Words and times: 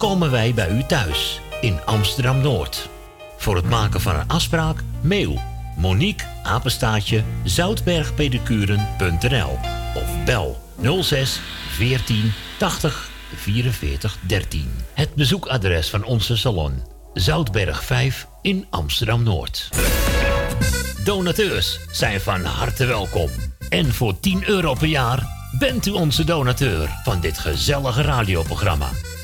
komen 0.00 0.30
wij 0.30 0.54
bij 0.54 0.70
u 0.70 0.82
thuis 0.82 1.40
in 1.60 1.84
Amsterdam 1.84 2.40
Noord. 2.40 2.88
Voor 3.36 3.56
het 3.56 3.68
maken 3.68 4.00
van 4.00 4.14
een 4.14 4.28
afspraak, 4.28 4.82
mail 5.00 5.40
Monique 5.76 6.26
Apenstaatje 6.42 7.22
zoutbergpedicuren.nl 7.44 9.58
of 9.94 10.24
bel 10.24 10.60
06 11.02 11.40
14 11.68 12.32
80 12.58 13.10
44 13.34 14.16
13. 14.20 14.70
Het 14.94 15.14
bezoekadres 15.14 15.90
van 15.90 16.04
onze 16.04 16.36
salon 16.36 16.82
Zoutberg 17.14 17.84
5 17.84 18.26
in 18.42 18.66
Amsterdam 18.70 19.22
Noord. 19.22 19.68
Donateurs 21.04 21.80
zijn 21.90 22.20
van 22.20 22.44
harte 22.44 22.84
welkom. 22.84 23.30
En 23.68 23.94
voor 23.94 24.20
10 24.20 24.48
euro 24.48 24.74
per 24.74 24.88
jaar 24.88 25.26
bent 25.58 25.86
u 25.86 25.90
onze 25.90 26.24
donateur 26.24 27.00
van 27.04 27.20
dit 27.20 27.38
gezellige 27.38 28.02
radioprogramma. 28.02 28.88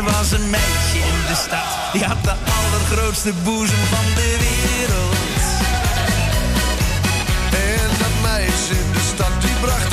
Er 0.00 0.06
was 0.06 0.32
een 0.32 0.50
meisje 0.50 0.96
in 0.96 1.20
de 1.28 1.34
stad, 1.34 1.92
die 1.92 2.04
had 2.04 2.24
de 2.24 2.32
allergrootste 2.60 3.32
boezem 3.44 3.76
van 3.76 4.14
de 4.14 4.36
wereld. 4.38 5.16
En 7.50 7.88
dat 7.98 8.22
meisje 8.22 8.72
in 8.84 8.92
de 8.92 9.10
stad, 9.14 9.40
die 9.40 9.54
bracht 9.60 9.89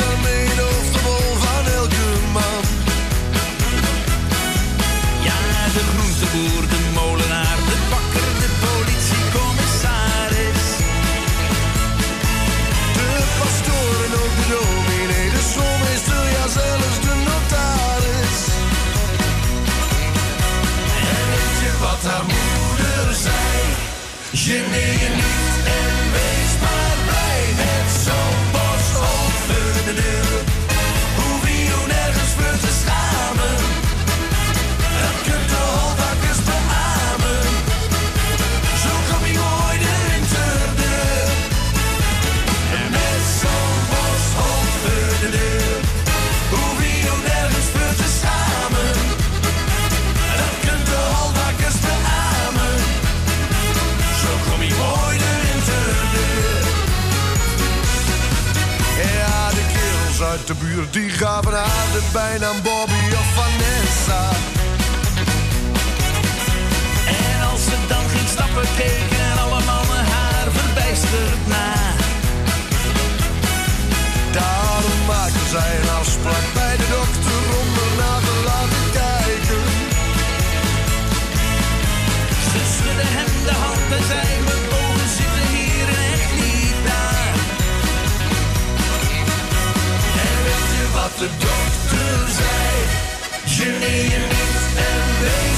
uit 60.47 60.59
de 60.59 60.65
buurt 60.65 60.93
die 60.93 61.09
gaven 61.09 61.53
haar 61.53 61.87
de 61.93 62.03
bijnaam 62.13 62.55
Bobby 62.61 63.03
of 63.21 63.27
Vanessa. 63.35 64.29
En 67.07 67.49
als 67.51 67.63
ze 67.63 67.77
dan 67.87 68.09
ging 68.09 68.27
stappen, 68.27 68.67
keken 68.77 69.23
en 69.31 69.37
alle 69.37 69.63
mannen 69.65 70.05
haar 70.05 70.47
verbijsterd 70.51 71.47
na. 71.47 71.73
Daarom 74.31 75.05
maakte 75.07 75.47
zij 75.49 75.79
een 75.81 75.89
afspraak 75.89 76.45
bij 76.53 76.77
de 76.77 76.87
dokter 76.89 77.26
de 91.17 91.29
dokter 91.37 92.31
zei? 92.37 92.77
Je 93.55 93.71
niet 93.79 94.77
en 94.77 95.19
wees 95.21 95.56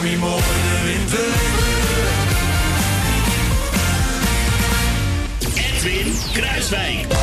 kom 0.00 0.08
je 0.08 0.18
mooi 0.18 0.42
de 1.10 1.32
Edwin 5.54 6.14
Kruiswijk. 6.32 7.19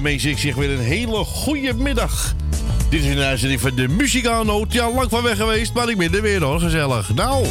Mensen, 0.00 0.30
ik 0.30 0.38
zeg 0.38 0.54
weer 0.54 0.70
een 0.70 0.80
hele 0.80 1.24
goede 1.24 1.74
middag. 1.74 2.34
Dit 2.88 3.04
is 3.04 3.14
een 3.14 3.22
uitzending 3.22 3.60
van 3.60 3.74
de 3.74 3.88
Muzikaalnoot. 3.88 4.72
Ja, 4.72 4.92
lang 4.92 5.10
van 5.10 5.22
weg 5.22 5.36
geweest, 5.36 5.72
maar 5.72 5.88
ik 5.88 5.98
ben 5.98 6.14
er 6.14 6.22
weer 6.22 6.42
hoor, 6.42 6.60
gezellig. 6.60 7.14
Nou... 7.14 7.46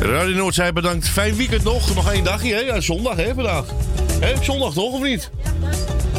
Radio 0.00 0.36
Noordzij 0.36 0.72
bedankt. 0.72 1.08
Fijn 1.08 1.36
weekend 1.36 1.64
nog. 1.64 1.94
Nog 1.94 2.12
één 2.12 2.24
dagje, 2.24 2.54
hè? 2.54 2.60
Ja, 2.60 2.80
zondag, 2.80 3.16
hè, 3.16 3.34
vandaag. 3.34 3.64
Hè? 4.20 4.44
Zondag 4.44 4.72
toch, 4.72 4.92
of 4.92 5.02
niet? 5.02 5.30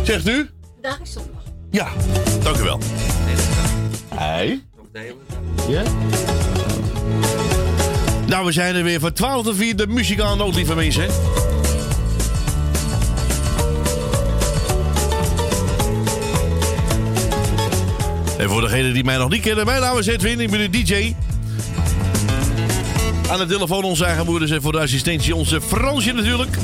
Zegt 0.04 0.28
u? 0.28 0.50
Dag 0.82 1.00
is 1.04 1.12
zondag. 1.12 1.44
Ja, 1.72 1.88
dank 2.44 2.58
u 2.58 2.64
wel. 2.64 2.80
Hey. 4.16 4.69
Ja? 5.70 5.84
Nou, 8.28 8.46
we 8.46 8.52
zijn 8.52 8.76
er 8.76 8.84
weer 8.84 9.00
van 9.00 9.14
12 9.14 9.44
tot 9.44 9.56
4, 9.56 9.76
de 9.76 9.88
muzikale 9.88 10.36
noot, 10.36 10.56
lieve 10.56 10.76
mensen. 10.76 11.08
En 18.38 18.50
voor 18.50 18.62
degenen 18.62 18.94
die 18.94 19.04
mij 19.04 19.18
nog 19.18 19.30
niet 19.30 19.42
kennen, 19.42 19.66
mijn 19.66 19.82
naam 19.82 19.98
is 19.98 20.08
Edwin, 20.08 20.40
ik 20.40 20.50
ben 20.50 20.72
de 20.72 20.84
DJ. 20.84 21.16
Aan 23.30 23.40
de 23.40 23.46
telefoon 23.46 23.84
onze 23.84 24.06
eigen 24.06 24.26
moeders 24.26 24.52
en 24.52 24.62
voor 24.62 24.72
de 24.72 24.80
assistentie 24.80 25.36
onze 25.36 25.62
Fransje 25.62 26.12
natuurlijk. 26.12 26.58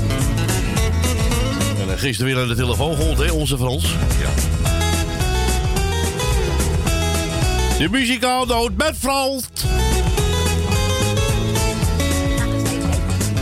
En 1.81 1.87
dan 1.87 1.97
gisteren 1.97 2.33
weer 2.33 2.41
aan 2.41 2.47
de 2.47 2.55
telefoon 2.55 2.95
gehoord, 2.95 3.17
hè, 3.17 3.31
onze 3.31 3.57
Frans. 3.57 3.83
Ja. 3.83 4.44
De 7.77 7.89
muzikaal 7.89 8.45
noot 8.45 8.77
met 8.77 8.95
Frans. 8.99 9.43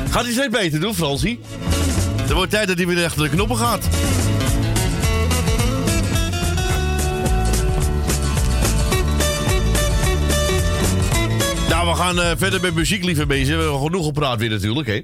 Gaat 0.10 0.24
hij 0.24 0.32
steeds 0.32 0.50
beter 0.50 0.80
doen, 0.80 0.96
Fransie? 0.96 1.40
Er 2.28 2.36
wordt 2.36 2.52
tijd 2.52 2.68
dat 2.68 2.78
hij 2.78 2.88
weer 2.88 3.06
achter 3.06 3.24
de 3.24 3.30
knoppen 3.30 3.58
gaat. 3.58 3.88
Nou, 11.70 11.88
we 11.90 11.96
gaan 11.96 12.22
eh, 12.22 12.32
verder 12.38 12.62
met 12.62 12.74
muziek, 12.74 13.04
lieve 13.04 13.26
mensen. 13.26 13.58
We 13.58 13.62
hebben 13.64 13.82
genoeg 13.82 14.06
gepraat 14.06 14.40
weer 14.40 14.50
natuurlijk, 14.50 14.88
hè. 14.88 15.02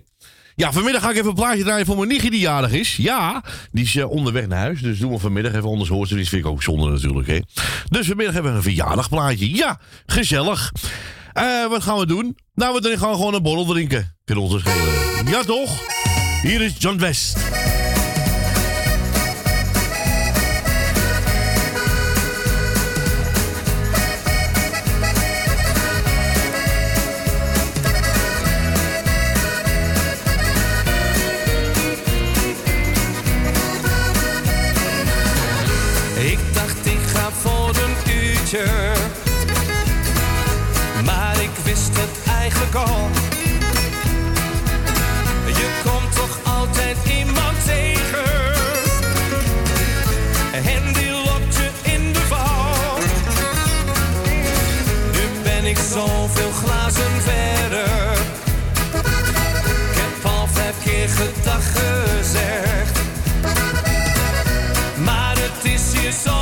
Ja, 0.56 0.72
vanmiddag 0.72 1.01
ga 1.01 1.10
ik 1.10 1.16
even 1.16 1.30
een 1.30 1.36
plaatje 1.36 1.63
draaien 1.63 1.86
voor 1.86 1.96
mijn 1.96 2.07
nichtje 2.07 2.30
die 2.30 2.40
jarig 2.40 2.72
is. 2.72 2.96
Ja, 2.96 3.44
die 3.72 3.84
is 3.84 3.96
eh, 3.96 4.10
onderweg 4.10 4.48
naar 4.48 4.60
huis. 4.60 4.81
Dus 4.81 5.00
doen 5.00 5.12
we 5.12 5.18
vanmiddag 5.18 5.54
even, 5.54 5.69
anders 5.69 5.90
hoort. 5.90 6.10
Die 6.10 6.28
vind 6.28 6.46
ik 6.46 6.51
ook 6.51 6.63
zonde 6.63 6.90
natuurlijk, 6.90 7.28
hè. 7.28 7.40
Dus 7.90 8.07
vanmiddag 8.07 8.34
hebben 8.34 8.51
we 8.51 8.57
een 8.57 8.63
verjaardagplaatje. 8.63 9.56
Ja, 9.56 9.80
gezellig. 10.06 10.72
Eh, 11.34 11.68
wat 11.68 11.84
gaan 11.84 11.98
we 11.98 12.06
doen? 12.06 12.38
Nou, 12.54 12.80
we 12.81 12.98
gaan 12.98 13.16
gewoon 13.16 13.34
een 13.34 13.44
borrel 13.44 13.66
drinken. 13.66 14.16
Kunnen 14.25 14.50
dus 14.50 14.62
schelen. 14.62 15.28
Ja, 15.28 15.44
toch? 15.44 15.80
Hier 16.42 16.62
is 16.62 16.74
John 16.78 16.98
West. 16.98 17.38
Maar 41.06 41.41
ik 41.41 41.50
wist 41.63 41.89
het 41.91 42.34
eigenlijk 42.39 42.75
al. 42.75 43.10
Je 45.46 45.70
komt 45.84 46.15
toch 46.15 46.39
altijd 46.44 46.98
iemand 47.18 47.65
tegen. 47.65 48.53
En 50.51 50.94
die 50.94 51.12
lokt 51.12 51.56
je 51.56 51.70
in 51.82 52.13
de 52.13 52.20
val. 52.20 52.98
Nu 55.12 55.41
ben 55.44 55.65
ik 55.65 55.77
zoveel 55.77 56.51
glazen 56.51 57.22
verder. 57.22 58.12
Ik 59.91 59.98
heb 59.98 60.32
al 60.32 60.48
vijf 60.51 60.75
keer 60.84 61.10
gedag 61.10 61.63
gezegd. 61.74 63.00
Maar 65.03 65.36
het 65.38 65.72
is 65.72 66.00
hier 66.00 66.12
zo. 66.12 66.39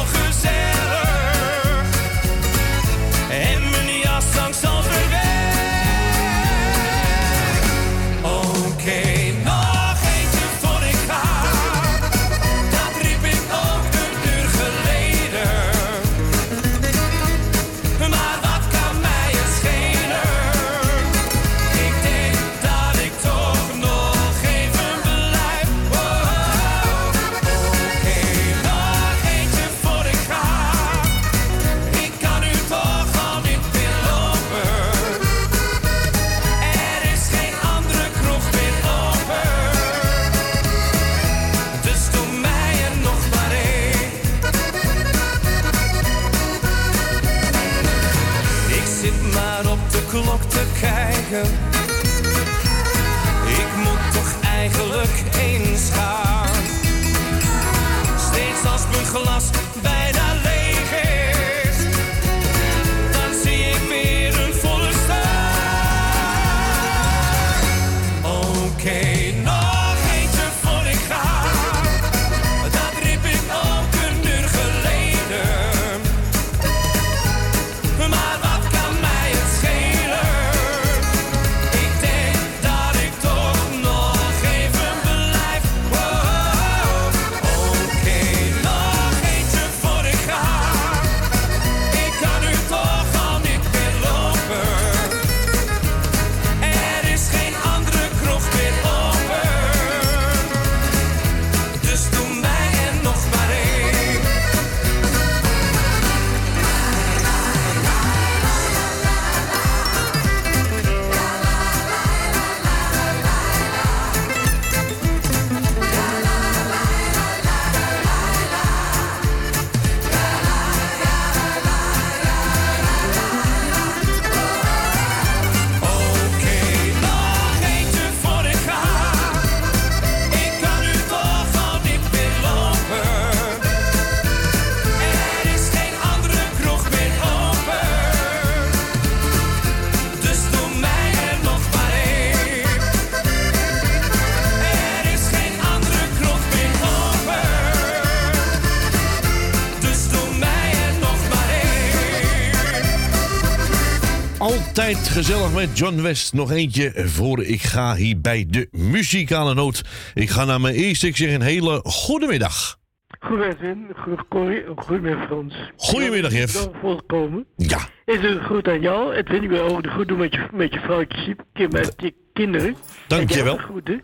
Gezellig 155.17 155.53
met 155.53 155.77
John 155.77 156.01
West. 156.01 156.33
Nog 156.33 156.51
eentje 156.51 156.91
voor 156.95 157.43
ik 157.43 157.61
ga 157.61 157.95
hier 157.95 158.21
bij 158.21 158.45
de 158.49 158.67
muzikale 158.71 159.53
noot. 159.53 159.83
Ik 160.13 160.29
ga 160.29 160.45
naar 160.45 160.61
mijn 160.61 160.75
eerste. 160.75 161.07
Ik 161.07 161.17
zeg 161.17 161.33
een 161.33 161.41
hele 161.41 161.79
goede 161.83 162.27
middag. 162.27 162.77
Goedemiddag, 163.19 163.59
Wim. 163.59 163.87
Goed- 163.95 164.27
Corrie. 164.29 164.63
Goedemiddag, 164.75 165.25
Frans. 165.25 165.53
Goedemiddag, 165.77 166.31
Jeff. 166.31 166.53
Dank 166.53 166.75
voor 166.81 166.95
het 166.95 167.05
komen. 167.07 167.45
Ja, 167.55 167.79
Is 168.05 168.23
een 168.23 168.39
groet 168.43 168.67
aan 168.67 168.81
jou. 168.81 169.15
Het 169.15 169.27
vind 169.29 169.43
ik 169.43 169.49
wel 169.49 169.81
goed 169.89 170.07
doen 170.07 170.17
met 170.17 170.33
je, 170.33 170.47
met 170.53 170.73
je 170.73 170.79
vrouwtje, 170.79 171.35
met 171.53 171.93
je 171.97 172.13
kinderen. 172.33 172.75
Jij 173.07 173.49
ook 173.49 173.61
Groeten. 173.61 174.03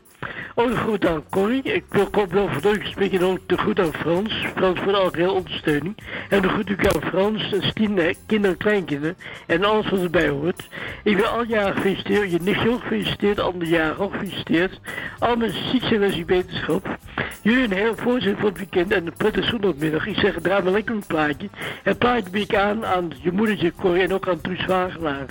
Een 0.56 0.76
groet 0.76 1.08
aan 1.08 1.24
Corrie. 1.30 1.62
Ik 1.62 1.84
wil 1.90 2.10
wel 2.30 2.50
de 2.62 2.80
spreken 2.84 3.20
en 3.20 3.26
ook 3.26 3.40
de 3.46 3.58
groet 3.58 3.80
aan 3.80 3.94
Frans. 3.94 4.46
Frans 4.56 4.80
voor 4.80 4.94
elke 4.94 5.20
heel 5.20 5.34
ondersteuning. 5.34 5.98
En 6.30 6.42
de 6.42 6.48
groet 6.48 6.72
ook 6.72 6.88
aan 6.88 7.02
Frans, 7.02 7.52
en 7.52 7.98
eh, 7.98 8.16
kinderen 8.26 8.52
en 8.52 8.58
kleinkinderen. 8.58 9.18
En 9.48 9.64
alles 9.64 9.90
wat 9.90 10.02
erbij 10.02 10.30
hoort. 10.30 10.68
Ik 11.04 11.16
wil 11.16 11.26
al 11.26 11.44
jaren 11.44 11.76
gefeliciteerd. 11.76 12.32
Je 12.32 12.40
nichtje 12.42 12.70
ook 12.70 12.82
gefeliciteerd. 12.82 13.40
Andere 13.40 13.72
jaren 13.72 14.00
ook 14.00 14.12
gefeliciteerd. 14.12 14.80
Al 15.20 15.36
mensen 15.36 15.70
ziek 15.70 15.84
zijn 15.84 16.04
als 16.04 16.16
je 16.16 16.26
beterschap. 16.26 16.98
Jullie 17.42 17.64
een 17.64 17.72
heel 17.72 17.96
voorzet 17.96 18.36
voor 18.38 18.50
het 18.50 18.58
weekend 18.58 18.92
en 18.92 19.06
een 19.06 19.14
prettige 19.18 19.48
zondagmiddag. 19.48 20.08
Ik 20.08 20.18
zeg, 20.18 20.36
draai 20.42 20.64
maar 20.64 20.72
lekker 20.72 20.96
een 20.96 21.04
plaatje. 21.08 21.50
En 21.84 21.98
plaatje 21.98 22.30
bied 22.30 22.52
ik 22.52 22.56
aan 22.56 22.86
aan 22.86 23.12
je 23.22 23.32
moedertje 23.32 23.74
Corrie 23.80 24.04
en 24.04 24.14
ook 24.14 24.28
aan 24.28 24.42
Truus 24.42 24.66
Wagelaar. 24.66 25.26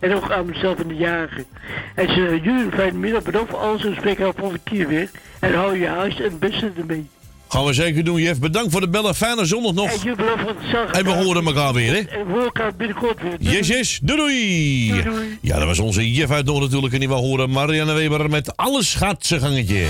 En 0.00 0.14
ook 0.14 0.30
aan 0.30 0.46
mezelf 0.46 0.78
en 0.78 0.88
de 0.88 0.94
jaren. 0.94 1.46
En 1.94 2.08
ze 2.08 2.40
jullie 2.42 2.64
een 2.64 2.72
fijne 2.74 2.98
middag. 2.98 3.22
Bedankt 3.22 3.50
voor 3.50 3.58
alles 3.58 3.84
en 3.84 3.94
spreek 3.96 4.18
haar 4.18 4.32
volgende 4.36 4.60
keer 4.64 4.88
weer. 4.88 5.10
En 5.40 5.54
hou 5.54 5.78
je 5.78 5.86
huis 5.86 6.20
en 6.20 6.38
beste 6.38 6.72
ermee. 6.78 7.06
gaan 7.48 7.64
we 7.64 7.72
zeker 7.72 8.04
doen, 8.04 8.20
Jeff. 8.22 8.40
Bedankt 8.40 8.72
voor 8.72 8.80
de 8.80 8.88
bellen. 8.88 9.14
Fijne 9.14 9.44
zondag 9.44 9.70
En 9.70 9.74
nog. 9.76 9.90
voor 9.90 10.54
het. 10.80 10.96
En 10.96 11.04
we 11.04 11.10
horen 11.10 11.46
elkaar 11.46 11.72
weer, 11.72 11.92
hè? 11.92 11.98
En 11.98 12.26
we 12.26 12.30
horen 12.30 12.44
elkaar 12.44 12.74
binnenkort 12.76 13.22
weer. 13.22 13.36
Doei. 13.38 13.56
Yes, 13.56 13.66
yes. 13.68 13.98
Doei, 14.02 14.18
doei. 14.18 14.88
Doei, 14.88 15.02
doei. 15.02 15.38
Ja, 15.40 15.58
dat 15.58 15.66
was 15.66 15.78
onze 15.78 16.12
Jeff 16.12 16.32
uit 16.32 16.44
Noord 16.46 16.62
natuurlijk. 16.62 16.92
En 16.92 16.98
die 16.98 17.08
we 17.08 17.14
horen 17.14 17.50
Marianne 17.50 17.92
Weber 17.92 18.30
met 18.30 18.56
alles 18.56 18.94
gaat 18.94 19.26
zijn 19.26 19.40
gangetje. 19.40 19.86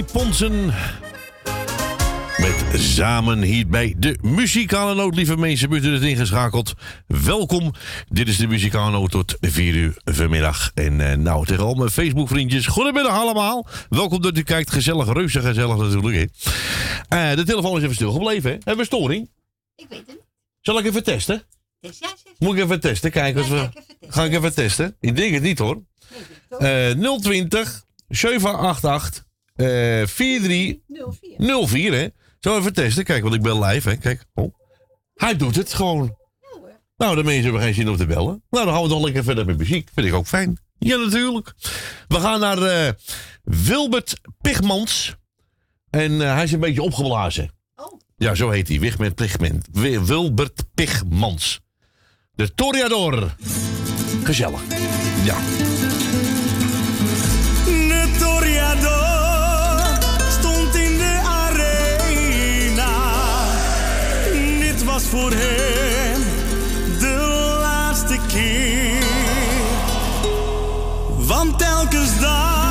Ponsen. 0.00 0.66
Met 2.38 2.80
samen 2.80 3.42
hier 3.42 3.66
bij 3.66 3.94
de 3.98 4.18
muzikale 4.22 4.94
noot, 4.94 5.14
lieve 5.14 5.36
mensen. 5.36 5.70
Bent 5.70 5.84
u 5.84 5.92
het 5.92 6.02
ingeschakeld? 6.02 6.72
Welkom. 7.06 7.72
Dit 8.08 8.28
is 8.28 8.36
de 8.36 8.46
muzikale 8.46 8.90
noot 8.90 9.10
tot 9.10 9.36
4 9.40 9.74
uur 9.74 9.94
vanmiddag. 10.04 10.70
En 10.74 11.10
eh, 11.10 11.16
nou, 11.16 11.46
tegen 11.46 11.64
al 11.64 11.74
mijn 11.74 11.90
Facebook-vriendjes. 11.90 12.66
Goedemiddag 12.66 13.12
allemaal. 13.12 13.66
Welkom 13.88 14.22
dat 14.22 14.36
u 14.36 14.42
kijkt. 14.42 14.70
Gezellig, 14.70 15.12
reuze 15.12 15.40
gezellig 15.40 15.76
natuurlijk. 15.76 16.16
Hè. 16.16 17.30
Eh, 17.30 17.36
de 17.36 17.44
telefoon 17.44 17.76
is 17.76 17.82
even 17.82 17.94
stilgebleven. 17.94 18.50
Hè. 18.50 18.56
Hebben 18.56 18.76
we 18.76 18.84
storing? 18.84 19.30
Ik 19.76 19.86
weet 19.88 19.98
het 19.98 20.08
niet. 20.08 20.22
Zal 20.60 20.78
ik 20.78 20.84
even 20.84 21.02
testen? 21.02 21.42
Ja, 21.80 21.92
zeg. 21.92 22.14
Moet 22.38 22.56
ik 22.56 22.62
even 22.62 22.80
testen? 22.80 23.10
Kijk, 23.10 23.36
als 23.36 23.48
we... 23.48 23.68
Ga 24.08 24.24
ik 24.24 24.32
even 24.32 24.54
testen? 24.54 24.96
Ik 25.00 25.16
denk 25.16 25.34
het 25.34 25.42
niet 25.42 25.58
hoor. 25.58 25.82
Eh 26.58 26.90
020 27.20 27.84
788 28.08 29.11
eh 29.62 30.06
4304 30.06 31.92
hè? 31.92 32.06
Zo 32.40 32.58
even 32.58 32.72
testen. 32.72 33.04
Kijk, 33.04 33.22
want 33.22 33.34
ik 33.34 33.42
ben 33.42 33.58
live 33.64 33.88
hè. 33.88 33.96
Kijk. 33.96 34.24
Oh. 34.34 34.54
Hij 35.14 35.36
doet 35.36 35.56
het 35.56 35.74
gewoon. 35.74 36.16
Nou, 36.96 37.16
de 37.16 37.24
mensen 37.24 37.42
hebben 37.42 37.62
geen 37.62 37.74
zin 37.74 37.88
om 37.88 37.96
te 37.96 38.06
bellen. 38.06 38.42
Nou, 38.50 38.64
dan 38.64 38.74
gaan 38.74 38.82
we 38.82 38.88
toch 38.88 39.04
lekker 39.04 39.24
verder 39.24 39.44
met 39.46 39.58
muziek. 39.58 39.88
Vind 39.94 40.06
ik 40.06 40.14
ook 40.14 40.26
fijn. 40.26 40.58
Ja, 40.78 40.96
natuurlijk. 40.96 41.52
We 42.08 42.20
gaan 42.20 42.40
naar 42.40 42.62
eh, 42.62 42.92
Wilbert 43.42 44.20
Pigmans. 44.40 45.14
En 45.90 46.20
eh, 46.20 46.34
hij 46.34 46.42
is 46.44 46.52
een 46.52 46.60
beetje 46.60 46.82
opgeblazen. 46.82 47.50
Ja, 48.16 48.34
zo 48.34 48.50
heet 48.50 48.68
hij. 48.68 48.80
Wigment 48.80 49.14
Pigment. 49.14 49.66
Wi- 49.72 50.00
Wilbert 50.00 50.64
Pigmans. 50.74 51.60
De 52.34 52.54
Toriador. 52.54 53.34
Gezellig. 54.24 54.60
Ja. 55.24 55.36
Voor 65.12 65.32
hem 65.34 66.22
de 66.98 67.56
laatste 67.60 68.18
keer. 68.28 69.04
Want 71.26 71.58
telkens 71.58 72.20
dacht 72.20 72.61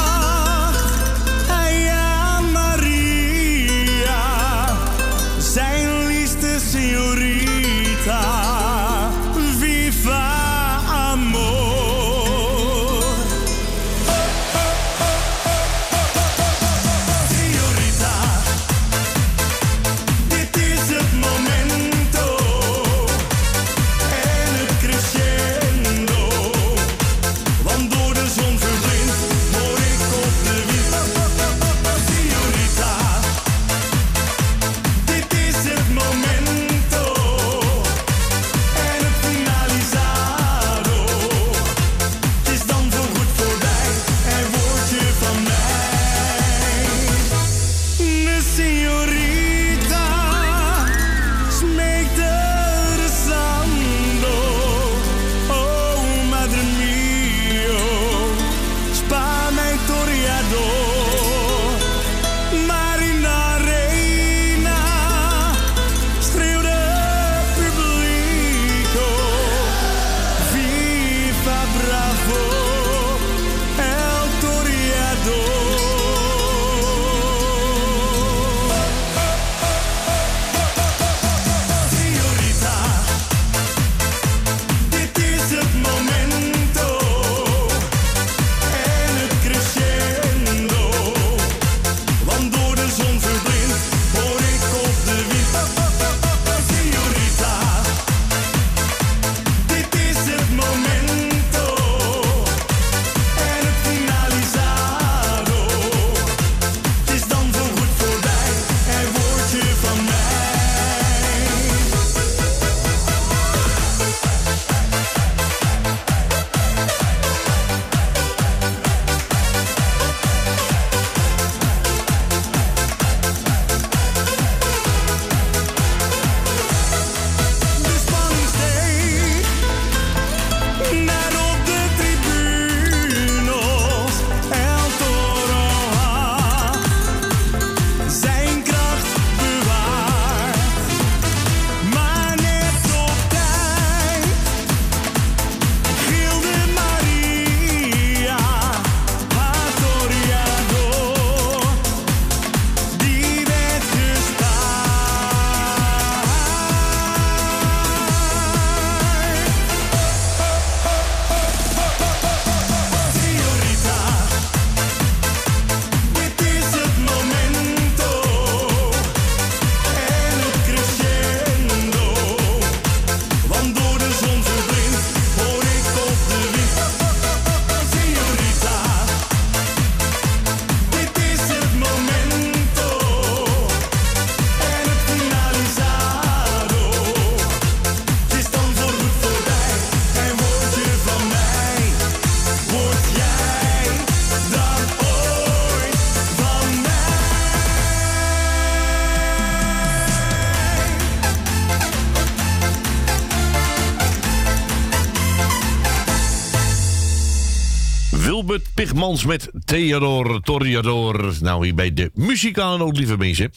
Pigmans 208.91 209.25
met 209.25 209.51
Theodor 209.65 210.41
Toriador. 210.41 211.33
Nou, 211.41 211.65
hier 211.65 211.75
bij 211.75 211.93
de 211.93 212.11
muzikale 212.13 212.77
noot, 212.77 212.97
lieve 212.97 213.17
mensen. 213.17 213.51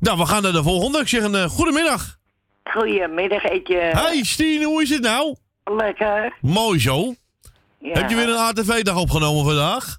Nou, 0.00 0.18
we 0.18 0.26
gaan 0.26 0.42
naar 0.42 0.52
de 0.52 0.62
volgende. 0.62 0.98
Ik 0.98 1.08
zeg 1.08 1.22
een 1.22 1.34
eh, 1.34 1.44
goedemiddag. 1.44 2.18
Goedemiddag, 2.64 3.42
Etje. 3.42 4.08
Hi, 4.10 4.24
Stien, 4.24 4.62
hoe 4.62 4.82
is 4.82 4.90
het 4.90 5.02
nou? 5.02 5.36
Lekker. 5.64 6.36
Mooi 6.40 6.80
zo. 6.80 7.14
Ja. 7.78 7.92
Heb 7.92 8.10
je 8.10 8.16
weer 8.16 8.28
een 8.28 8.36
ATV-dag 8.36 8.96
opgenomen 8.96 9.44
vandaag? 9.44 9.98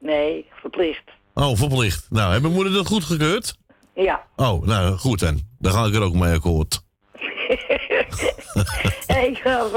Nee, 0.00 0.46
verplicht. 0.60 1.04
Oh, 1.34 1.56
verplicht. 1.56 2.06
Nou, 2.10 2.40
mijn 2.40 2.52
moeder 2.52 2.72
dat 2.72 2.86
goedgekeurd? 2.86 3.54
Ja. 3.94 4.24
Oh, 4.36 4.66
nou, 4.66 4.96
goed 4.96 5.20
dan. 5.20 5.40
Dan 5.58 5.72
ga 5.72 5.84
ik 5.84 5.94
er 5.94 6.02
ook 6.02 6.14
mee 6.14 6.34
akkoord. 6.34 6.80
ik 9.28 9.38
geloof, 9.42 9.72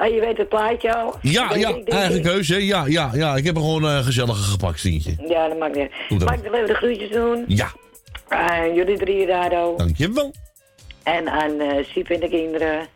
eh, 0.00 0.06
ah, 0.06 0.14
je 0.14 0.20
weet 0.20 0.36
het 0.38 0.48
plaatje 0.48 0.94
al. 0.94 1.14
Ja, 1.22 1.54
ja, 1.54 1.74
eigen 1.86 2.22
keuze. 2.22 2.66
Ja, 2.66 2.84
ja, 2.86 3.10
ja. 3.12 3.36
Ik 3.36 3.44
heb 3.44 3.54
er 3.56 3.60
gewoon 3.60 3.84
een 3.84 4.04
gezellige 4.04 4.42
gepakt, 4.42 4.78
Stientje. 4.78 5.14
Ja, 5.28 5.48
dat 5.48 5.58
maakt 5.58 5.74
niet 5.76 5.88
uit. 6.08 6.24
Mag 6.24 6.34
ik 6.34 6.44
even 6.44 6.66
de 6.66 6.74
groetjes 6.74 7.10
doen? 7.10 7.44
Ja, 7.48 7.68
Aan 8.28 8.74
jullie 8.74 8.98
drie 8.98 9.26
Rado. 9.26 9.76
dankjewel. 9.76 10.34
En 11.02 11.28
aan 11.28 11.60
eh 11.60 11.84
Siep 11.84 12.08
en 12.10 12.20
de 12.20 12.28
kinderen. 12.28 12.86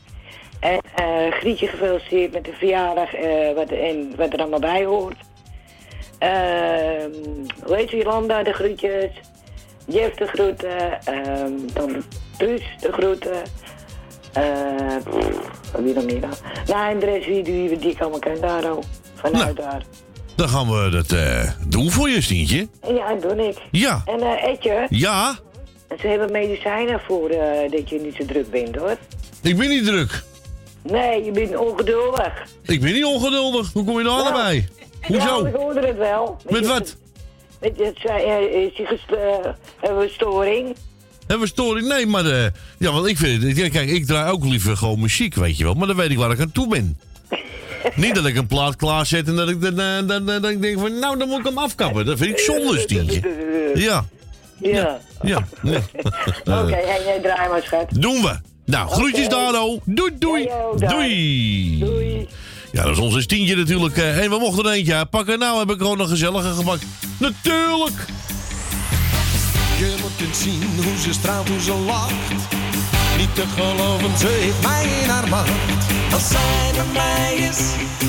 En 0.61 0.79
eh 0.95 1.31
Grietje 1.33 1.67
gefeliciteerd 1.67 2.33
met 2.33 2.45
de 2.45 2.53
verjaardag, 2.53 3.14
eh, 3.14 3.55
wat, 3.55 3.69
en 3.71 4.12
wat 4.17 4.33
er 4.33 4.38
allemaal 4.38 4.61
bij 4.61 4.85
hoort. 4.85 5.17
Ehm 6.19 7.11
hoe 7.64 7.77
heet 7.77 7.90
Jolanda, 7.90 8.43
de 8.43 8.53
groetjes. 8.53 9.11
Jeff 9.87 10.14
de 10.14 10.27
groeten. 10.27 11.01
ehm 11.05 11.53
dan 11.73 12.03
Truus 12.38 12.62
de 12.81 12.93
groeten. 12.93 13.43
Eh, 14.35 14.97
wie 15.79 15.94
nog 15.94 16.05
meer 16.05 16.20
dan? 16.20 16.31
Nou, 16.66 16.90
en 16.90 16.99
de 16.99 17.07
rest 17.07 17.27
wie 17.27 17.42
die, 17.42 17.79
die 17.79 17.90
ik 17.90 18.01
allemaal 18.01 18.18
ken 18.18 18.40
daar 18.40 18.70
ook. 18.70 18.83
Vanuit 19.14 19.57
daar. 19.57 19.83
Dan 20.37 20.49
gaan 20.49 20.66
we 20.70 20.88
dat 20.90 21.12
eh, 21.12 21.51
doen 21.68 21.90
voor 21.90 22.09
je, 22.09 22.23
Stientje. 22.23 22.68
Ja, 22.88 23.14
dat 23.14 23.23
doe 23.37 23.49
ik. 23.49 23.59
Ja. 23.70 24.03
En 24.05 24.20
eh 24.20 24.44
Etje, 24.44 24.87
Ja, 24.90 25.35
ze 26.01 26.07
hebben 26.07 26.33
medicijnen 26.33 27.01
voor 27.01 27.29
dat 27.70 27.88
je 27.88 28.01
niet 28.01 28.14
zo 28.14 28.25
druk 28.25 28.51
bent 28.51 28.77
hoor. 28.77 28.97
ik 29.42 29.57
ben 29.57 29.68
niet 29.68 29.85
druk. 29.85 30.23
Nee, 30.83 31.25
je 31.25 31.31
bent 31.31 31.57
ongeduldig. 31.57 32.47
Ik 32.62 32.81
ben 32.81 32.92
niet 32.92 33.05
ongeduldig. 33.05 33.73
Hoe 33.73 33.85
kom 33.85 33.99
je 33.99 34.05
nou 34.05 34.20
allebei? 34.20 34.68
Ja, 35.01 35.07
Hoezo? 35.07 35.44
ik 35.44 35.55
hoorde 35.55 35.87
het 35.87 35.97
wel. 35.97 36.37
Met 36.49 36.66
wat? 36.66 36.97
Met 37.61 37.79
het, 37.79 37.99
uh, 38.05 38.40
is 38.64 38.75
die 38.77 38.87
gest- 38.87 39.12
eh, 39.81 39.90
hebben 41.27 41.41
we 41.47 41.53
storing? 41.53 41.89
Nee, 41.89 42.07
maar 42.07 42.27
eh, 42.27 42.47
ja, 42.79 42.93
want 42.93 43.07
ik 43.07 43.19
vind 43.19 43.43
het. 43.43 43.71
Kijk, 43.71 43.91
ik 43.91 44.07
draai 44.07 44.31
ook 44.33 44.45
liever 44.45 44.77
gewoon 44.77 45.01
muziek, 45.01 45.35
weet 45.35 45.57
je 45.59 45.65
wel. 45.65 45.75
Maar 45.75 45.87
dan 45.87 45.97
weet 45.97 46.11
ik 46.11 46.19
waar 46.19 46.31
ik 46.31 46.41
aan 46.41 46.53
toe 46.53 46.69
ben. 46.69 46.99
Niet 47.97 48.15
dat 48.15 48.27
ik 48.27 48.37
een 48.37 48.47
plaat 48.47 48.77
klaarzet 48.77 49.29
en 49.29 49.37
dat 49.37 49.49
ik, 49.49 49.61
dan, 49.61 49.75
dan, 49.77 50.07
dan, 50.07 50.27
dan, 50.27 50.49
ik 50.49 50.63
denk 50.63 50.79
van, 50.79 50.99
nou, 50.99 51.19
dan 51.19 51.29
moet 51.29 51.39
ik 51.39 51.45
hem 51.45 51.59
afkappen. 51.59 52.07
Dat 52.07 52.19
vind 52.19 52.31
ik 52.31 52.39
zonde, 52.39 52.79
Stientje. 52.79 53.21
Ja, 53.75 54.05
Ja. 54.61 54.99
ja. 55.23 55.47
ja. 55.63 55.79
Oké, 56.63 56.75
en 56.75 57.05
jij 57.05 57.19
draai 57.23 57.49
maar, 57.49 57.63
schat. 57.63 57.87
Doen 57.91 58.23
we. 58.23 58.39
Nou, 58.67 58.91
groetjes 58.91 59.29
Dado. 59.29 59.81
Doei, 59.85 60.11
doei. 60.19 60.49
Doei. 60.77 61.79
Doei. 61.79 62.29
Ja, 62.73 62.83
dat 62.83 62.93
is 62.93 62.99
onze 62.99 63.21
Stientje 63.21 63.57
natuurlijk. 63.57 63.97
eh, 63.97 64.23
En 64.25 64.31
we 64.31 64.39
mochten 64.39 64.65
er 64.65 64.73
eentje 64.73 65.07
pakken. 65.07 65.39
Nou 65.39 65.59
heb 65.59 65.71
ik 65.71 65.79
gewoon 65.79 66.01
een 66.01 66.09
gezellige 66.09 66.49
gepakt. 66.55 66.85
Natuurlijk. 67.19 67.93
Zien 70.33 70.81
hoe 70.85 70.99
ze 70.99 71.13
straalt, 71.13 71.49
hoe 71.49 71.61
ze 71.61 71.73
lacht. 71.73 72.13
Niet 73.17 73.35
te 73.35 73.45
geloven, 73.57 74.19
ze 74.19 74.27
heeft 74.27 74.63
mij 74.63 74.85
in 75.03 75.09
haar 75.09 75.29
macht. 75.29 75.51
Als 76.13 76.29
zij 76.29 76.71
bij 76.75 76.85
mij 76.93 77.35
is, 77.35 77.59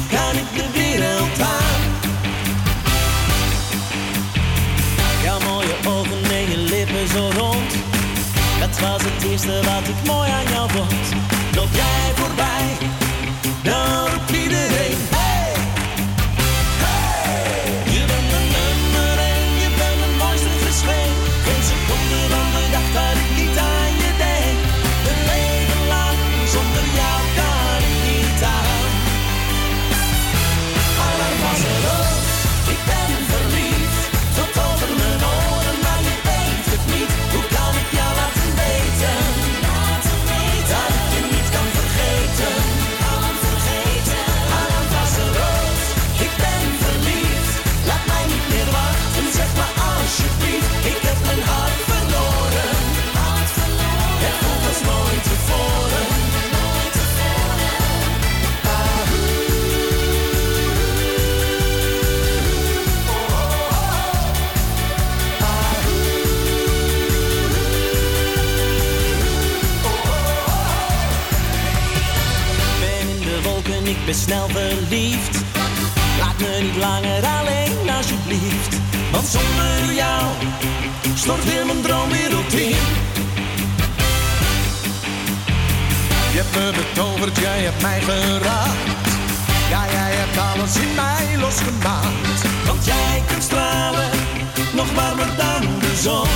kan 0.09 0.35
ik 0.35 0.49
de 0.55 0.65
wereld 0.73 1.39
aan. 1.39 1.81
Jouw 5.23 5.39
mooie 5.39 5.75
ogen 5.87 6.23
en 6.31 6.49
je 6.49 6.57
lippen 6.57 7.07
zo 7.07 7.29
rond. 7.37 7.71
Dat 8.59 8.79
was 8.79 9.01
het 9.03 9.23
eerste 9.31 9.61
wat 9.63 9.87
ik 9.87 10.07
mooi 10.11 10.29
aan 10.29 10.51
jou 10.53 10.69
vond. 10.71 10.93
Loop 11.55 11.73
jij 11.73 12.11
voorbij, 12.15 12.77
dan 13.63 14.07
roept 14.07 14.31
iedereen. 14.31 15.14
Ben 74.05 74.15
snel 74.15 74.47
verliefd. 74.49 75.37
Laat 76.19 76.37
me 76.39 76.59
niet 76.61 76.75
langer 76.75 77.23
alleen, 77.39 77.89
alsjeblieft. 77.97 78.75
Want 79.11 79.27
zonder 79.27 79.93
jou 79.95 80.23
stort 81.15 81.43
weer 81.43 81.65
mijn 81.65 81.81
droomwereld 81.81 82.53
in. 82.53 82.75
Je 86.31 86.41
hebt 86.41 86.55
me 86.55 86.71
betoverd, 86.75 87.37
jij 87.37 87.59
hebt 87.59 87.81
mij 87.81 88.01
geraakt. 88.01 89.09
Ja, 89.69 89.85
jij 89.91 90.11
hebt 90.21 90.37
alles 90.37 90.75
in 90.75 90.95
mij 90.95 91.37
losgemaakt. 91.39 92.41
Want 92.65 92.85
jij 92.85 93.23
kunt 93.27 93.43
stralen, 93.43 94.09
nog 94.73 94.93
warmer 94.93 95.29
dan 95.37 95.61
de 95.79 95.95
zon. 96.01 96.29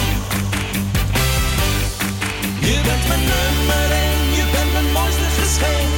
Je 2.60 2.79
bent 2.86 3.08
mijn 3.08 3.23
nummer 3.32 3.91
één, 3.91 4.36
je 4.36 4.43
bent 4.51 4.73
mijn 4.73 4.91
mooiste 4.91 5.27
geschenk. 5.39 5.88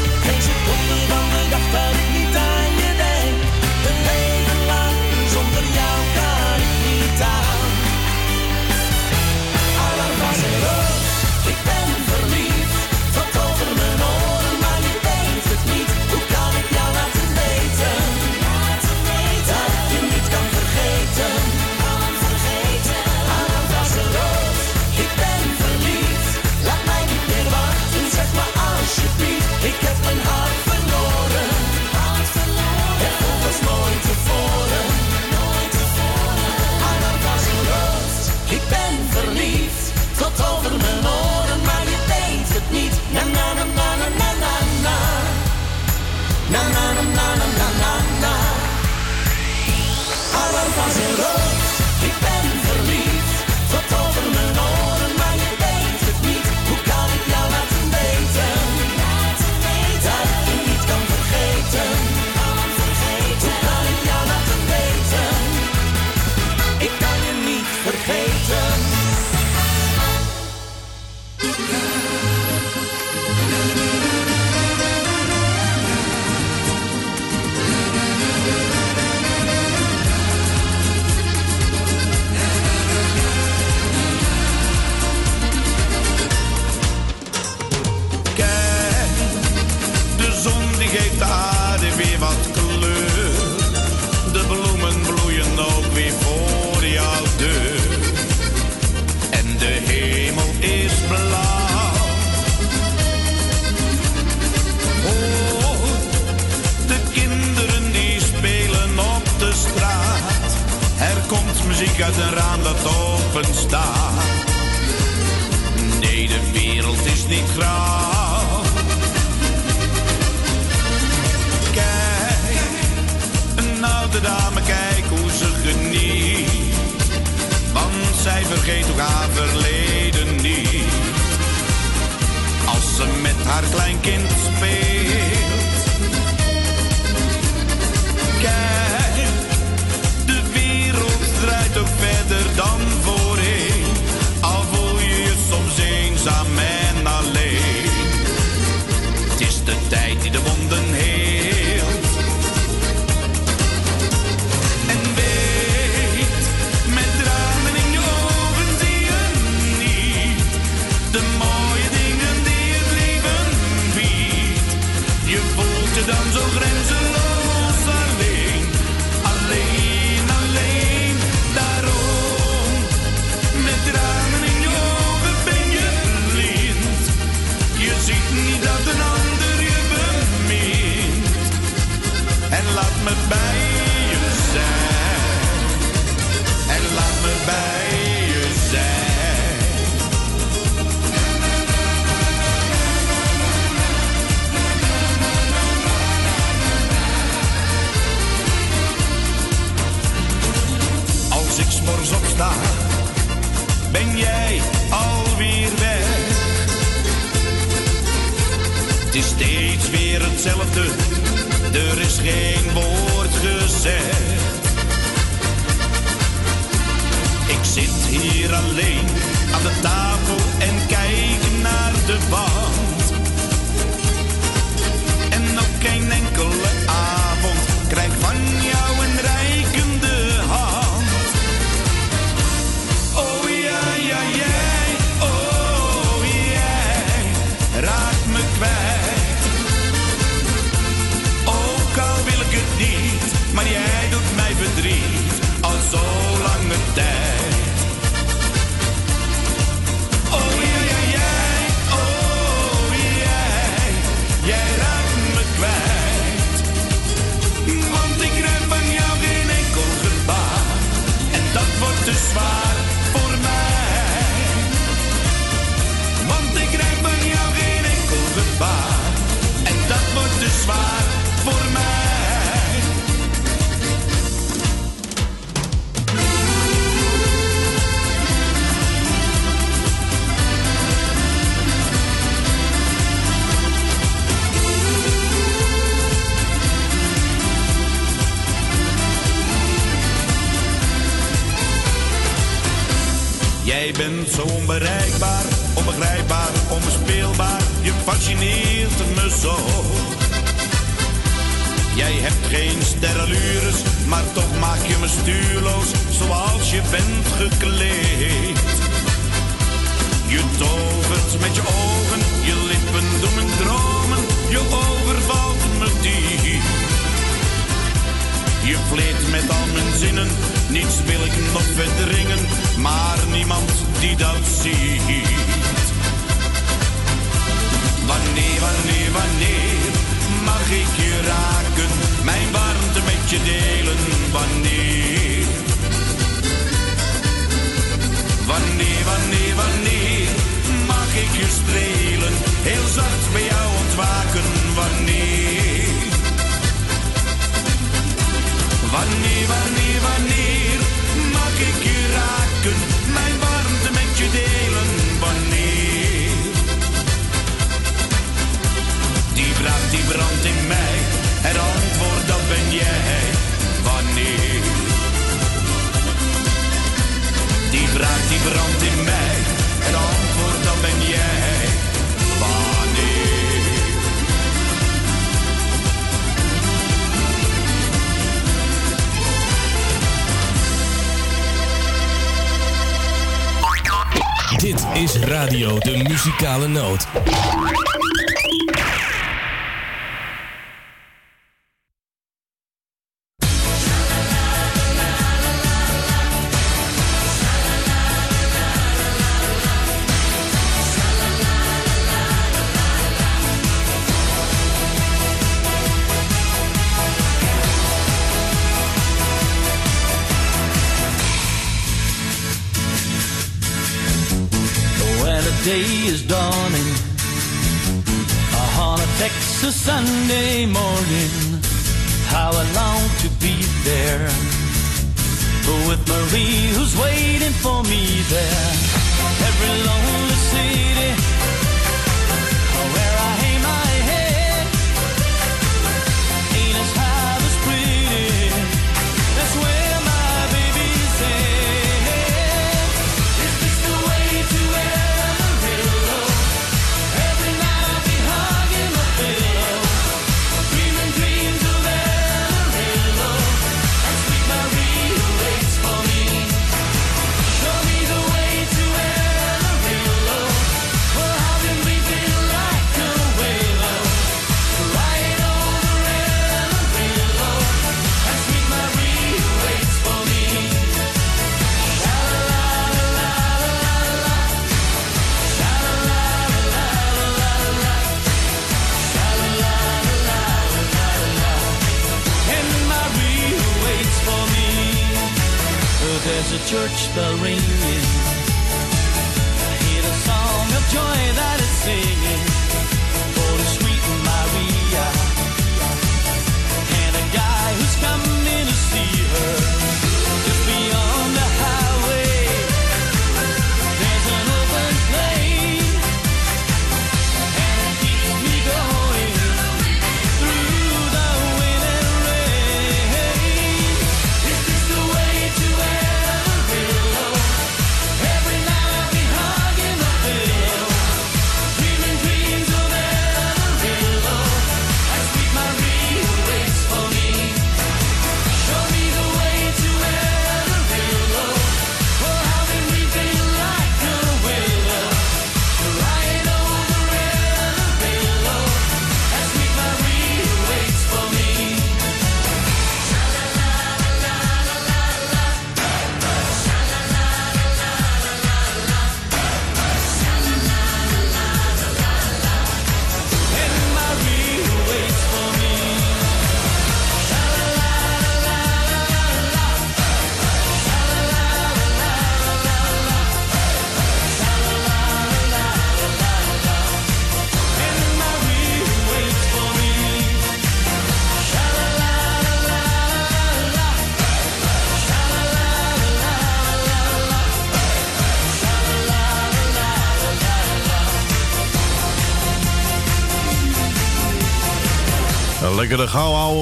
Muzikale 386.24 386.68
Noot. 386.68 387.41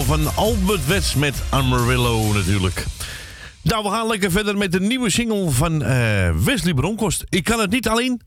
van 0.10 0.36
Albert 0.36 0.88
Wets 0.88 1.16
met 1.16 1.44
Amarillo 1.50 2.34
natuurlijk. 2.34 2.86
Nou, 3.62 3.84
we 3.84 3.90
gaan 3.90 4.08
lekker 4.08 4.32
verder 4.32 4.58
met 4.58 4.72
de 4.72 4.80
nieuwe 4.80 5.10
single 5.10 5.50
van 5.50 5.84
uh, 5.84 6.30
Wesley 6.44 6.74
Bronkhorst. 6.74 7.26
Ik 7.30 7.44
kan 7.44 7.60
het 7.60 7.70
niet 7.70 7.88
alleen. 7.88 8.22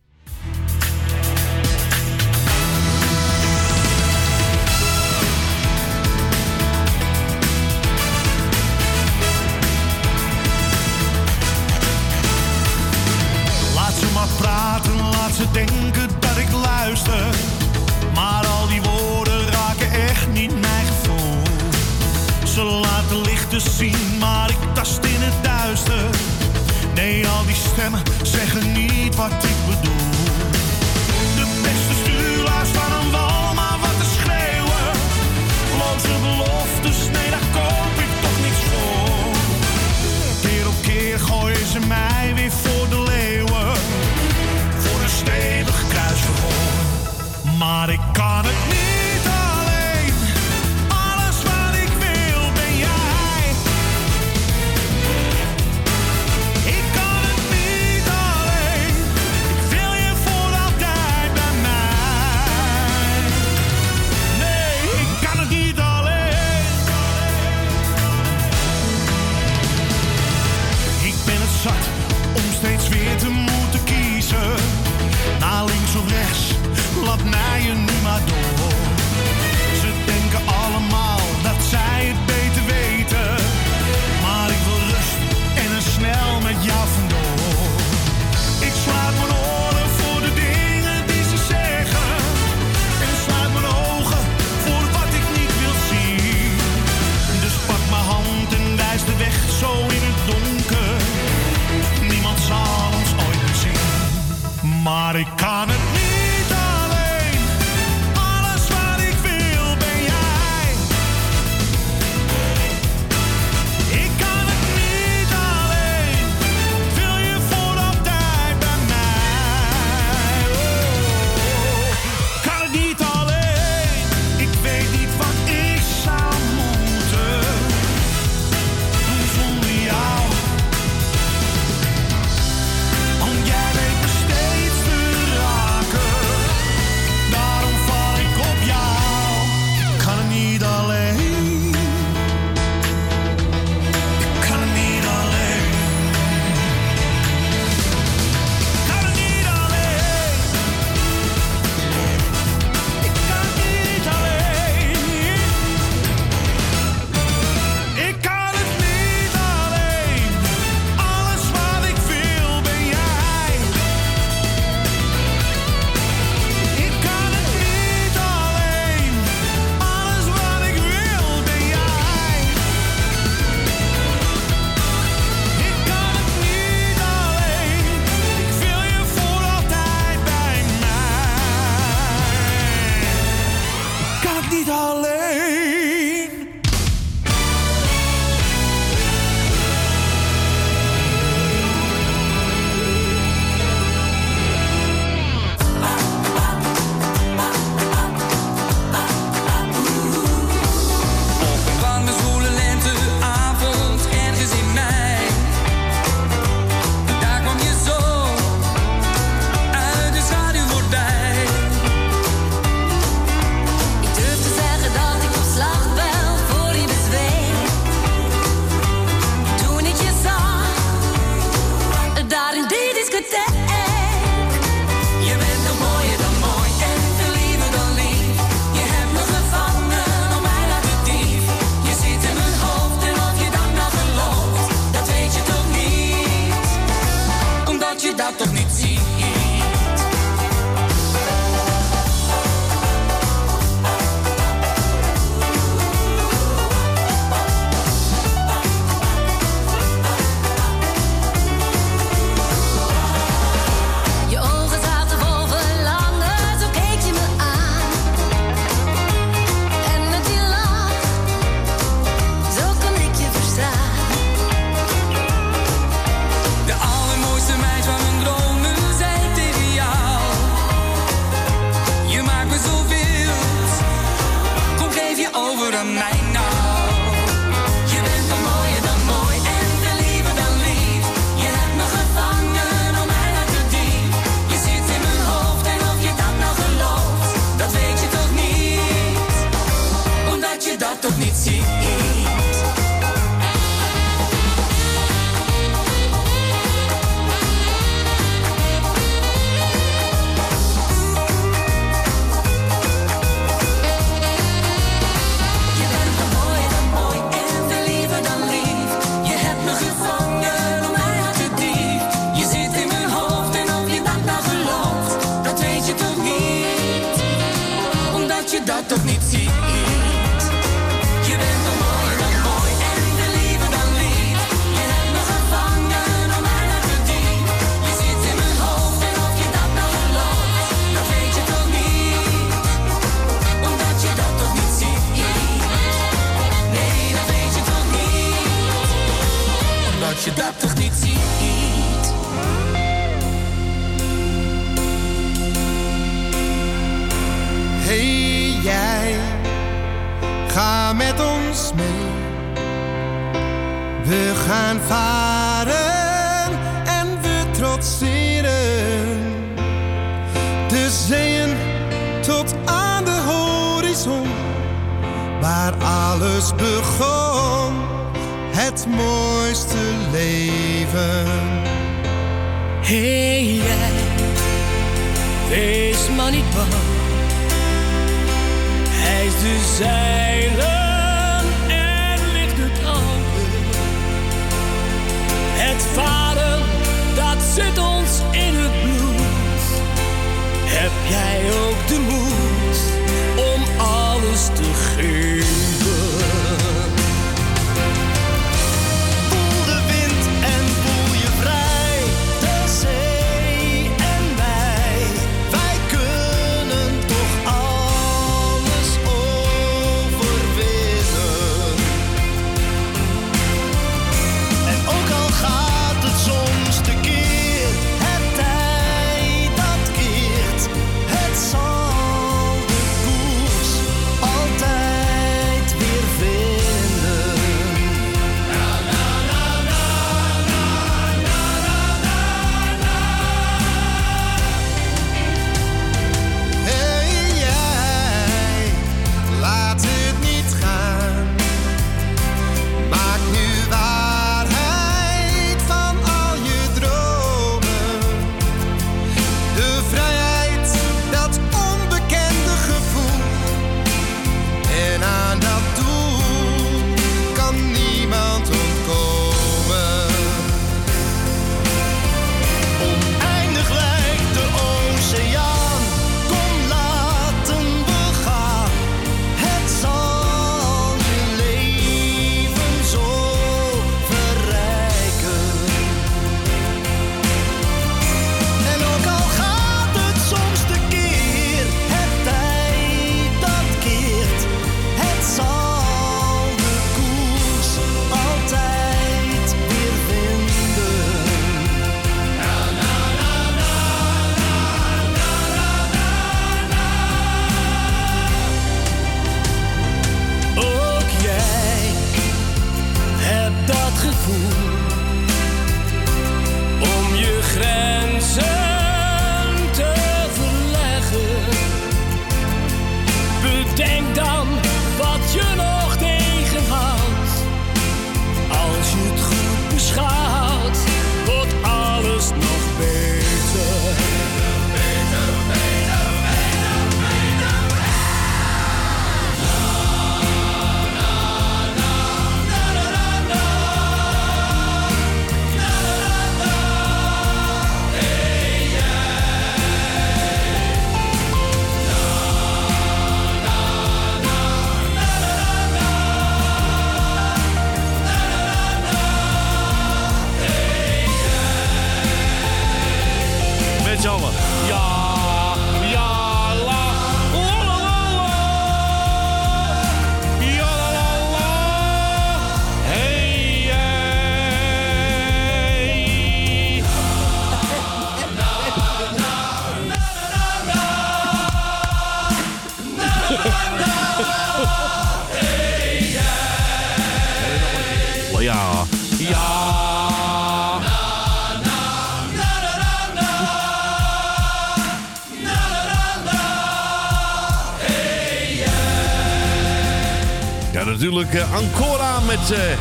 Natuurlijk 591.33 591.53
eh, 591.53 591.81
Ancora 591.81 592.21
met... 592.21 592.51
eh 592.51 592.79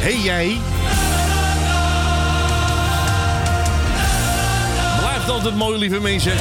hey 0.00 0.18
jij. 0.18 0.58
Blijft 4.98 5.28
altijd 5.28 5.54
mooi, 5.54 5.78
lieve 5.78 6.00
mensen. 6.00 6.32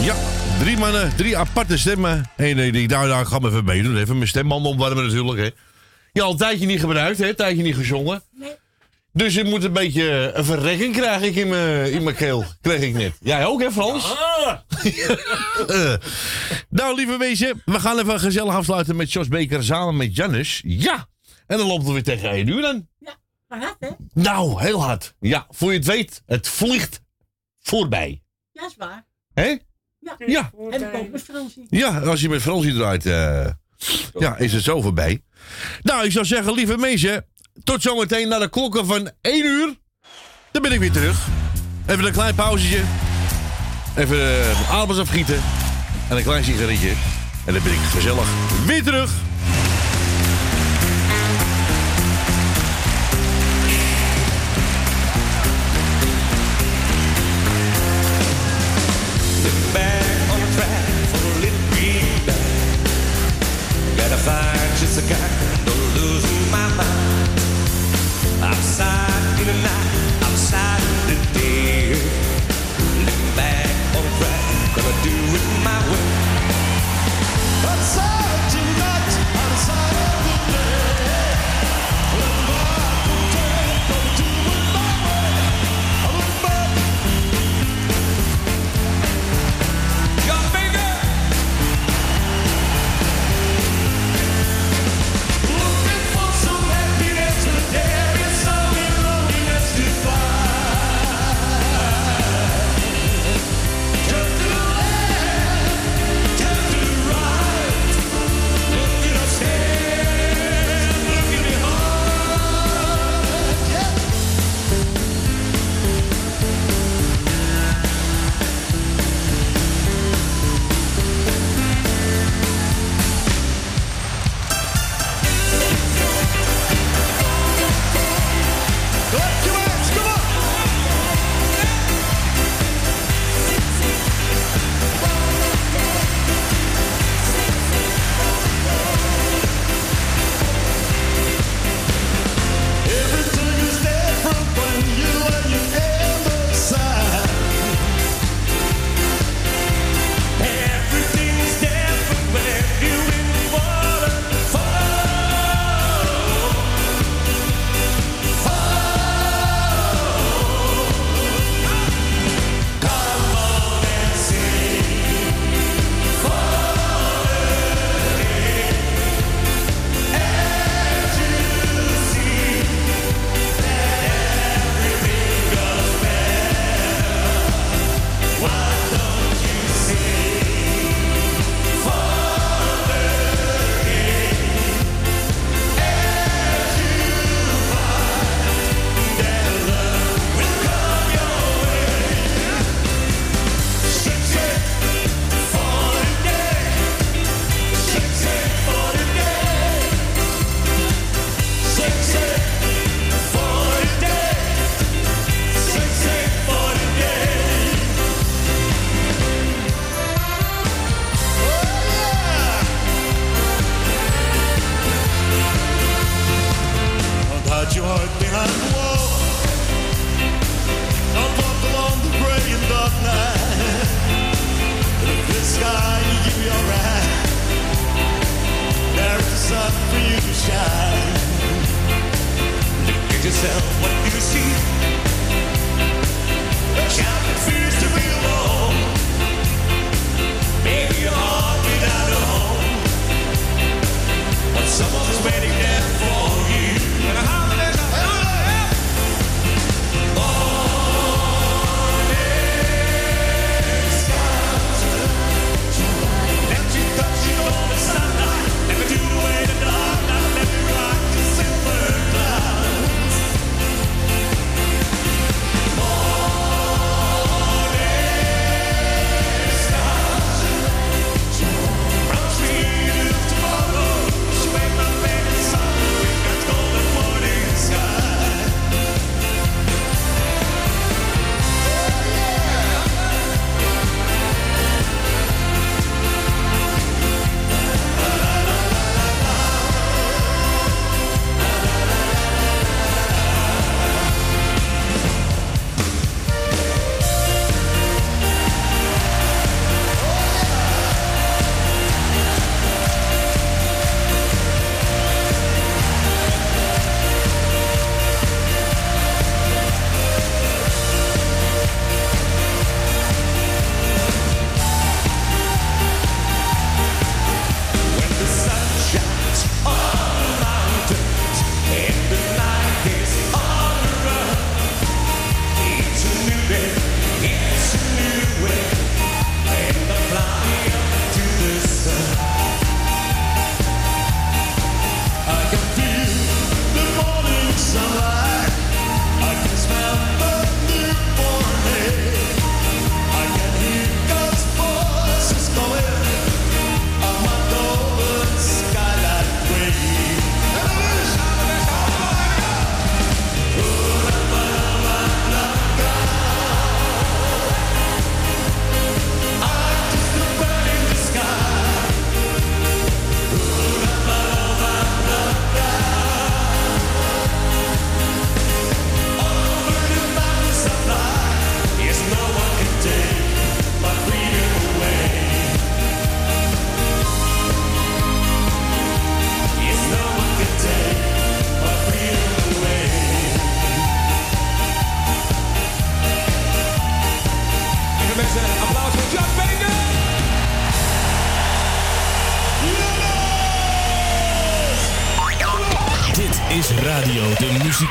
Ja, 0.00 0.14
drie 0.58 0.76
mannen, 0.76 1.16
drie 1.16 1.36
aparte 1.36 1.78
stemmen. 1.78 2.30
En 2.36 2.56
nee, 2.56 2.88
dacht, 2.88 3.06
nou, 3.06 3.20
ik 3.20 3.26
ga 3.26 3.38
me 3.38 3.48
even 3.48 3.64
meedoen. 3.64 3.96
Even 3.96 4.16
mijn 4.16 4.28
stembanden 4.28 4.72
opwarmen 4.72 5.04
natuurlijk, 5.04 5.38
hè. 5.38 5.50
Ja, 6.12 6.22
al 6.22 6.30
een 6.30 6.36
tijdje 6.36 6.66
niet 6.66 6.80
gebruikt, 6.80 7.18
hè. 7.18 7.28
Een 7.28 7.34
tijdje 7.34 7.62
niet 7.62 7.76
gezongen. 7.76 8.22
Dus 9.16 9.36
ik 9.36 9.44
moet 9.44 9.64
een 9.64 9.72
beetje 9.72 10.30
een 10.34 10.44
verrekking 10.44 10.96
krijg 10.96 11.22
ik 11.22 11.34
in 11.34 11.48
mijn, 11.48 11.92
in 11.92 12.02
mijn 12.02 12.16
keel. 12.16 12.44
Kreeg 12.60 12.80
ik 12.80 12.94
net. 12.94 13.12
Jij 13.20 13.46
ook, 13.46 13.60
hè, 13.60 13.72
Frans? 13.72 14.04
Eh, 15.68 15.94
nou, 16.84 16.96
lieve 16.96 17.16
wezen, 17.18 17.62
we 17.64 17.80
gaan 17.80 17.98
even 17.98 18.20
gezellig 18.20 18.54
afsluiten 18.54 18.96
met 18.96 19.12
Jos 19.12 19.28
Beker 19.28 19.64
samen 19.64 19.96
met 19.96 20.16
Jannes. 20.16 20.60
Ja! 20.64 21.08
En 21.46 21.58
dan 21.58 21.66
loopt 21.66 21.82
het 21.82 21.92
weer 21.92 22.02
tegen 22.02 22.30
1 22.30 22.48
uur 22.48 22.62
dan. 22.62 22.88
Maar 23.48 23.60
hard, 23.62 23.76
hè? 23.78 23.88
Nou, 24.12 24.62
heel 24.62 24.82
hard. 24.82 25.14
Ja, 25.20 25.46
voor 25.50 25.72
je 25.72 25.78
het 25.78 25.86
weet, 25.86 26.22
het 26.26 26.48
vliegt 26.48 27.00
voorbij. 27.60 28.22
Ja, 28.52 28.66
is 28.66 28.74
waar. 28.76 29.06
Hè? 29.34 29.58
Ja. 29.98 30.16
Ja. 30.26 30.50
En 30.70 30.82
ik 30.82 30.94
ook 30.94 31.10
met 31.10 31.22
Fransie. 31.22 31.66
Ja, 31.70 31.98
als 31.98 32.20
je 32.20 32.28
met 32.28 32.42
Fransie 32.42 32.74
draait, 32.74 33.06
eh, 33.06 33.46
ja, 34.18 34.36
is 34.36 34.52
het 34.52 34.62
zo 34.62 34.80
voorbij. 34.80 35.22
Nou, 35.82 36.04
ik 36.04 36.12
zou 36.12 36.24
zeggen, 36.24 36.54
lieve 36.54 36.76
mensen, 36.76 37.26
tot 37.62 37.82
zometeen 37.82 38.28
naar 38.28 38.40
de 38.40 38.48
klokken 38.48 38.86
van 38.86 39.10
1 39.20 39.44
uur. 39.44 39.74
Dan 40.50 40.62
ben 40.62 40.72
ik 40.72 40.78
weer 40.78 40.92
terug. 40.92 41.26
Even 41.86 42.04
een 42.04 42.12
klein 42.12 42.34
pauzetje. 42.34 42.82
Even 43.96 44.16
uh, 44.16 44.70
aardappels 44.70 44.98
afgieten. 44.98 45.63
En 46.08 46.16
een 46.16 46.22
klein 46.22 46.44
sigaretje. 46.44 46.92
En 47.44 47.52
dan 47.54 47.62
ben 47.62 47.72
ik 47.72 47.78
gezellig 47.78 48.28
weer 48.66 48.82
terug. 48.82 49.10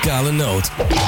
Muzikale 0.04 0.32
Noot. 0.34 1.03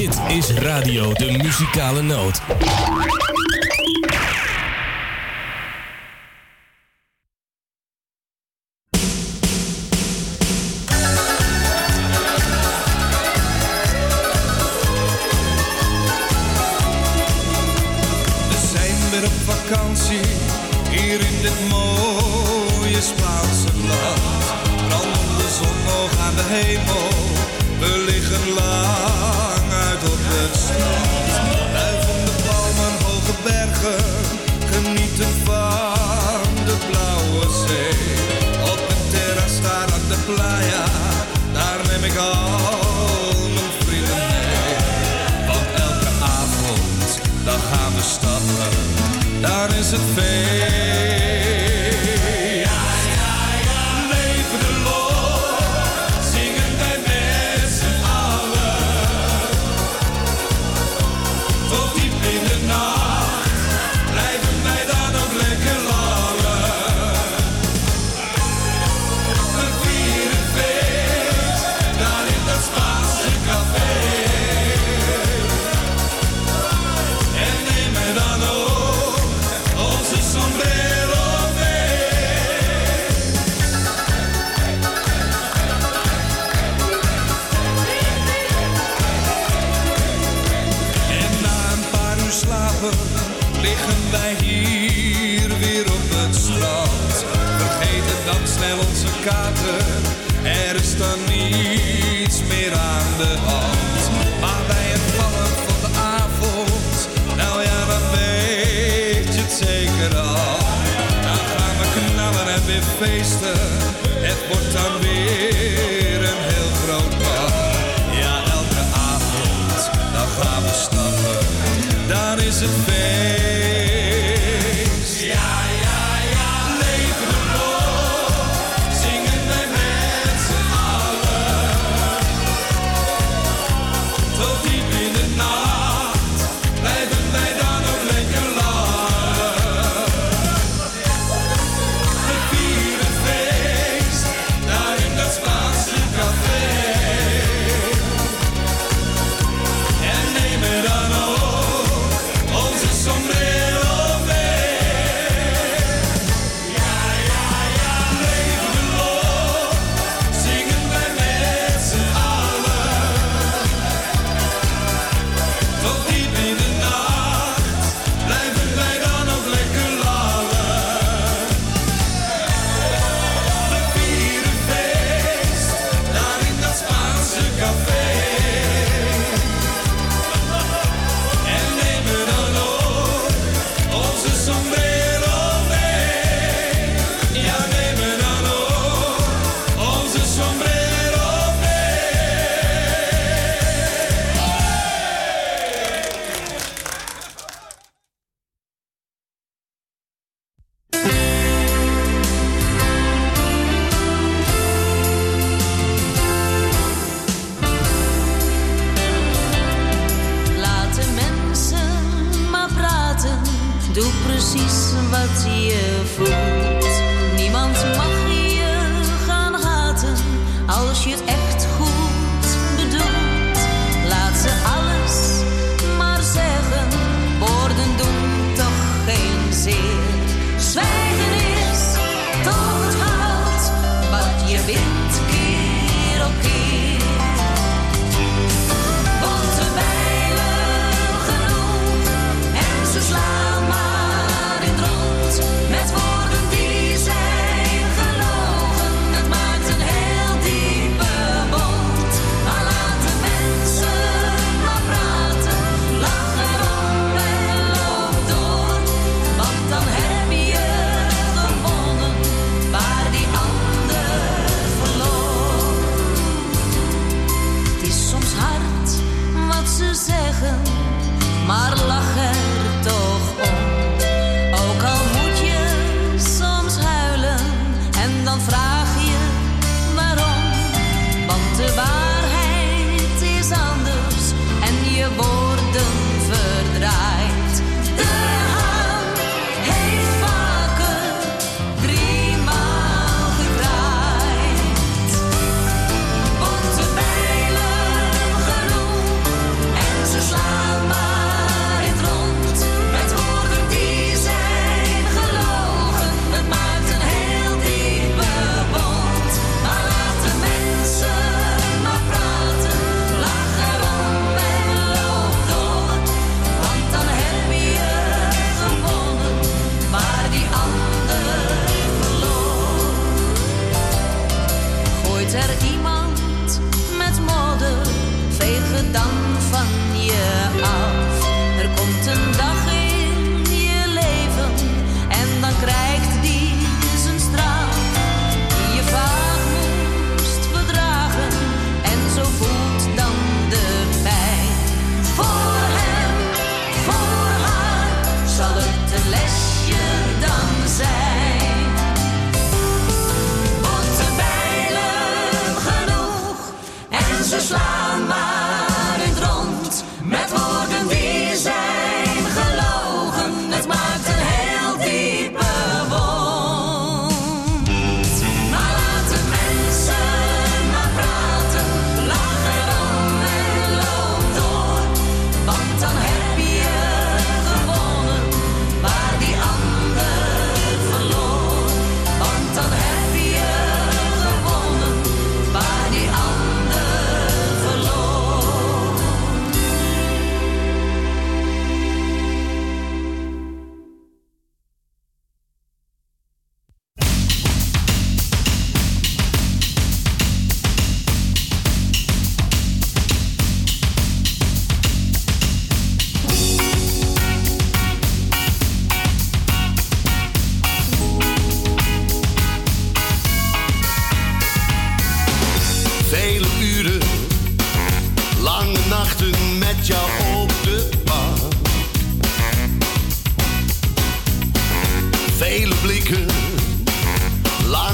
Dit 0.00 0.20
is 0.28 0.50
Radio 0.50 1.12
de 1.12 1.30
Muzikale 1.42 2.02
Noot. 2.02 2.40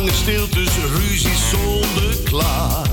Lange 0.07 0.19
stiltes, 0.19 0.77
ruzie 0.95 1.37
zonder 1.37 2.23
klaar. 2.25 2.86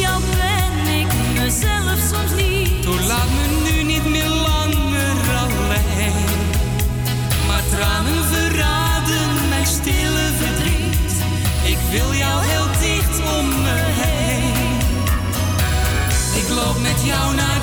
Jou 0.00 0.22
ben 0.36 0.94
ik 1.00 1.06
mezelf 1.34 1.98
soms 2.10 2.42
niet. 2.42 2.82
Door 2.82 3.00
laat 3.00 3.28
me 3.36 3.70
nu 3.70 3.82
niet 3.82 4.06
meer 4.06 4.28
langer 4.28 5.16
alleen. 5.42 6.24
Maar 7.46 7.62
tranen 7.70 8.24
verraden 8.24 9.48
mijn 9.48 9.66
stille 9.66 10.26
verdriet. 10.40 11.12
Ik 11.64 11.78
wil 11.90 12.14
jou 12.14 12.44
heel 12.44 12.66
dicht 12.80 13.18
om 13.38 13.48
me 13.48 13.78
heen. 14.02 14.78
Ik 16.42 16.48
loop 16.48 16.80
met 16.80 17.04
jou 17.04 17.34
naast. 17.34 17.53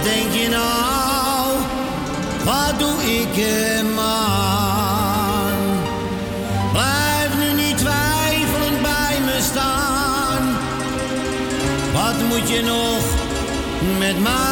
wat 0.00 0.12
denk 0.12 0.32
je 0.32 0.48
nou? 0.48 1.56
Wat 2.44 2.78
doe 2.78 3.02
ik 3.02 3.44
hem 3.44 3.98
aan? 3.98 5.52
Blijf 6.72 7.30
nu 7.38 7.62
niet 7.62 7.78
twijfelend 7.78 8.82
bij 8.82 9.18
me 9.24 9.38
staan. 9.40 10.56
Wat 11.92 12.28
moet 12.28 12.48
je 12.48 12.62
nog 12.62 13.02
met 13.98 14.20
mij? 14.22 14.49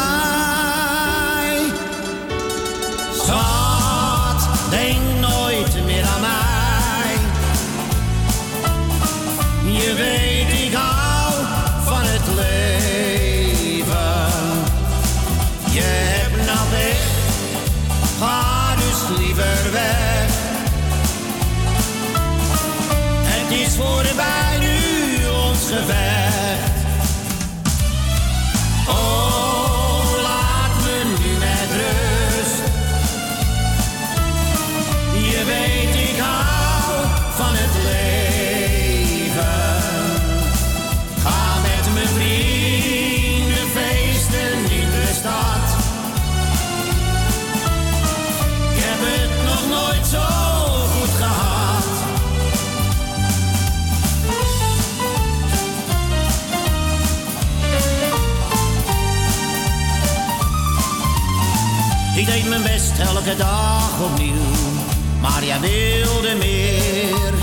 elke 62.99 63.35
dag 63.35 64.01
opnieuw, 64.01 64.33
maar 65.21 65.43
jij 65.43 65.59
wilde 65.59 66.35
meer. 66.35 67.33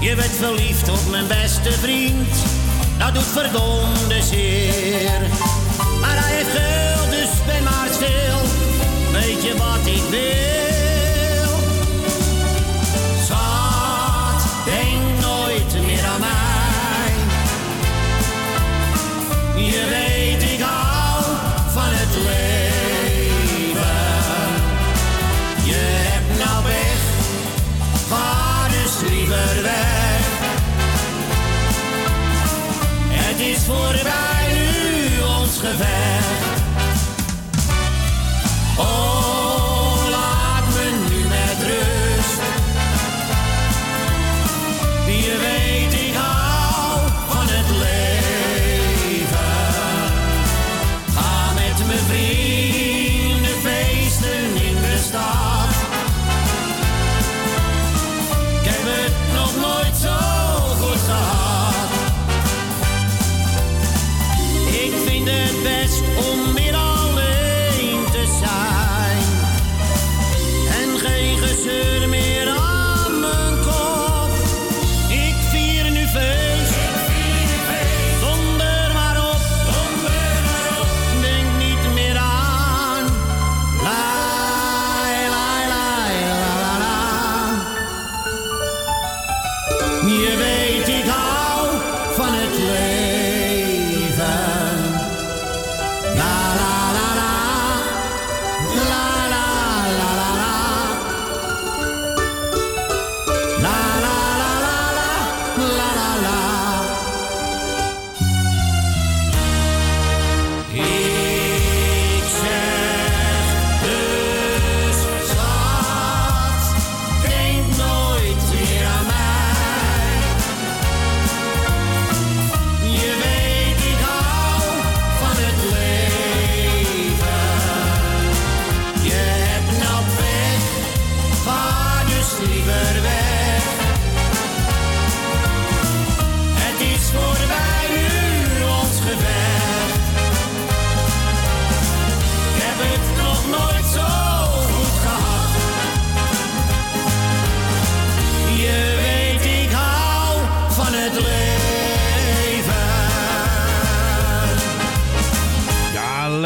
Je 0.00 0.14
werd 0.14 0.36
verliefd 0.36 0.88
op 0.88 1.10
mijn 1.10 1.26
beste 1.26 1.72
vriend, 1.72 2.34
dat 2.98 3.14
doet 3.14 3.22
verdomde 3.22 4.22
zeer. 4.22 5.20
Maar 6.00 6.16
hij 6.24 6.34
heeft 6.36 6.50
geld, 6.50 7.10
dus 7.10 7.30
ben 7.46 7.62
maar 7.62 7.88
stil, 7.90 8.40
weet 9.12 9.42
je 9.42 9.54
wat 9.56 9.86
ik 9.86 10.02
wil? 10.10 11.52
Schat, 13.24 14.42
denk 14.64 15.20
nooit 15.20 15.86
meer 15.86 16.04
aan 16.04 16.20
mij. 16.20 17.12
Je 19.64 19.86
weet 19.90 20.09
is 33.40 33.64
voorbij 33.64 34.48
nu 34.52 35.20
ons 35.22 35.58
gevecht. 35.58 36.49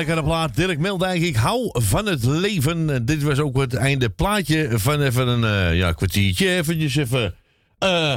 Plaat. 0.04 0.56
Dirk 0.56 0.78
Meldijk, 0.78 1.22
ik 1.22 1.36
hou 1.36 1.70
van 1.72 2.06
het 2.06 2.24
leven. 2.24 2.90
En 2.90 3.04
dit 3.04 3.22
was 3.22 3.38
ook 3.38 3.56
het 3.56 3.74
einde 3.74 4.08
plaatje 4.08 4.68
van 4.72 5.00
even 5.00 5.28
een 5.28 5.44
eh, 5.44 5.76
ja, 5.76 5.92
kwartiertje. 5.92 6.50
Eventjes 6.50 6.96
even 6.96 7.34
eh 7.78 8.14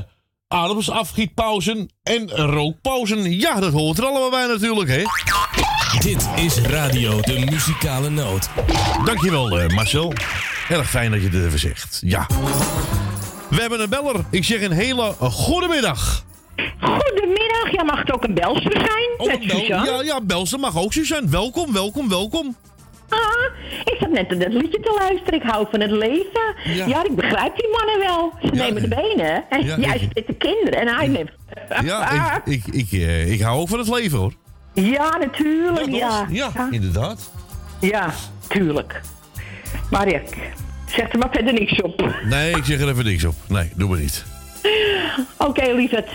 ademsafgietpauzen 0.47 1.89
en 2.03 2.29
rookpauzen. 2.29 3.39
Ja, 3.39 3.59
dat 3.59 3.73
hoort 3.73 3.97
er 3.97 4.05
allemaal 4.05 4.29
bij 4.29 4.47
natuurlijk, 4.47 4.89
hè? 4.89 5.03
Dit 5.99 6.29
is 6.35 6.57
Radio 6.57 7.21
de 7.21 7.45
Muzikale 7.49 8.09
Noot. 8.09 8.49
Dankjewel, 9.05 9.59
eh, 9.59 9.75
Marcel. 9.75 10.13
Erg 10.69 10.89
fijn 10.89 11.11
dat 11.11 11.21
je 11.21 11.29
dit 11.29 11.45
even 11.45 11.59
zegt. 11.59 12.01
Ja. 12.05 12.27
We 13.49 13.61
hebben 13.61 13.81
een 13.81 13.89
beller. 13.89 14.25
Ik 14.29 14.43
zeg 14.43 14.61
een 14.61 14.71
hele 14.71 15.15
goede 15.19 15.67
middag. 15.67 16.25
Goedemiddag, 16.79 17.71
jij 17.71 17.83
mag 17.83 17.99
het 17.99 18.13
ook 18.13 18.23
een 18.23 18.33
belster 18.33 18.71
zijn. 18.71 19.27
met 19.29 19.43
Suzanne. 19.51 19.91
Ja, 19.91 20.01
ja, 20.01 20.57
mag 20.57 20.77
ook, 20.77 20.93
Suzanne. 20.93 21.29
Welkom, 21.29 21.73
welkom, 21.73 22.09
welkom. 22.09 22.55
Ah, 23.09 23.19
ik 23.83 23.95
zat 23.99 24.09
net 24.09 24.29
naar 24.29 24.39
dat 24.39 24.53
liedje 24.53 24.79
te 24.79 24.95
luisteren. 24.99 25.33
Ik 25.41 25.49
hou 25.51 25.67
van 25.71 25.79
het 25.79 25.91
leven. 25.91 26.55
Ja, 26.87 27.03
ik 27.03 27.15
begrijp 27.15 27.55
die 27.57 27.67
mannen 27.71 27.99
wel. 27.99 28.33
Ze 28.41 28.49
nemen 28.63 28.81
de 28.81 28.87
benen. 28.87 29.43
En 29.49 29.65
Ja, 29.65 29.93
ik- 29.93 30.09
zit 30.13 30.27
de 30.27 30.33
kinderen 30.37 30.79
en 30.79 30.95
hij 30.95 31.07
neemt... 31.07 31.29
Ja, 31.83 32.41
ik, 32.45 32.65
ik, 32.65 32.73
ik, 32.73 32.91
eh, 32.91 33.31
ik 33.31 33.41
hou 33.41 33.59
ook 33.59 33.67
van 33.69 33.79
het 33.79 33.89
leven, 33.89 34.17
hoor. 34.17 34.33
Ja, 34.73 35.17
natuurlijk, 35.17 35.89
ja. 35.95 36.25
Ja, 36.29 36.51
inderdaad. 36.71 37.31
Ja, 37.79 38.13
tuurlijk. 38.47 39.01
Maar 39.89 40.09
ja, 40.09 40.19
zeg 40.85 41.11
er 41.11 41.17
maar 41.19 41.29
verder 41.31 41.53
niks 41.53 41.81
op. 41.81 42.13
Nee, 42.23 42.55
ik 42.55 42.63
zeg 42.65 42.79
er 42.79 42.89
even 42.89 43.05
niks 43.05 43.23
op. 43.25 43.35
Nee, 43.47 43.71
doe 43.75 43.89
maar 43.89 43.99
niet. 43.99 44.25
Oké, 45.37 45.71
lieverd. 45.71 46.09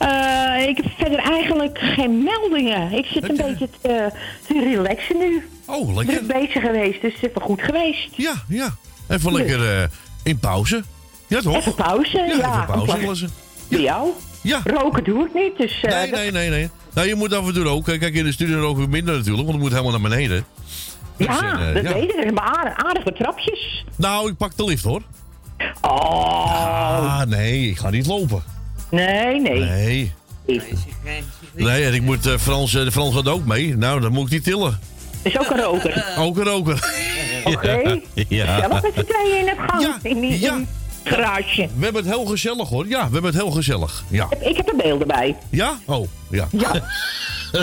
Eh, 0.00 0.68
ik 0.68 0.76
heb 0.76 0.86
verder 0.98 1.18
eigenlijk 1.18 1.78
geen 1.78 2.22
meldingen. 2.22 2.92
Ik 2.92 3.04
zit 3.06 3.28
een 3.28 3.36
beetje 3.36 3.68
te, 3.80 4.10
te 4.46 4.60
relaxen 4.64 5.18
nu. 5.18 5.48
Oh, 5.66 5.94
lekker. 5.96 6.14
Ik 6.20 6.26
ben 6.26 6.40
bezig 6.40 6.62
geweest, 6.62 7.00
dus 7.02 7.14
even 7.20 7.40
goed 7.40 7.62
geweest. 7.62 8.08
Ja, 8.16 8.32
ja. 8.48 8.68
Even 9.08 9.32
lekker 9.32 9.78
eh, 9.80 9.88
in 10.22 10.38
pauze. 10.38 10.82
Ja, 11.26 11.40
toch? 11.40 11.56
Even 11.56 11.74
pauze, 11.74 12.18
ja. 12.18 12.24
Ja, 12.36 12.66
even 12.70 12.84
pauze. 13.00 13.28
Bij 13.68 13.80
jou? 13.80 14.08
Ja. 14.42 14.60
Roken 14.64 15.04
doe 15.04 15.24
ik 15.26 15.34
niet, 15.34 15.56
dus... 15.56 15.80
eh, 15.82 15.90
Nee, 15.90 16.10
nee, 16.10 16.30
nee, 16.30 16.48
nee. 16.50 16.70
Nou, 16.94 17.08
je 17.08 17.14
moet 17.14 17.34
af 17.34 17.46
en 17.46 17.54
toe 17.54 17.66
ook. 17.68 17.84
Kijk, 17.84 18.14
in 18.14 18.24
de 18.24 18.32
studio 18.32 18.60
roken 18.60 18.82
we 18.82 18.88
minder 18.88 19.14
natuurlijk, 19.16 19.42
want 19.46 19.52
het 19.52 19.60
moet 19.62 19.70
helemaal 19.78 20.00
naar 20.00 20.10
beneden. 20.10 20.44
Ja, 21.16 21.26
Dus, 21.26 21.40
eh, 21.40 21.74
dat 21.74 21.82
ja. 21.82 21.92
weet 21.94 22.14
ik. 22.24 22.32
Maar 22.34 22.44
aardige, 22.44 22.84
aardige 22.84 23.12
trapjes. 23.12 23.84
Nou, 23.96 24.30
ik 24.30 24.36
pak 24.36 24.56
de 24.56 24.64
lift 24.64 24.84
hoor. 24.84 25.02
Oh. 25.80 27.18
Ah, 27.20 27.22
nee, 27.26 27.68
ik 27.68 27.78
ga 27.78 27.90
niet 27.90 28.06
lopen. 28.06 28.42
Nee, 28.90 29.40
nee. 29.40 29.60
Nee. 29.60 30.12
Nee, 31.54 31.84
en 31.84 31.94
ik 31.94 32.02
moet 32.02 32.26
eh, 32.26 32.36
Frans, 32.38 32.74
eh, 32.74 32.84
de 32.84 32.92
Frans 32.92 33.14
gaat 33.14 33.28
ook 33.28 33.44
mee. 33.44 33.76
Nou, 33.76 34.00
dan 34.00 34.12
moet 34.12 34.24
ik 34.24 34.30
die 34.30 34.40
tillen. 34.40 34.78
Is 35.22 35.38
ook 35.38 35.50
een 35.50 35.60
roker. 35.60 36.04
Ook 36.18 36.36
een 36.38 36.44
roker. 36.44 36.74
Oké. 37.44 38.00
Ja. 38.28 38.58
Zelf 38.58 38.82
met 38.82 38.92
z'n 38.94 39.04
tweeën 39.04 39.38
in 39.38 39.48
het 39.48 39.58
gang. 39.66 39.94
in 40.02 40.20
die 40.20 40.50
het 40.50 40.66
garage. 41.04 41.68
We 41.76 41.84
hebben 41.84 42.02
het 42.04 42.12
heel 42.14 42.24
gezellig 42.24 42.68
hoor. 42.68 42.86
Ja, 42.88 43.06
we 43.06 43.12
hebben 43.12 43.32
het 43.32 43.34
heel 43.42 43.50
gezellig. 43.50 44.04
Ja. 44.08 44.28
Ik 44.40 44.56
heb 44.56 44.68
er 44.68 44.76
beelden 44.76 45.06
bij. 45.06 45.36
Ja? 45.50 45.78
Oh, 45.86 46.08
ja. 46.30 46.48
Ja. 46.50 46.72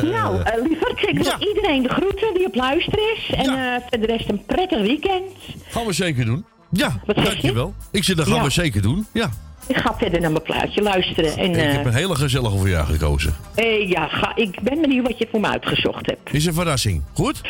Nou, 0.02 0.38
lieverd, 0.64 1.08
ik 1.08 1.20
wil 1.24 1.48
iedereen 1.48 1.84
de 1.84 1.90
groeten 1.90 2.34
die 2.34 2.46
op 2.46 2.56
luisteren 2.56 3.00
is. 3.18 3.30
En 3.36 3.46
eh 3.46 3.82
voor 3.90 4.00
de 4.00 4.06
rest 4.06 4.30
een 4.30 4.44
prettig 4.46 4.82
weekend. 4.82 5.32
Gaan 5.70 5.86
we 5.86 5.94
zeker 5.94 6.26
doen. 6.26 6.46
Ja, 6.72 7.00
Wat 7.06 7.16
zeg 7.16 7.26
je? 7.26 7.30
dankjewel. 7.32 7.74
Ik 7.92 8.04
zeg, 8.04 8.16
dat 8.16 8.28
gaan 8.28 8.36
Ja. 8.36 8.44
we 8.44 8.50
zeker 8.50 8.82
doen. 8.82 9.08
Ja. 9.14 9.30
Ik 9.68 9.78
ga 9.78 9.96
verder 9.98 10.22
naar 10.22 10.32
mijn 10.32 10.44
plaatje 10.44 10.82
luisteren. 10.82 11.38
En, 11.38 11.50
ik 11.50 11.56
eh, 11.56 11.72
heb 11.72 11.86
een 11.86 11.94
hele 11.94 12.16
gezellige 12.16 12.58
voor 12.58 12.70
jou 12.70 12.86
gekozen. 12.86 13.36
eh, 13.56 13.90
ja, 13.90 14.08
ga, 14.08 14.36
ik 14.36 14.62
ben 14.62 14.82
benieuwd 14.82 15.08
wat 15.08 15.18
je 15.18 15.28
voor 15.32 15.40
me 15.40 15.48
uitgezocht 15.48 16.06
hebt. 16.06 16.34
Is 16.34 16.46
een 16.46 16.54
verrassing. 16.54 17.04
Goed? 17.14 17.42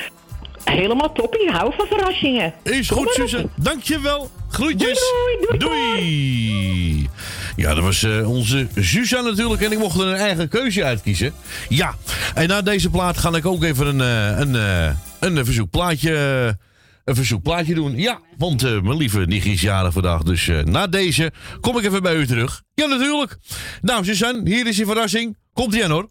Helemaal 0.63 1.11
toppie, 1.13 1.43
ik 1.43 1.49
hou 1.49 1.73
van 1.77 1.85
verrassingen. 1.87 2.53
Is 2.63 2.89
goed. 2.89 3.09
Suze. 3.13 3.47
Dankjewel. 3.55 4.29
Groetjes. 4.49 4.99
Doei, 5.47 5.57
doei, 5.57 7.09
Ja, 7.55 7.73
dat 7.73 7.83
was 7.83 8.03
eh, 8.03 8.29
onze 8.29 8.67
Suzanne 8.75 9.29
natuurlijk. 9.29 9.61
En 9.61 9.71
ik 9.71 9.79
mocht 9.79 9.99
er 9.99 10.07
een 10.07 10.15
eigen 10.15 10.49
keuze 10.49 10.83
uitkiezen. 10.83 11.33
Ja. 11.69 11.95
En 12.33 12.47
na 12.47 12.61
deze 12.61 12.89
plaat 12.89 13.17
ga 13.17 13.35
ik 13.35 13.45
ook 13.45 13.63
even 13.63 13.87
een, 13.87 13.99
een, 14.41 14.55
eh, 14.55 14.95
een, 15.19 15.45
verzoekplaatje, 15.45 16.57
een 17.07 17.15
verzoekplaatje 17.15 17.73
doen. 17.73 17.97
Ja, 17.97 18.19
want 18.37 18.63
eh, 18.63 18.81
mijn 18.81 18.97
lieve 18.97 19.19
nichtje 19.19 19.51
is 19.51 19.93
vandaag. 19.93 20.23
Dus 20.23 20.47
eh, 20.47 20.63
na 20.63 20.87
deze 20.87 21.31
kom 21.61 21.77
ik 21.77 21.85
even 21.85 22.01
bij 22.01 22.15
u 22.15 22.27
terug. 22.27 22.63
Ja, 22.73 22.85
natuurlijk. 22.85 23.37
Nou, 23.81 24.05
Suzanne, 24.05 24.49
hier 24.49 24.67
is 24.67 24.77
je 24.77 24.85
verrassing. 24.85 25.37
Komt 25.53 25.75
ie 25.75 25.83
aan 25.83 25.91
hoor. 25.91 26.09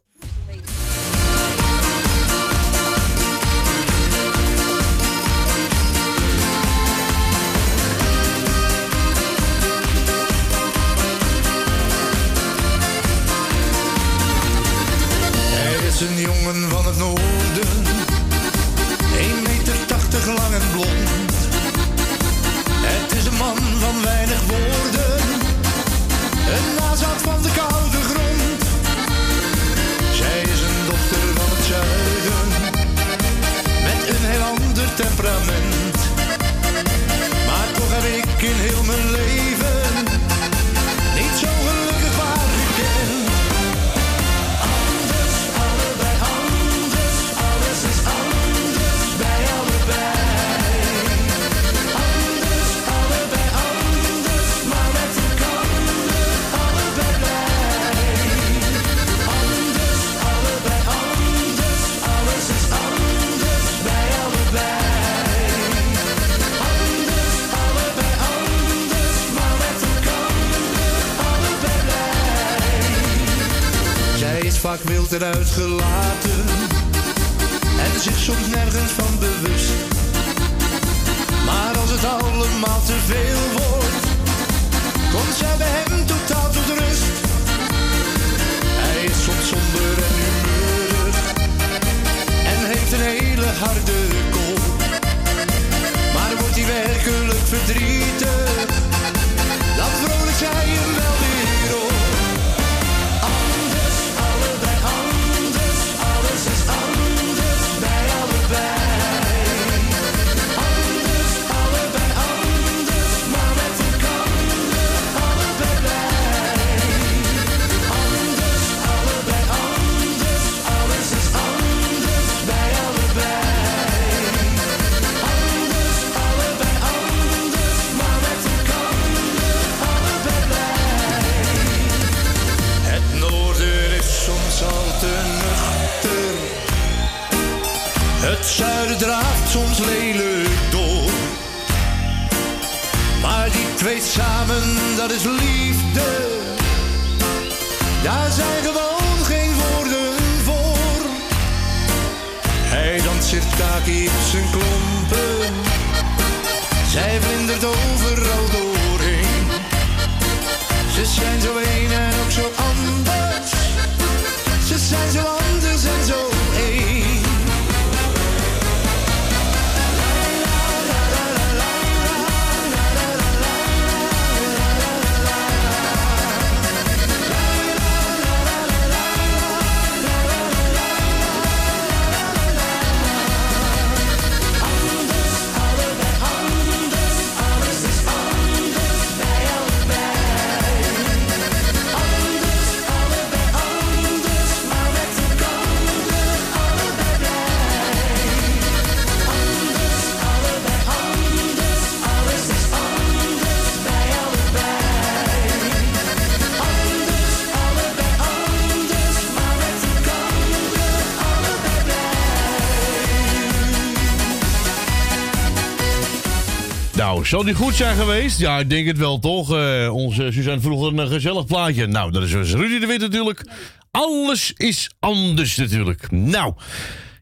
Zal 217.26 217.44
die 217.44 217.54
goed 217.54 217.74
zijn 217.74 217.96
geweest? 217.96 218.38
Ja, 218.38 218.58
ik 218.58 218.70
denk 218.70 218.86
het 218.86 218.98
wel, 218.98 219.18
toch? 219.18 219.56
Eh, 219.56 219.94
onze 219.94 220.32
Suzanne 220.32 220.60
vroeg 220.60 220.92
een 220.92 221.08
gezellig 221.08 221.46
plaatje. 221.46 221.86
Nou, 221.86 222.10
dat 222.10 222.22
is 222.22 222.30
dus 222.30 222.52
Rudy 222.52 222.78
de 222.78 222.86
Wit 222.86 223.00
natuurlijk. 223.00 223.44
Alles 223.90 224.52
is 224.52 224.90
anders 225.00 225.56
natuurlijk. 225.56 226.10
Nou, 226.10 226.54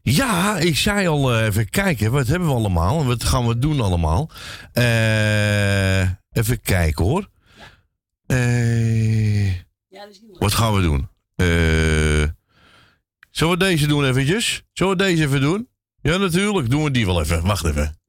ja, 0.01 0.57
ik 0.57 0.77
zei 0.77 1.07
al 1.07 1.33
eh, 1.33 1.45
even 1.45 1.69
kijken. 1.69 2.11
Wat 2.11 2.27
hebben 2.27 2.47
we 2.47 2.53
allemaal? 2.53 3.05
Wat 3.05 3.23
gaan 3.23 3.47
we 3.47 3.59
doen 3.59 3.81
allemaal? 3.81 4.29
Eh, 4.73 6.01
even 6.31 6.61
kijken 6.61 7.05
hoor. 7.05 7.29
Eh, 8.25 9.51
wat 10.39 10.53
gaan 10.53 10.73
we 10.73 10.81
doen? 10.81 11.09
Zullen 13.31 13.53
we 13.53 13.65
deze 13.65 13.87
doen 13.87 14.05
eventjes? 14.05 14.63
Zullen 14.73 14.97
we 14.97 15.03
deze 15.03 15.23
even 15.23 15.41
doen? 15.41 15.67
Ja, 16.01 16.17
natuurlijk. 16.17 16.69
Doen 16.69 16.83
we 16.83 16.91
die 16.91 17.05
wel 17.05 17.21
even. 17.21 17.45
Wacht 17.45 17.65
even. 17.65 18.03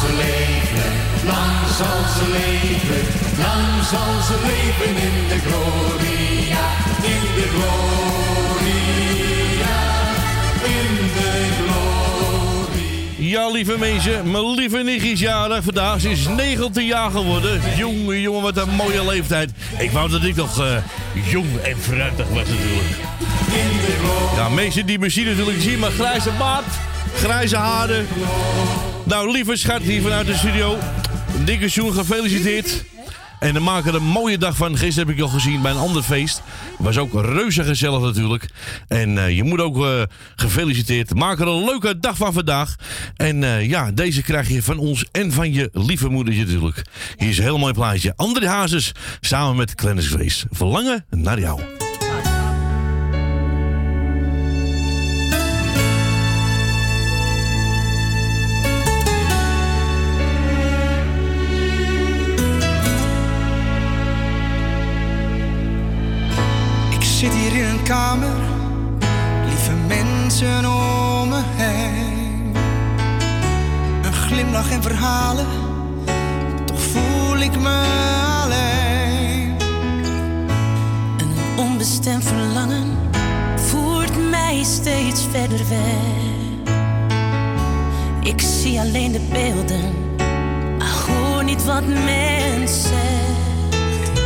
Ze 0.00 0.12
leven, 0.16 0.92
lang 1.24 1.56
zal 1.78 2.02
ze 2.16 2.26
leven, 2.38 3.02
lang 3.38 3.84
zal 3.90 4.22
ze 4.28 4.36
leven 4.46 5.02
in 5.02 5.28
de 5.28 5.38
gloria, 5.46 6.64
in 7.12 7.24
de 7.34 7.46
gloria, 7.54 8.76
in 10.64 10.96
de 11.14 11.48
gloria. 11.56 11.76
Ja, 13.16 13.48
lieve 13.50 13.78
mensen, 13.78 14.30
mijn 14.30 14.54
lieve 14.54 14.78
nichtje 14.78 15.10
is 15.10 15.20
jarig. 15.20 15.64
Vandaag 15.64 16.00
ze 16.00 16.10
is 16.10 16.28
19 16.28 16.86
jaar 16.86 17.10
geworden. 17.10 17.60
Jongen, 17.76 18.20
jongen, 18.20 18.42
wat 18.42 18.56
een 18.56 18.70
mooie 18.70 19.04
leeftijd. 19.04 19.50
Ik 19.78 19.90
wou 19.90 20.10
dat 20.10 20.22
ik 20.22 20.36
nog 20.36 20.60
eh, 20.60 20.76
jong 21.30 21.56
en 21.62 21.76
fruitig 21.78 22.28
was 22.28 22.48
natuurlijk. 22.48 22.96
Ja, 24.36 24.48
mensen 24.48 24.86
die 24.86 24.98
me 24.98 25.08
zien 25.08 25.26
natuurlijk 25.26 25.60
zien, 25.60 25.78
maar 25.78 25.90
grijze 25.90 26.30
baard, 26.38 26.64
grijze 27.16 27.56
haren. 27.56 28.06
Nou, 29.04 29.32
lieve 29.32 29.56
schat 29.56 29.82
hier 29.82 30.02
vanuit 30.02 30.26
de 30.26 30.34
studio. 30.34 30.78
Dikke 31.44 31.68
Sjoen, 31.68 31.92
gefeliciteerd. 31.92 32.84
En 33.38 33.54
dan 33.54 33.62
maken 33.62 33.90
er 33.90 33.96
een 33.96 34.06
mooie 34.06 34.38
dag 34.38 34.56
van. 34.56 34.76
Gisteren 34.76 35.08
heb 35.08 35.16
ik 35.16 35.22
al 35.22 35.28
gezien 35.28 35.62
bij 35.62 35.70
een 35.70 35.76
ander 35.76 36.02
feest. 36.02 36.42
Was 36.78 36.98
ook 36.98 37.12
reuze 37.12 37.64
gezellig 37.64 38.00
natuurlijk. 38.00 38.48
En 38.88 39.18
eh, 39.18 39.36
je 39.36 39.42
moet 39.42 39.60
ook 39.60 39.84
eh, 39.84 40.02
gefeliciteerd. 40.36 41.14
Maak 41.14 41.40
er 41.40 41.46
een 41.46 41.64
leuke 41.64 41.98
dag 41.98 42.16
van 42.16 42.32
vandaag. 42.32 42.76
En 43.16 43.44
eh, 43.44 43.68
ja, 43.68 43.92
deze 43.92 44.22
krijg 44.22 44.48
je 44.48 44.62
van 44.62 44.78
ons 44.78 45.06
en 45.12 45.32
van 45.32 45.52
je 45.52 45.70
lieve 45.72 46.08
moedertje 46.08 46.44
natuurlijk. 46.44 46.82
Hier 47.16 47.28
is 47.28 47.38
een 47.38 47.44
heel 47.44 47.58
mooi 47.58 47.72
plaatje. 47.72 48.12
André 48.16 48.48
Hazes 48.48 48.92
samen 49.20 49.56
met 49.56 49.74
Clennis 49.74 50.08
Grace. 50.08 50.46
Verlangen 50.50 51.04
naar 51.10 51.40
jou. 51.40 51.85
Kamer, 67.86 68.36
lieve 69.48 69.72
mensen 69.72 70.64
om 70.66 71.28
me 71.28 71.42
heen. 71.44 72.54
Een 74.02 74.12
glimlach 74.12 74.70
en 74.70 74.82
verhalen, 74.82 75.46
toch 76.64 76.80
voel 76.80 77.38
ik 77.38 77.58
me 77.60 77.82
alleen. 78.42 79.56
Een 81.18 81.34
onbestemd 81.56 82.24
verlangen 82.24 82.98
voert 83.54 84.30
mij 84.30 84.62
steeds 84.64 85.26
verder 85.30 85.68
weg. 85.68 86.74
Ik 88.22 88.40
zie 88.40 88.80
alleen 88.80 89.12
de 89.12 89.20
beelden, 89.32 89.94
maar 90.78 90.96
hoor 91.06 91.44
niet 91.44 91.64
wat 91.64 91.86
men 91.86 92.68
zegt. 92.68 93.74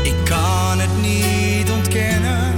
Ik 0.02 0.24
kan 0.24 0.80
het 0.80 1.00
niet 1.00 1.70
ontkennen, 1.70 2.49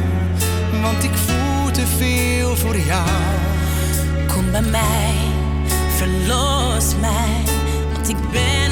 want 0.82 1.04
ik 1.04 1.14
voel 1.14 1.70
te 1.70 1.86
veel 1.86 2.56
voor 2.56 2.76
jou. 2.76 3.09
Kom 4.26 4.50
bij 4.50 4.62
mij, 4.62 5.14
verlos 5.96 6.94
mij, 7.00 7.42
want 7.92 8.09
ik 8.09 8.30
ben 8.30 8.71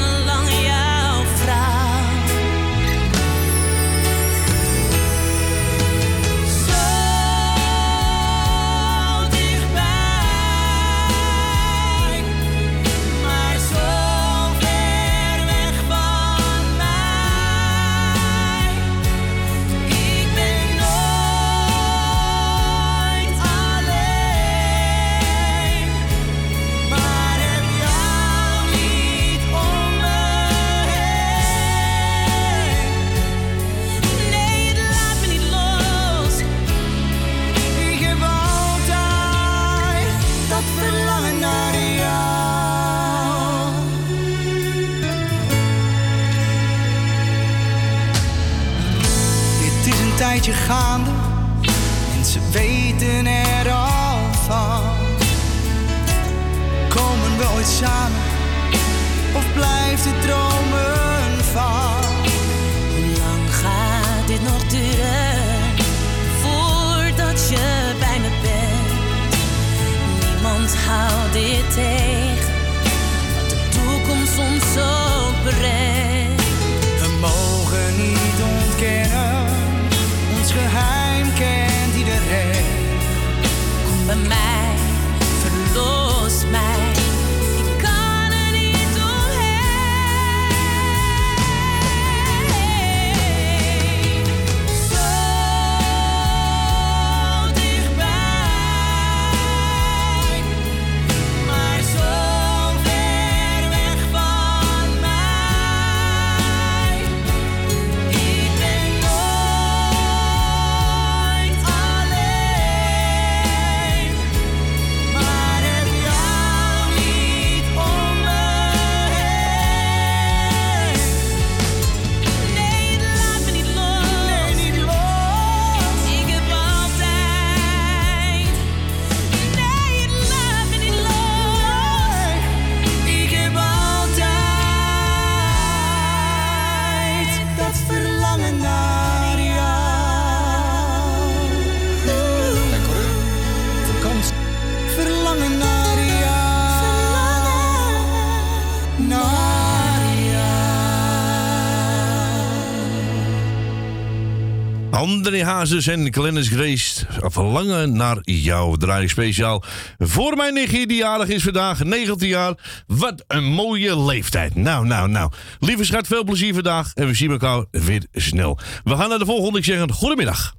Hazes 155.70 155.86
en 155.86 156.12
Glennis 156.14 156.48
Grace 156.48 157.06
verlangen 157.20 157.96
naar 157.96 158.18
jou. 158.22 158.78
Draai 158.78 159.02
ik 159.02 159.10
speciaal 159.10 159.62
voor 159.98 160.36
mijn 160.36 160.54
nichtje 160.54 160.86
die 160.86 160.96
jarig 160.96 161.28
is 161.28 161.42
vandaag, 161.42 161.84
19 161.84 162.28
jaar. 162.28 162.54
Wat 162.86 163.24
een 163.26 163.44
mooie 163.44 164.00
leeftijd. 164.00 164.54
Nou, 164.54 164.86
nou, 164.86 165.08
nou. 165.08 165.30
Lieve 165.58 165.84
schat, 165.84 166.06
veel 166.06 166.24
plezier 166.24 166.54
vandaag 166.54 166.92
en 166.94 167.06
we 167.06 167.14
zien 167.14 167.30
elkaar 167.30 167.64
weer 167.70 168.06
snel. 168.12 168.58
We 168.84 168.96
gaan 168.96 169.08
naar 169.08 169.18
de 169.18 169.24
volgende. 169.24 169.58
Ik 169.58 169.64
zeg 169.64 169.80
een 169.80 169.92
goedemiddag. 169.92 170.54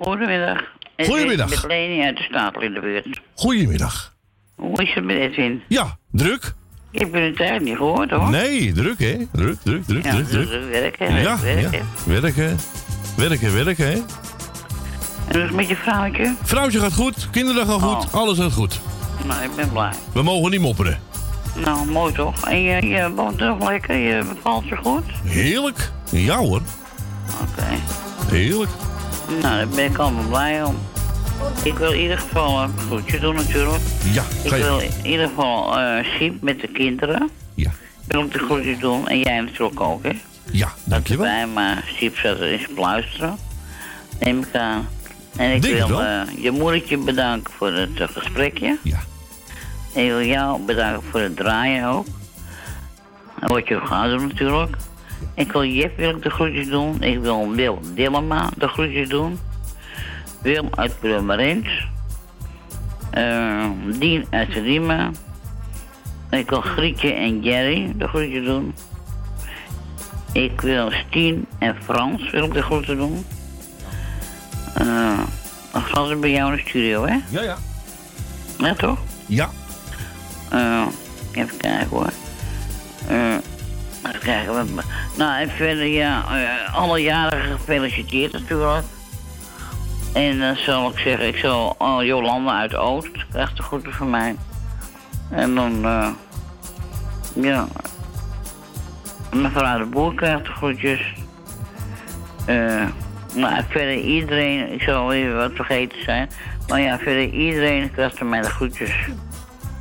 Goedemiddag. 0.00 0.62
Goedemiddag. 0.96 1.48
Met 1.50 1.64
Leni 1.66 2.02
uit 2.02 2.16
de 2.16 2.22
Stapel 2.22 2.62
in 2.62 2.72
de 2.74 2.80
buurt. 2.80 3.20
Goedemiddag. 3.34 4.14
Hoe 4.56 4.82
is 4.82 4.94
het 4.94 5.04
met 5.04 5.16
Edwin? 5.16 5.62
Ja, 5.68 5.98
druk. 6.12 6.54
Ik 6.90 7.00
heb 7.00 7.12
het 7.12 7.36
tijd 7.36 7.62
niet 7.62 7.76
gehoord 7.76 8.10
hoor. 8.10 8.30
Nee, 8.30 8.72
druk 8.72 8.98
hè. 8.98 9.16
Druk, 9.32 9.56
druk, 9.64 9.84
druk, 9.84 10.04
Ja, 10.04 10.10
druk, 10.10 10.26
druk, 10.26 10.70
werken, 10.70 11.14
Ja, 11.20 11.40
werken. 11.40 11.70
ja. 12.06 12.20
Werken. 12.20 12.56
Werken, 13.16 13.64
werken 13.64 13.86
hè. 13.92 13.98
En 15.30 15.40
het 15.42 15.50
met 15.52 15.68
je 15.68 15.76
vrouwtje? 15.76 16.34
Vrouwtje 16.42 16.80
gaat 16.80 16.92
goed, 16.92 17.28
kinderen 17.30 17.66
gaan 17.66 17.80
goed, 17.80 18.04
Oh. 18.06 18.14
alles 18.14 18.38
gaat 18.38 18.52
goed. 18.52 18.80
Nou, 19.26 19.42
ik 19.42 19.54
ben 19.56 19.72
blij. 19.72 19.92
We 20.12 20.22
mogen 20.22 20.50
niet 20.50 20.60
mopperen. 20.60 20.98
Nou, 21.64 21.86
mooi 21.90 22.12
toch? 22.12 22.48
En 22.48 22.62
je, 22.62 22.86
je 22.86 23.10
woont 23.14 23.38
toch 23.38 23.68
lekker? 23.68 23.96
Je 23.96 24.22
bevalt 24.34 24.68
je 24.68 24.76
goed? 24.76 25.02
Heerlijk. 25.24 25.90
Ja 26.10 26.36
hoor. 26.36 26.60
Oké. 27.42 27.66
Heerlijk. 28.30 28.70
Nou, 29.28 29.40
daar 29.42 29.68
ben 29.68 29.84
ik 29.84 29.98
allemaal 29.98 30.24
blij 30.28 30.62
om. 30.64 30.76
Ik 31.62 31.74
wil 31.78 31.92
in 31.92 32.00
ieder 32.00 32.18
geval 32.18 32.62
een 32.62 32.72
groetje 32.86 33.18
doen 33.18 33.34
natuurlijk. 33.34 33.82
Ja, 34.12 34.22
Ik 34.42 34.50
wil 34.50 34.78
in 34.78 34.90
ieder 35.02 35.28
geval 35.28 35.78
eh 35.78 36.04
Siep 36.18 36.42
met 36.42 36.60
de 36.60 36.68
kinderen. 36.68 37.30
Ja. 37.54 37.70
Wil 38.06 38.20
ik 38.22 38.32
de 38.32 38.38
groetjes 38.38 38.78
doen. 38.78 39.08
En 39.08 39.18
jij 39.18 39.40
natuurlijk 39.40 39.80
ook, 39.80 40.02
hè? 40.02 40.10
Ja, 40.52 40.68
dankjewel. 40.84 41.26
Bij, 41.26 41.46
maar 41.46 41.84
Siep 41.96 42.16
zat 42.16 42.38
er 42.38 42.52
eens 42.52 42.66
te 42.74 42.80
luisteren. 42.80 43.36
Neem 44.20 44.38
ik 44.38 44.54
aan. 44.60 44.88
En 45.36 45.54
ik 45.54 45.62
Denk 45.62 45.86
wil 45.86 46.02
eh, 46.02 46.20
je 46.38 46.50
moedertje 46.50 46.98
bedanken 46.98 47.52
voor 47.52 47.72
het 47.72 48.00
eh, 48.00 48.08
gesprekje. 48.08 48.78
Ja. 48.82 48.98
En 49.94 50.04
ik 50.04 50.10
wil 50.10 50.22
jou 50.22 50.60
bedanken 50.60 51.02
voor 51.10 51.20
het 51.20 51.36
draaien 51.36 51.88
ook. 51.88 52.06
En 53.40 53.48
wat 53.48 53.68
je 53.68 53.80
gaat 53.84 54.10
doen 54.10 54.26
natuurlijk. 54.26 54.76
Ik 55.34 55.52
wil 55.52 55.64
Jeff 55.64 55.96
wil 55.96 56.10
ik 56.10 56.22
de 56.22 56.30
groetjes 56.30 56.68
doen. 56.68 57.02
Ik 57.02 57.18
wil 57.18 57.50
Wil 57.50 57.80
Dillema 57.94 58.48
de 58.56 58.68
groetjes 58.68 59.08
doen. 59.08 59.38
Wil 60.42 60.68
uit 60.70 61.00
Purmerend. 61.00 61.66
Eh 63.10 63.68
Dien 63.98 64.26
uit 64.30 64.52
Riemen. 64.52 65.14
Ik 66.30 66.50
wil 66.50 66.60
Grietje 66.60 67.12
en 67.12 67.40
Jerry 67.40 67.92
de 67.96 68.08
groetjes 68.08 68.44
doen. 68.44 68.74
Ik 70.32 70.60
wil 70.60 70.90
Stien 70.90 71.46
en 71.58 71.76
Frans 71.82 72.30
wil 72.30 72.44
ik 72.44 72.52
de 72.52 72.62
groeten 72.62 72.96
doen. 72.96 73.24
Eh 74.74 75.18
Frans 75.72 76.10
is 76.10 76.18
bij 76.18 76.30
jou 76.30 76.50
in 76.50 76.56
de 76.56 76.68
studio, 76.68 77.06
hè? 77.06 77.18
Ja, 77.28 77.42
ja. 77.42 77.56
Ja, 78.58 78.74
toch? 78.74 78.98
Ja. 79.26 79.50
Eh, 80.48 80.86
even 81.32 81.56
kijken 81.56 81.88
hoor. 81.88 82.10
Eh, 83.08 83.34
even 84.06 84.20
kijken. 84.20 84.54
Wat, 84.54 84.84
nou, 85.16 85.40
en 85.40 85.50
verder, 85.50 85.86
ja, 85.86 86.22
eh, 86.30 86.74
alle 86.74 87.02
jarigen 87.02 87.58
gefeliciteerd 87.58 88.32
natuurlijk. 88.32 88.84
En 90.12 90.38
dan 90.38 90.56
zal 90.56 90.90
ik 90.90 90.98
zeggen, 90.98 91.26
ik 91.26 91.36
zal 91.36 91.76
Jolanda 92.04 92.58
uit 92.58 92.74
Oost 92.74 93.26
krijgt 93.30 93.56
de 93.56 93.62
groeten 93.62 93.92
van 93.92 94.10
mij. 94.10 94.36
En 95.30 95.54
dan, 95.54 95.84
eh, 95.84 96.08
ja, 97.34 97.68
mevrouw 99.32 99.78
de 99.78 99.84
Boer 99.84 100.14
krijgt 100.14 100.44
de 100.44 100.52
groetjes. 100.52 101.12
Eh, 102.46 102.86
nou, 103.34 103.54
en 103.54 103.66
verder 103.68 103.94
iedereen, 104.00 104.72
ik 104.72 104.82
zal 104.82 105.12
even 105.12 105.36
wat 105.36 105.50
vergeten 105.54 106.02
zijn. 106.04 106.30
Maar 106.68 106.80
ja, 106.80 106.98
verder 106.98 107.28
iedereen 107.30 107.90
krijgt 107.92 108.18
van 108.18 108.28
mij 108.28 108.40
de 108.40 108.48
groetjes. 108.48 108.90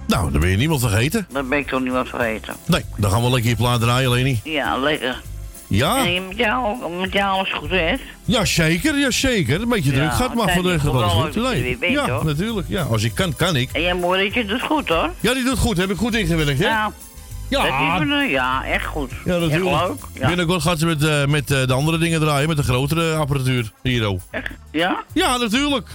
Nou, 0.08 0.32
dan 0.32 0.42
ben 0.42 0.50
je 0.50 0.58
niemand 0.58 0.80
vergeten. 0.82 1.28
Dan 1.32 1.50
ben 1.50 1.58
ik 1.60 1.68
toch 1.68 1.82
niet 1.82 1.92
wat 1.92 2.08
vergeten. 2.10 2.54
Nee, 2.66 2.86
dan 2.98 3.12
gaan 3.12 3.24
we 3.24 3.30
lekker 3.30 3.50
je 3.50 3.56
plaat 3.56 3.82
draaien, 3.82 4.10
Leni. 4.12 4.40
Ja, 4.44 4.78
lekker. 4.78 5.22
Ja? 5.68 6.06
En 6.06 6.28
met 6.28 6.38
jou, 6.38 6.78
met 7.00 7.14
jou 7.14 7.32
alles 7.32 7.54
goed, 7.54 7.70
hè? 7.70 7.96
Ja, 8.26 8.46
zeker, 8.46 8.98
ja, 8.98 9.12
zeker. 9.12 9.62
Een 9.62 9.70
beetje 9.70 9.92
Ja, 9.92 9.98
druk 9.98 10.12
gaat, 10.14 10.36
maar 10.36 10.50
voor 10.50 10.64
de 10.64 10.70
rest 10.70 10.84
gaat 10.86 10.94
alles 10.94 11.12
goed. 11.14 11.36
Nee. 11.36 11.62
weer 11.64 11.78
bent, 11.78 11.92
Ja, 11.94 12.10
hoor. 12.10 12.26
natuurlijk. 12.26 12.68
Ja, 12.70 12.82
als 12.84 13.04
ik 13.04 13.16
kan, 13.16 13.36
kan 13.36 13.56
ik. 13.56 13.70
En 13.72 13.82
jij 13.82 13.94
moedertje 13.94 14.46
doet 14.46 14.62
goed, 14.62 14.88
hoor. 14.90 15.10
Ja, 15.20 15.34
die 15.34 15.44
doet 15.44 15.58
goed. 15.58 15.78
Heb 15.78 15.90
ik 15.90 15.98
goed 15.98 16.16
ingewerkt, 16.16 16.60
hè? 16.60 16.66
Ja. 16.66 16.92
Ja. 17.50 17.62
Dat 17.98 18.02
is 18.02 18.08
me, 18.08 18.24
ja, 18.24 18.66
echt 18.66 18.86
goed. 18.86 19.12
Ja, 19.26 19.32
Echt 19.34 19.40
natuurlijk. 19.50 19.88
leuk. 19.88 19.98
Ja. 20.14 20.28
Binnenkort 20.28 20.62
gaat 20.62 20.80
ze 20.80 20.86
met, 20.86 21.04
eh, 21.04 21.26
met 21.26 21.52
eh, 21.52 21.66
de 21.68 21.74
andere 21.74 21.98
dingen 21.98 22.20
draaien, 22.20 22.48
met 22.48 22.58
de 22.58 22.64
grotere 22.64 23.16
apparatuur. 23.16 23.72
Hier 23.84 24.06
ook. 24.06 24.20
Ja? 24.72 25.04
Ja, 25.14 25.38
natuurlijk. 25.38 25.88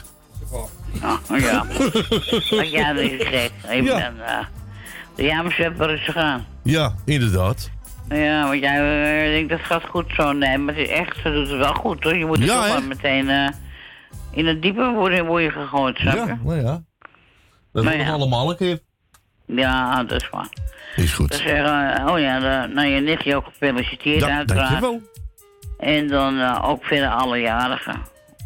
Ja, 1.00 1.18
ja. 1.38 1.64
Want 2.50 2.70
ja, 2.70 2.92
dat 2.92 3.02
is 3.02 3.26
gek. 3.28 3.50
Even 3.68 3.84
Ja. 3.84 3.98
dan, 3.98 4.20
eh, 4.20 5.26
ja, 5.26 5.42
maar 5.42 5.52
ze 5.52 5.62
hebben 5.62 5.86
rustig 5.86 6.16
aan. 6.16 6.46
Ja, 6.62 6.94
inderdaad. 7.04 7.70
Ja, 8.08 8.48
want 8.48 8.60
jij 8.60 8.76
eh, 9.24 9.30
denkt 9.32 9.50
dat 9.50 9.60
gaat 9.60 9.82
goed 9.90 10.04
zo. 10.16 10.32
Nee, 10.32 10.58
maar 10.58 10.74
het 10.74 10.88
is 10.88 10.94
echt, 10.94 11.16
ze 11.22 11.32
doet 11.32 11.48
het 11.48 11.58
wel 11.58 11.74
goed, 11.74 12.04
hoor. 12.04 12.16
Je 12.16 12.26
moet 12.26 12.38
er 12.38 12.44
Ja, 12.44 12.54
toch 12.64 12.78
wel 12.78 12.86
meteen 12.86 13.28
eh, 13.28 13.48
in 14.30 14.46
het 14.46 14.62
diepe 14.62 14.92
worden, 14.94 15.26
word 15.26 15.42
je 15.42 15.50
gegooid, 15.50 15.96
snap 15.98 16.14
je? 16.14 16.20
Ja, 16.20 16.38
nou 16.44 16.56
ja. 16.60 16.62
Dat 16.62 16.82
Nou 17.84 17.88
doen 17.96 17.96
we 17.98 18.10
ja. 18.10 18.12
allemaal 18.12 18.50
een 18.50 18.56
keer. 18.56 18.78
Ja, 19.46 20.04
dat 20.04 20.22
is 20.22 20.28
waar. 20.30 20.48
Is 20.96 21.12
goed. 21.12 21.30
Dus 21.30 21.40
zeggen, 21.42 22.08
oh 22.08 22.18
ja, 22.20 22.38
de, 22.38 22.72
nou 22.74 22.88
je 22.88 23.00
nichtje 23.00 23.36
ook 23.36 23.44
gefeliciteerd 23.44 24.22
uiteraard. 24.22 24.68
dankjewel. 24.70 25.00
En 25.78 26.08
dan 26.08 26.38
eh, 26.40 26.68
ook 26.68 26.84
verder 26.84 27.08
alle 27.08 27.38
jarigen. 27.38 28.00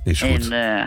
Is 0.05 0.21
goed. 0.23 0.51
En 0.51 0.79
eh, 0.81 0.87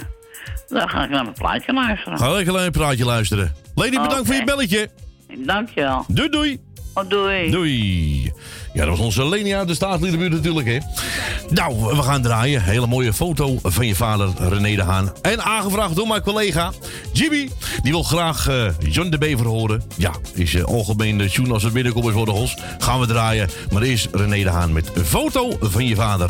dan 0.67 0.89
ga 0.89 1.03
ik 1.03 1.09
naar 1.09 1.23
mijn 1.23 1.35
plaatje 1.35 1.73
luisteren. 1.73 2.17
Ga 2.17 2.31
lekker 2.31 2.53
naar 2.53 2.65
een 2.65 2.71
praatje 2.71 3.05
luisteren. 3.05 3.53
Lady, 3.75 3.89
bedankt 3.89 4.25
voor 4.25 4.35
je 4.35 4.43
belletje. 4.43 4.89
Dankjewel. 5.38 6.05
Doei, 6.07 6.29
doei. 6.29 6.61
Oh, 6.93 7.09
doei. 7.09 7.51
Doei. 7.51 8.31
Ja, 8.73 8.85
dat 8.85 8.98
was 8.98 9.06
onze 9.06 9.30
Leni 9.30 9.56
uit 9.56 9.68
de 9.68 9.73
Staatliedenbuurt 9.73 10.31
natuurlijk, 10.31 10.68
hè. 10.68 10.77
Nou, 11.49 11.95
we 11.95 12.02
gaan 12.02 12.22
draaien. 12.22 12.64
Hele 12.64 12.88
mooie 12.88 13.14
foto 13.14 13.60
van 13.64 13.88
je 13.88 13.95
vader, 13.95 14.30
René 14.38 14.76
de 14.76 14.84
Haan. 14.84 15.11
En 15.22 15.43
aangevraagd 15.43 15.95
door 15.95 16.07
mijn 16.07 16.22
collega 16.22 16.72
Jimmy. 17.14 17.49
Die 17.81 17.91
wil 17.91 18.03
graag 18.03 18.48
eh, 18.48 18.65
John 18.80 19.10
de 19.10 19.18
Bever 19.18 19.45
horen. 19.45 19.84
Ja, 19.98 20.11
is 20.34 20.53
uh, 20.53 20.64
algemeen 20.64 21.18
de 21.18 21.30
tune 21.30 21.53
als 21.53 21.64
het 21.64 21.73
binnenkomt 21.73 22.14
voor 22.14 22.26
de 22.26 22.31
hos. 22.31 22.57
Gaan 22.77 22.99
we 22.99 23.06
draaien. 23.06 23.49
Maar 23.72 23.81
eerst 23.81 24.07
René 24.11 24.43
de 24.43 24.49
Haan 24.49 24.73
met 24.73 24.91
foto 25.03 25.57
van 25.60 25.88
je 25.88 25.95
vader. 25.95 26.30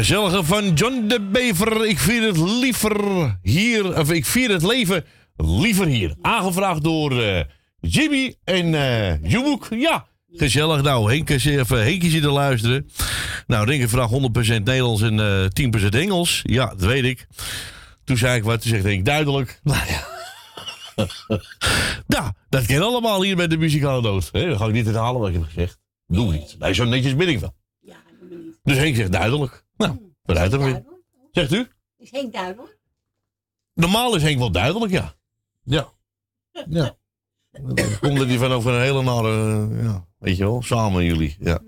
gezellige 0.00 0.44
van 0.44 0.72
John 0.72 1.06
de 1.06 1.20
Bever. 1.20 1.86
Ik 1.86 1.98
vier 1.98 2.22
het 2.22 2.36
liever 2.36 3.38
hier, 3.42 3.98
of 3.98 4.10
ik 4.10 4.26
vier 4.26 4.50
het 4.50 4.62
leven 4.62 5.04
liever 5.36 5.86
hier. 5.86 6.14
Aangevraagd 6.22 6.82
door 6.82 7.22
eh, 7.22 7.44
Jimmy 7.80 8.34
en 8.44 8.74
eh 8.74 9.22
Joeboek. 9.30 9.66
Ja, 9.70 10.06
gezellig. 10.32 10.82
Nou, 10.82 11.12
Henk 11.12 11.30
is 11.30 11.44
even, 11.44 11.82
Henkje 11.82 12.10
zit 12.10 12.22
te 12.22 12.30
luisteren. 12.30 12.88
Nou, 13.46 13.66
Rinke 13.66 13.88
vraagt 13.88 14.12
100% 14.12 14.16
Nederlands 14.46 15.02
en 15.02 15.20
eh 15.20 15.44
10% 15.84 15.88
Engels. 15.88 16.40
Ja, 16.42 16.66
dat 16.66 16.84
weet 16.84 17.04
ik. 17.04 17.26
Toen 18.04 18.16
zei 18.16 18.36
ik 18.36 18.44
wat, 18.44 18.60
toen 18.60 18.70
zegt 18.70 18.84
Henk 18.84 19.04
duidelijk. 19.04 19.60
Nou 19.62 19.86
ja. 19.88 20.06
nou, 22.16 22.32
dat 22.48 22.66
ken 22.66 22.82
allemaal 22.82 23.22
hier 23.22 23.36
bij 23.36 23.46
de 23.46 23.56
muzikale 23.56 24.02
dood. 24.02 24.32
Dan 24.32 24.56
ga 24.56 24.66
ik 24.66 24.72
niet 24.72 24.86
herhalen 24.86 25.20
wat 25.20 25.28
ik 25.28 25.34
heb 25.34 25.44
gezegd. 25.44 25.78
Doe 26.06 26.32
niet. 26.32 26.56
Nee, 26.58 26.74
zo 26.74 26.84
netjes 26.84 27.16
ben 27.16 27.28
ik 27.28 27.38
wel. 27.38 27.54
Dus 28.62 28.76
Henk 28.76 28.96
zegt 28.96 29.12
duidelijk. 29.12 29.64
Nou, 29.86 30.12
vooruit 30.24 30.50
dan 30.50 30.64
weer. 30.64 30.84
Zegt 31.32 31.52
u? 31.52 31.68
Is 31.96 32.10
Henk 32.10 32.32
duidelijk? 32.32 32.78
Normaal 33.74 34.14
is 34.16 34.22
Henk 34.22 34.38
wel 34.38 34.52
duidelijk, 34.52 34.92
ja. 34.92 35.14
Ja. 35.62 35.92
Ja. 36.50 36.96
Dan 37.50 37.98
komt 38.00 38.18
dat 38.18 38.26
hij 38.26 38.38
van 38.38 38.52
over 38.52 38.72
een 38.72 38.80
hele 38.80 39.02
nare, 39.02 39.68
eh, 39.70 39.82
ja, 39.82 40.06
weet 40.18 40.36
je 40.36 40.44
wel, 40.44 40.62
samen 40.62 41.04
jullie. 41.04 41.36
Ja. 41.40 41.60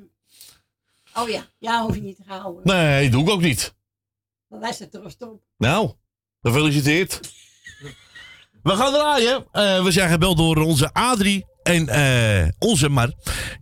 Oh 1.15 1.29
ja, 1.29 1.45
ja, 1.59 1.83
hoef 1.83 1.95
je 1.95 2.03
niet 2.03 2.17
te 2.17 2.25
gaan 2.25 2.41
houden. 2.41 2.63
Nee, 2.65 3.11
doe 3.11 3.23
ik 3.23 3.31
ook 3.31 3.41
niet. 3.41 3.75
Maar 4.49 4.61
wij 4.61 4.73
zetten 4.73 5.01
troost 5.01 5.23
op. 5.23 5.43
Nou, 5.57 5.93
gefeliciteerd. 6.43 7.21
We 8.63 8.71
gaan 8.71 8.93
draaien. 8.93 9.47
Eh, 9.53 9.85
we 9.85 9.91
zijn 9.91 10.11
gebeld 10.11 10.37
door 10.37 10.57
onze 10.57 10.93
Adrie 10.93 11.47
en 11.63 11.89
eh, 11.89 12.49
onze 12.59 12.89
Mar. 12.89 13.13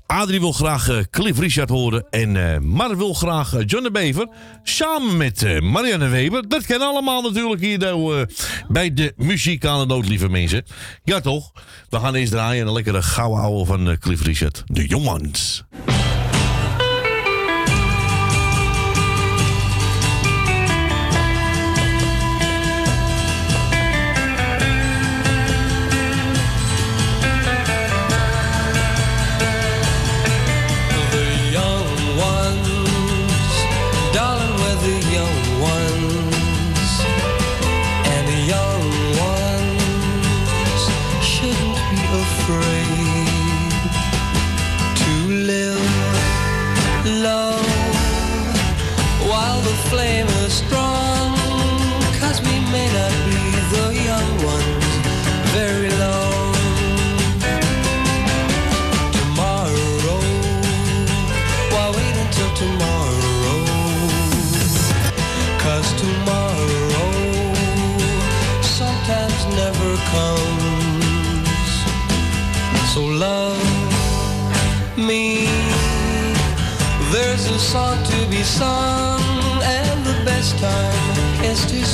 Adrie 0.06 0.40
wil 0.40 0.52
graag 0.52 0.89
eh, 0.89 0.98
Cliff 1.10 1.39
Richard 1.39 1.68
horen. 1.68 2.06
En 2.10 2.52
eh, 2.52 2.59
Mar 2.59 2.97
wil 2.97 3.14
graag 3.14 3.55
John 3.66 3.82
de 3.82 3.90
Bever. 3.90 4.28
Samen 4.62 5.16
met 5.16 5.60
Marianne 5.62 6.09
Weber. 6.09 6.48
Dat 6.48 6.66
kennen 6.66 6.89
allemaal 6.89 7.22
natuurlijk 7.22 7.60
hier 7.60 7.78
nou, 7.78 8.27
bij 8.68 8.94
de 8.94 9.14
de 9.16 9.85
nood, 9.86 10.09
lieve 10.09 10.28
mensen. 10.28 10.64
Ja 11.05 11.20
toch? 11.20 11.52
We 11.89 11.98
gaan 11.98 12.14
eens 12.14 12.31
draaien. 12.31 12.66
Een 12.66 12.72
lekkere 12.72 13.02
gouden 13.02 13.40
ouwe 13.40 13.64
van 13.64 13.97
Cliff 13.98 14.22
Richard. 14.22 14.62
De 14.66 14.86
Jongens. 14.86 15.64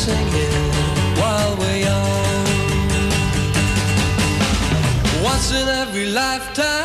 singing 0.06 0.52
while 1.20 1.52
we're 1.58 1.80
young. 1.88 2.46
Once 5.24 5.50
in 5.50 5.68
every 5.82 6.06
lifetime. 6.06 6.76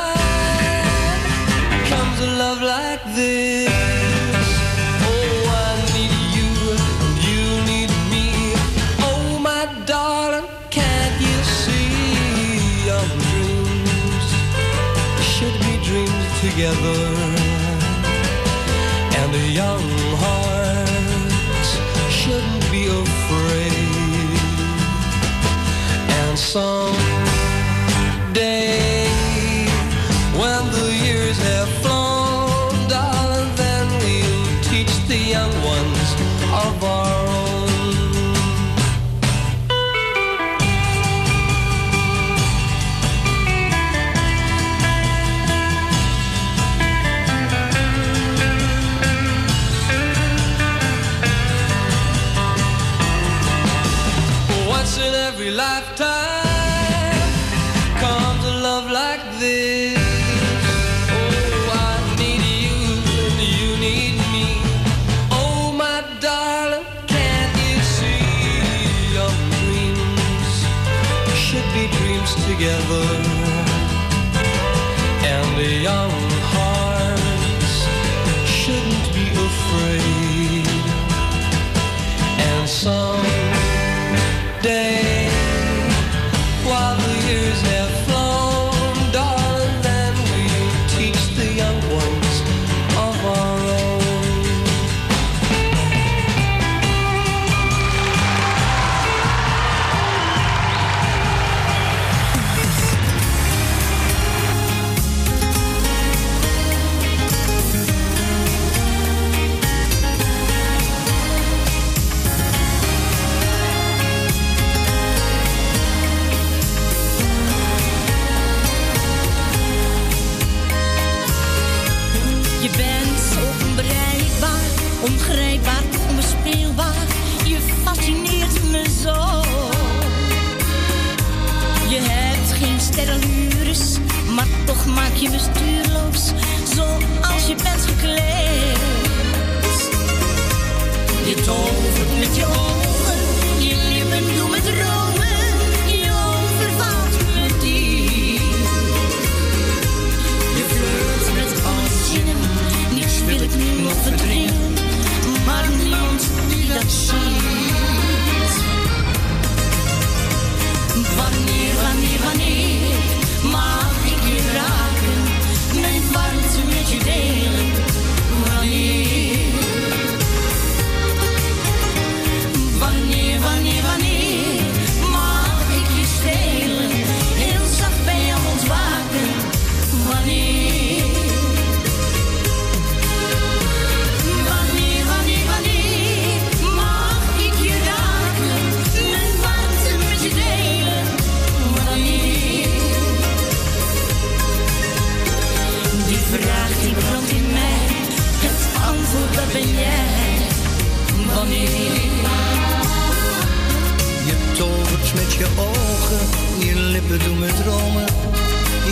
bedoel 207.18 207.36
me 207.36 207.48
dromen, 207.64 208.06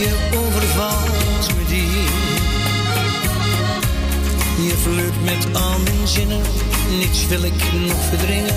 je 0.02 0.12
overvalt 0.36 1.54
me 1.56 1.64
die. 1.68 2.02
Je 4.66 4.74
flirt 4.82 5.24
met 5.24 5.60
al 5.62 5.78
mijn 5.78 6.08
zinnen, 6.08 6.40
niets 6.98 7.26
wil 7.26 7.42
ik 7.42 7.62
nog 7.86 8.00
verdringen, 8.08 8.56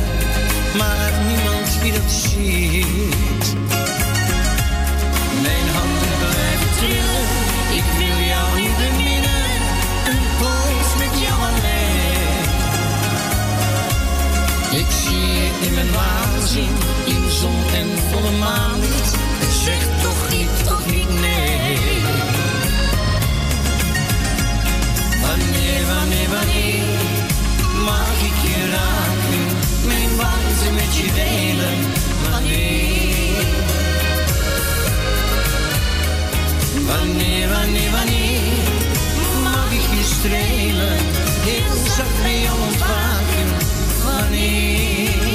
maar 0.78 1.12
niemand 1.28 1.82
die 1.82 1.92
dat 1.92 2.12
ziet. 2.12 3.46
Mijn 5.42 5.68
handen 5.76 6.16
blijven 6.24 6.72
trillen, 6.78 7.28
ik 7.80 7.88
wil 8.00 8.20
jou 8.34 8.48
niet 8.62 8.78
beminnen, 8.84 9.44
een 10.12 10.26
poos 10.40 10.90
met 11.02 11.14
jou 11.24 11.38
alleen. 11.50 12.42
Ik 14.82 14.90
zie 15.04 15.28
je 15.38 15.50
in 15.66 15.74
mijn 15.74 15.92
waanzin, 15.92 16.74
in 17.06 17.32
zon 17.32 17.60
en 17.80 17.88
volle 18.12 18.38
maanlicht 18.38 19.23
Zeg 19.64 19.88
toch 20.02 20.30
niet, 20.30 20.66
toch 20.68 20.86
niet 20.86 21.10
nee. 21.10 21.78
Wanneer, 25.22 25.86
wanneer, 25.88 26.30
wanneer 26.30 26.84
mag 27.86 28.12
ik 28.30 28.38
je 28.48 28.70
raken? 28.72 29.46
Mijn 29.88 30.16
warmte 30.16 30.72
met 30.74 30.96
je 30.98 31.12
delen, 31.14 31.78
wanneer? 32.30 33.46
Wanneer, 36.86 37.50
wanneer, 37.50 37.92
wanneer 37.92 38.42
mag 39.44 39.72
ik 39.72 39.98
je 39.98 40.04
strelen? 40.04 40.98
Heel 41.48 41.92
zacht 41.96 42.22
bij 42.22 42.42
jou 42.42 42.60
ontwaken, 42.62 43.48
wanneer? 44.04 45.33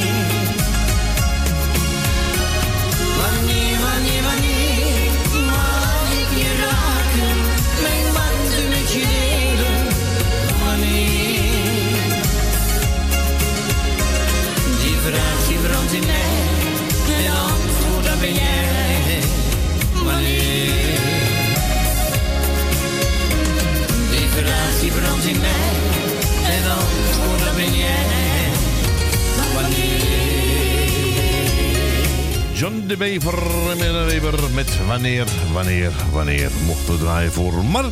John 32.59 32.85
de 32.87 32.97
Bever, 32.97 34.07
Weber, 34.07 34.51
met 34.55 34.87
wanneer, 34.87 35.25
wanneer, 35.53 35.91
wanneer 36.13 36.51
mochten 36.67 36.93
we 36.93 36.99
draaien 36.99 37.33
voor. 37.33 37.65
Maar 37.65 37.85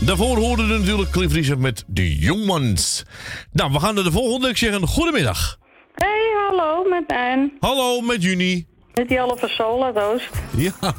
daarvoor 0.00 0.36
hoorden 0.36 0.68
we 0.68 0.78
natuurlijk 0.78 1.10
Cliff 1.10 1.34
Richard 1.34 1.58
met 1.58 1.84
de 1.86 2.16
Jongmans. 2.16 3.04
Nou, 3.52 3.72
we 3.72 3.80
gaan 3.80 3.94
naar 3.94 4.04
de 4.04 4.12
volgende. 4.12 4.48
Ik 4.48 4.56
zeg 4.56 4.74
een 4.74 4.86
goedemiddag. 4.86 5.58
Hey, 5.94 6.32
hallo, 6.48 6.88
met 6.88 7.04
Ann. 7.06 7.52
Hallo, 7.60 8.00
met 8.00 8.22
Juni. 8.22 8.66
Met 8.94 9.08
die 9.08 9.18
halve 9.18 9.48
sola 9.48 9.92
Oost. 10.00 10.30
Ja, 10.56 10.94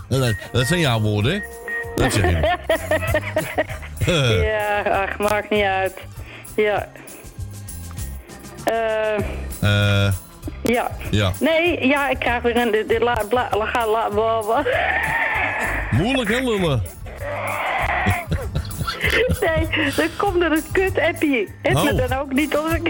dat, 0.51 0.67
zijn 0.67 0.79
jouw 0.79 0.99
woorden, 0.99 1.31
hè? 1.31 1.39
Dat 1.95 2.13
zeg 2.13 2.29
je. 2.29 2.57
Ja, 4.45 4.81
ach, 4.81 5.17
maakt 5.17 5.49
niet 5.49 5.63
uit. 5.63 5.93
Ja. 6.55 6.91
Eh, 8.65 9.15
eh, 9.61 10.13
ja. 10.63 10.91
ja. 11.11 11.31
Nee, 11.39 11.87
ja, 11.87 12.09
ik 12.09 12.19
krijg 12.19 12.41
weer 12.41 12.57
een... 12.57 12.71
De, 12.71 12.99
la, 12.99 13.23
bla, 13.29 13.49
la, 13.57 13.65
ga, 13.65 13.87
la, 13.87 14.07
bla, 14.09 14.39
bla. 14.39 14.63
Moeilijk, 15.91 16.29
hè, 16.29 16.39
lullen? 16.39 16.81
Nee, 19.39 19.67
dan 19.95 20.07
komt 20.17 20.41
er 20.43 20.51
een 20.51 20.63
kut-appie. 20.71 21.47
Is 21.61 21.73
Oh. 21.75 21.97
dan 21.97 22.19
ook 22.19 22.33
niet 22.33 22.57
als 22.57 22.73
ik... 22.73 22.83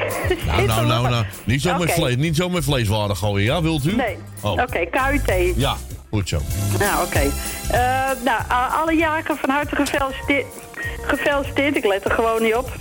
Nou, 0.45 0.65
nou, 0.65 0.85
nou, 0.87 1.09
nou. 1.09 1.25
Niet 1.43 1.61
zo 1.61 1.77
met, 1.77 1.91
vlees, 1.91 2.15
niet 2.15 2.35
zo 2.35 2.49
met 2.49 2.63
vleeswaren 2.63 3.15
gooien, 3.15 3.45
ja? 3.45 3.61
Wilt 3.61 3.85
u? 3.85 3.95
Nee. 3.95 4.17
Oh. 4.41 4.51
Oké, 4.51 4.85
KUT. 4.85 5.53
Ja, 5.55 5.75
goed 6.09 6.29
zo. 6.29 6.41
Nou, 6.79 7.05
oké. 7.05 7.19
Eh, 7.19 7.79
nou, 8.23 8.41
alle 8.81 8.93
jaren 8.95 9.37
van 9.37 9.49
harte 9.49 9.75
gefeliciteerd. 9.75 10.45
Gefeliciteerd, 11.01 11.75
ik 11.75 11.85
let 11.85 12.05
er 12.05 12.11
gewoon 12.11 12.41
niet 12.41 12.55
op. 12.55 12.71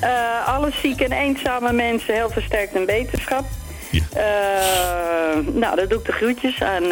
Eh, 0.00 0.48
alle 0.48 0.70
zieke 0.82 1.04
en 1.04 1.12
eenzame 1.12 1.72
mensen 1.72 2.14
heel 2.14 2.30
versterkt 2.30 2.74
in 2.74 2.86
wetenschap. 2.86 3.44
Eh, 3.92 4.22
nou, 5.52 5.76
dat 5.76 5.90
doe 5.90 5.98
ik 5.98 6.04
de 6.04 6.12
groetjes 6.12 6.62
aan 6.62 6.82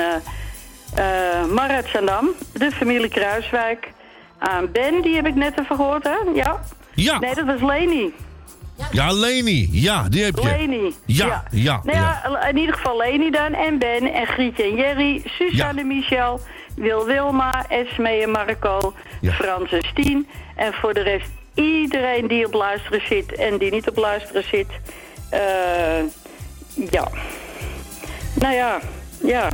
eh, 0.95 1.45
Marat 1.45 1.87
Zandam, 1.93 2.29
de 2.53 2.71
familie 2.71 3.09
Kruiswijk. 3.09 3.93
Aan 4.39 4.73
Ben, 4.73 5.03
die 5.03 5.15
heb 5.15 5.27
ik 5.27 5.35
net 5.35 5.59
even 5.59 5.77
gehoord, 5.77 6.05
hè? 6.05 6.17
Ja? 6.35 6.61
Ja. 6.95 7.19
Nee, 7.19 7.35
dat 7.35 7.47
was 7.47 7.61
Leni. 7.61 8.13
Ja, 8.91 9.13
Leni. 9.13 9.69
Ja, 9.73 10.09
die 10.09 10.25
heb 10.25 10.39
je. 10.39 10.45
Leni. 10.45 10.95
Ja, 11.07 11.45
ja, 11.51 11.81
Nou 11.85 11.99
ja, 11.99 12.47
in 12.49 12.57
ieder 12.57 12.75
geval 12.75 12.97
Leni 12.97 13.31
dan. 13.31 13.55
En 13.55 13.79
Ben 13.79 14.13
en 14.13 14.27
Grietje 14.27 14.63
en 14.63 14.75
Jerry. 14.75 15.23
Suzanne 15.25 15.81
en 15.81 15.87
Michel. 15.87 16.41
Wil 16.77 17.05
Wilma. 17.05 17.65
Esme 17.69 18.09
en 18.09 18.31
Marco. 18.31 18.95
Frans 19.23 19.73
en 19.73 19.83
Stien. 19.83 20.29
En 20.57 20.73
voor 20.73 20.95
de 20.95 21.01
rest 21.01 21.40
iedereen 21.61 22.29
die 22.29 22.47
op 22.47 22.53
luisteren 22.55 23.01
zit 23.09 23.33
en 23.35 23.59
die 23.59 23.71
niet 23.71 23.89
op 23.89 23.97
luisteren 23.97 24.45
zit. 24.51 24.67
Eh, 25.29 25.41
ja. 26.91 27.09
Nou 28.35 28.55
ja, 28.55 28.79
ja. 29.23 29.49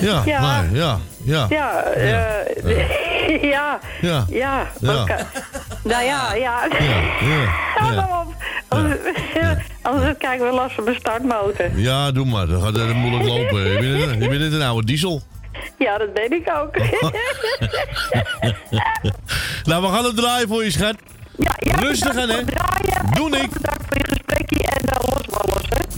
Ja, 0.00 0.22
Ja. 0.24 0.60
nee, 0.62 0.78
ja, 0.78 0.98
ja. 1.24 1.46
Ja, 1.48 1.82
eh, 1.82 3.42
ja, 3.52 3.78
Ja. 4.00 4.24
ja. 4.28 4.66
Ja. 4.80 5.02
oké. 5.02 5.26
Nou 5.84 6.04
ja, 6.04 6.34
ja. 6.34 6.68
Ja, 6.78 7.90
ja. 7.92 8.08
op. 8.20 8.34
Anders, 9.82 10.16
kijken 10.18 10.46
we 10.46 10.52
last 10.54 10.74
van 10.74 10.84
mijn 10.84 10.96
startmotor. 10.96 11.70
Ja, 11.74 12.12
doe 12.12 12.24
maar. 12.26 12.46
Dat 12.46 12.62
gaat 12.62 12.76
eh, 12.76 12.92
moeilijk 12.94 13.24
lopen. 13.28 13.60
Je 13.70 13.78
bent, 13.78 14.10
een- 14.10 14.20
je 14.20 14.28
bent 14.38 14.52
een 14.52 14.62
oude 14.62 14.86
diesel. 14.86 15.22
Ja, 15.78 15.98
dat 15.98 16.14
ben 16.14 16.32
ik 16.32 16.52
ook. 16.58 16.76
Nou, 19.64 19.82
we 19.82 19.88
gaan 19.88 20.04
het 20.04 20.16
draaien 20.16 20.48
voor 20.48 20.64
je, 20.64 20.70
schat. 20.70 20.96
Rustig 21.60 22.16
aan, 22.16 22.28
hè. 22.28 22.42
Doe 23.14 23.36
ik. 23.36 23.50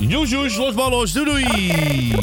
Joes, 0.00 0.30
joes, 0.30 0.56
los. 0.56 1.12
Doei, 1.12 1.24
doei. 1.24 2.14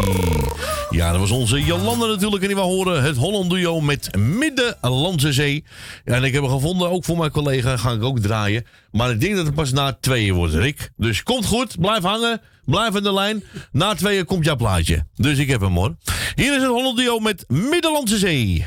Ja, 0.90 1.12
dat 1.12 1.20
was 1.20 1.32
onze 1.32 1.64
Jolanda 1.64 2.06
natuurlijk. 2.06 2.42
En 2.42 2.48
die 2.48 2.58
we 2.58 2.64
horen 2.64 3.04
het 3.04 3.18
Holland 3.18 3.50
duo 3.50 3.82
met 3.82 4.16
Middenlandse 4.18 5.34
Zee. 5.34 5.64
En 6.04 6.24
ik 6.24 6.34
heb 6.34 6.42
hem 6.42 6.52
gevonden, 6.52 6.90
ook 6.90 7.04
voor 7.04 7.18
mijn 7.18 7.32
collega. 7.32 7.78
Ga 7.78 7.92
ik 7.92 8.04
ook 8.04 8.20
draaien. 8.20 8.66
Maar 8.92 9.12
ik 9.12 9.20
denk 9.20 9.36
dat 9.36 9.46
het 9.46 9.56
pas 9.56 9.72
na 9.72 9.98
tweeën 10.00 10.34
wordt, 10.34 10.54
Rick. 10.54 10.92
Dus 10.98 11.24
komt 11.24 11.46
goed. 11.46 11.80
Blijf 11.80 12.04
hangen. 12.04 12.42
Blijf 12.66 12.96
aan 12.96 13.04
de 13.04 13.14
lijn. 13.14 13.44
Na 13.72 13.94
tweeën 13.94 14.26
komt 14.26 14.46
jouw 14.46 14.56
plaatje. 14.56 15.06
Dus 15.16 15.38
ik 15.38 15.48
heb 15.48 15.62
hem 15.62 15.76
hoor. 15.76 15.96
Hier 16.36 16.56
is 16.56 16.62
het 16.62 16.72
Holland 16.72 16.98
duo 16.98 17.20
met. 17.20 17.46
Middellandse 17.48 18.18
Zee, 18.18 18.66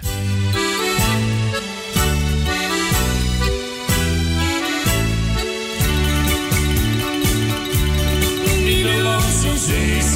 easy. 9.66 10.07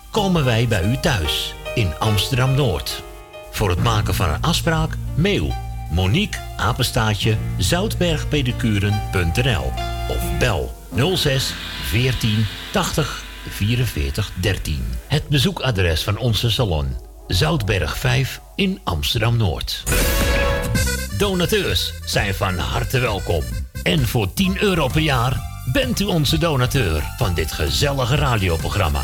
komen 0.11 0.45
wij 0.45 0.67
bij 0.67 0.83
u 0.83 0.97
thuis 0.97 1.53
in 1.75 1.93
Amsterdam 1.99 2.55
Noord. 2.55 3.03
Voor 3.51 3.69
het 3.69 3.83
maken 3.83 4.15
van 4.15 4.29
een 4.29 4.41
afspraak 4.41 4.97
mail 5.15 5.53
Monique 5.91 6.39
Apenstaatje 6.57 7.37
zoutbergpedicuren.nl 7.57 9.71
of 10.09 10.37
bel 10.39 10.75
06 11.15 11.53
14 11.83 12.45
80 12.71 13.23
44 13.49 14.31
13. 14.35 14.85
Het 15.07 15.27
bezoekadres 15.27 16.03
van 16.03 16.17
onze 16.17 16.51
salon 16.51 16.95
Zoutberg 17.27 17.97
5 17.97 18.41
in 18.55 18.79
Amsterdam 18.83 19.37
Noord. 19.37 19.83
Donateurs 21.17 21.93
zijn 22.05 22.35
van 22.35 22.57
harte 22.57 22.99
welkom. 22.99 23.43
En 23.83 24.07
voor 24.07 24.33
10 24.33 24.63
euro 24.63 24.87
per 24.87 25.01
jaar 25.01 25.41
bent 25.71 25.99
u 25.99 26.05
onze 26.05 26.37
donateur 26.37 27.03
van 27.17 27.33
dit 27.33 27.51
gezellige 27.51 28.15
radioprogramma 28.15 29.03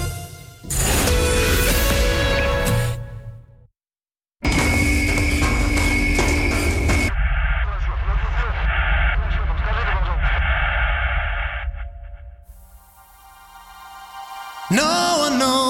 no 14.81 15.17
one 15.19 15.37
knows 15.37 15.60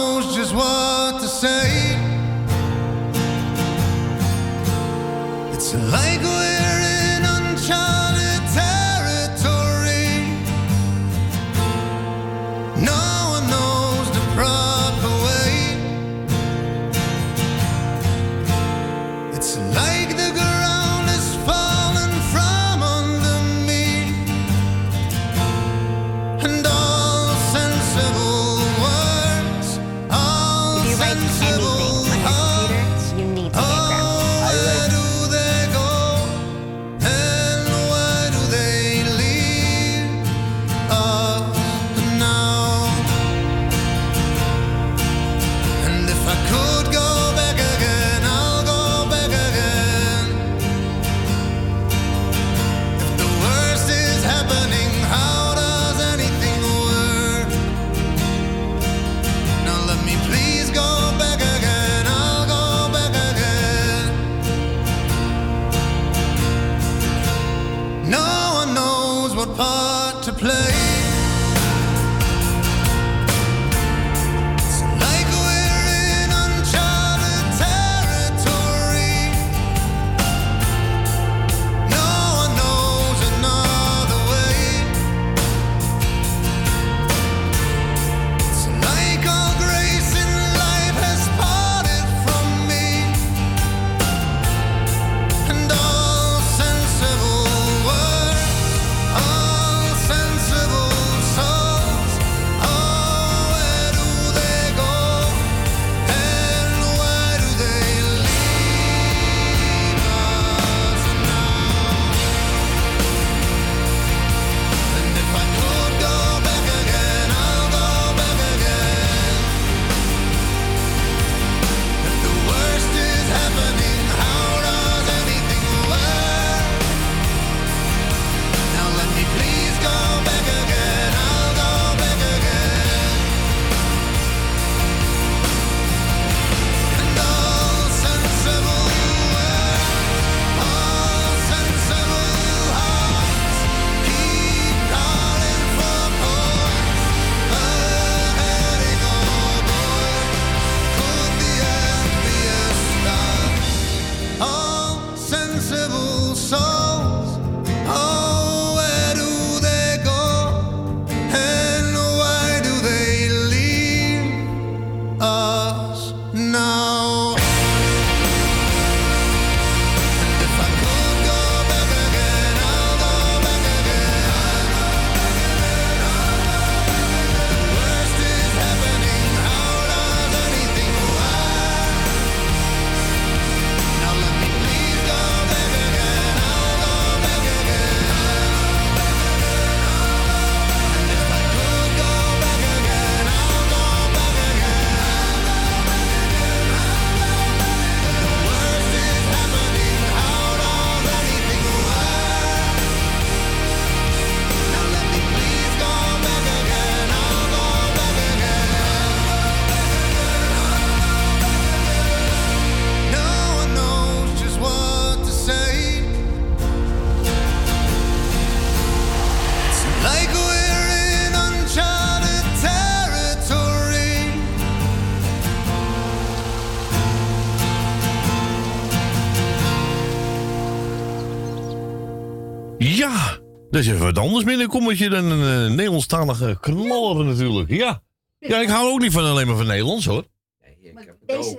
wat 234.14 234.24
anders 234.24 234.44
binnenkommetje 234.44 235.10
dan 235.10 235.26
een 235.32 235.70
uh, 235.70 235.76
Nederlandstalige 235.76 236.58
knaller 236.62 237.26
natuurlijk. 237.26 237.70
Ja. 237.70 238.04
ja, 238.40 238.62
ik 238.62 238.70
hou 238.70 238.92
ook 238.92 239.00
niet 239.00 239.12
van 239.12 239.24
alleen 239.24 239.48
maar 239.48 239.56
van 239.56 239.68
Nederlands 239.68 240.06
hoor. 240.06 240.26
Nee, 240.62 240.94
maar 240.94 241.06
deze... 241.26 241.58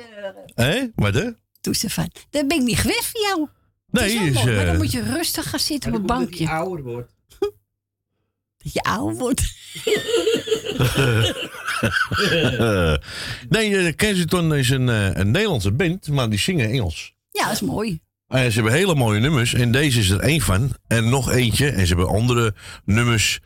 Hé, 0.55 0.87
wat 0.95 1.15
hè? 1.15 1.31
Doe 1.61 1.75
ben 2.31 2.51
ik 2.51 2.63
niet 2.63 2.83
weg 2.83 3.11
van 3.11 3.21
jou. 3.21 3.49
Nee, 3.91 4.15
is, 4.15 4.35
maar 4.35 4.47
dan 4.47 4.55
eh, 4.55 4.77
moet 4.77 4.93
je 4.93 5.03
rustig 5.03 5.51
gaan 5.51 5.59
zitten 5.59 5.93
op 5.93 5.99
een 5.99 6.07
bankje. 6.07 6.31
Dat 6.31 6.39
je 6.39 6.49
ouder 6.49 6.85
wordt. 6.85 7.13
dat 8.59 8.73
je 8.73 8.83
ouder 8.83 9.19
wordt. 9.19 9.41
nee, 13.49 13.77
eh, 13.77 13.97
Kensington 13.97 14.55
is 14.55 14.71
een, 14.71 14.89
een 14.89 15.31
Nederlandse 15.31 15.73
band, 15.73 16.09
maar 16.09 16.31
die 16.31 16.39
zingen 16.39 16.71
Engels. 16.71 17.15
Ja, 17.31 17.45
dat 17.45 17.53
is 17.53 17.61
mooi. 17.61 18.01
Eh, 18.33 18.45
ze 18.47 18.53
hebben 18.55 18.73
hele 18.73 18.95
mooie 18.95 19.21
nummers 19.21 19.55
en 19.55 19.73
deze 19.73 19.99
is 19.99 20.11
er 20.11 20.21
één 20.21 20.41
van. 20.41 20.77
En 20.87 21.09
nog 21.09 21.31
eentje. 21.31 21.69
En 21.71 21.87
ze 21.87 21.95
hebben 21.95 22.15
andere 22.15 22.55
nummers. 22.85 23.41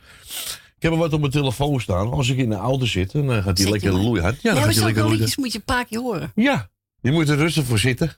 Ik 0.76 0.82
heb 0.82 0.92
er 0.92 0.98
wat 0.98 1.12
op 1.12 1.20
mijn 1.20 1.32
telefoon 1.32 1.80
staan. 1.80 2.10
Als 2.10 2.28
ik 2.28 2.36
in 2.38 2.48
de 2.48 2.54
auto 2.56 2.84
zit, 2.84 3.12
dan 3.12 3.30
eh, 3.32 3.36
gaat 3.36 3.44
hij 3.44 3.54
Zit 3.56 3.68
lekker 3.68 3.92
loeihard. 3.92 4.34
Ja, 4.34 4.40
Ja, 4.42 4.48
dan 4.48 4.52
maar 4.54 4.62
gaat 4.62 4.64
hij 4.64 4.74
zo'n 4.74 4.84
lekker 4.84 5.10
liedjes 5.10 5.36
moet 5.36 5.52
je 5.52 5.58
een 5.58 5.64
paar 5.64 5.84
keer 5.86 5.98
horen. 5.98 6.32
Ja, 6.34 6.70
je 7.00 7.10
moet 7.10 7.28
er 7.28 7.36
rustig 7.36 7.64
voor 7.64 7.78
zitten. 7.78 8.16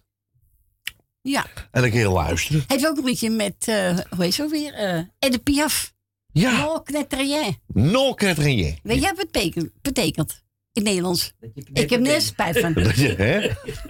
Ja. 1.22 1.46
En 1.70 1.80
dan 1.80 1.90
kun 1.90 1.98
je 2.00 2.08
luisteren. 2.08 2.64
Heeft 2.66 2.86
ook 2.86 2.98
een 2.98 3.04
liedje 3.04 3.30
met, 3.30 3.54
eh, 3.58 3.98
hoe 4.10 4.24
heet 4.24 4.34
ze 4.34 4.42
ook 4.42 4.50
weer? 4.50 4.74
Eh 4.74 5.00
Edith 5.18 5.42
Piaf. 5.42 5.92
Ja. 6.32 6.58
No 6.58 6.80
Knetrien. 6.80 7.56
No 7.66 8.14
Catherine. 8.14 8.76
Weet 8.82 9.02
je 9.02 9.12
wat 9.16 9.26
het 9.32 9.70
betekent? 9.82 10.42
In 10.72 10.82
Nederlands. 10.82 11.32
Ik 11.72 11.90
heb 11.90 12.00
nergens 12.00 12.26
spijt 12.26 12.58
van. 12.58 12.72
Dat 12.84 12.96
je, 12.96 13.14
hè? 13.14 13.38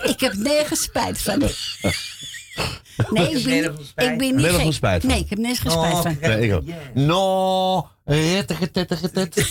Ik 0.08 0.20
heb 0.20 0.34
nergens 0.34 0.82
spijt 0.82 1.18
van. 1.18 1.42
Nee, 3.10 3.30
ik 3.36 3.44
ben, 3.44 3.70
niet- 3.72 3.92
ik 3.96 4.18
ben 4.18 4.36
niet 4.36 4.46
gek. 4.46 4.72
spijt 4.72 5.00
van. 5.00 5.10
Nee, 5.10 5.20
ik 5.20 5.30
heb 5.30 5.38
nergens 5.38 5.74
Oh, 5.74 5.84
spijt 6.00 6.02
van. 6.20 6.30
Nee, 6.30 6.48
ik 6.48 6.54
ook. 6.54 6.64
No, 6.94 7.88
rettige, 8.04 8.70
tettige, 8.70 9.10
tet. 9.10 9.34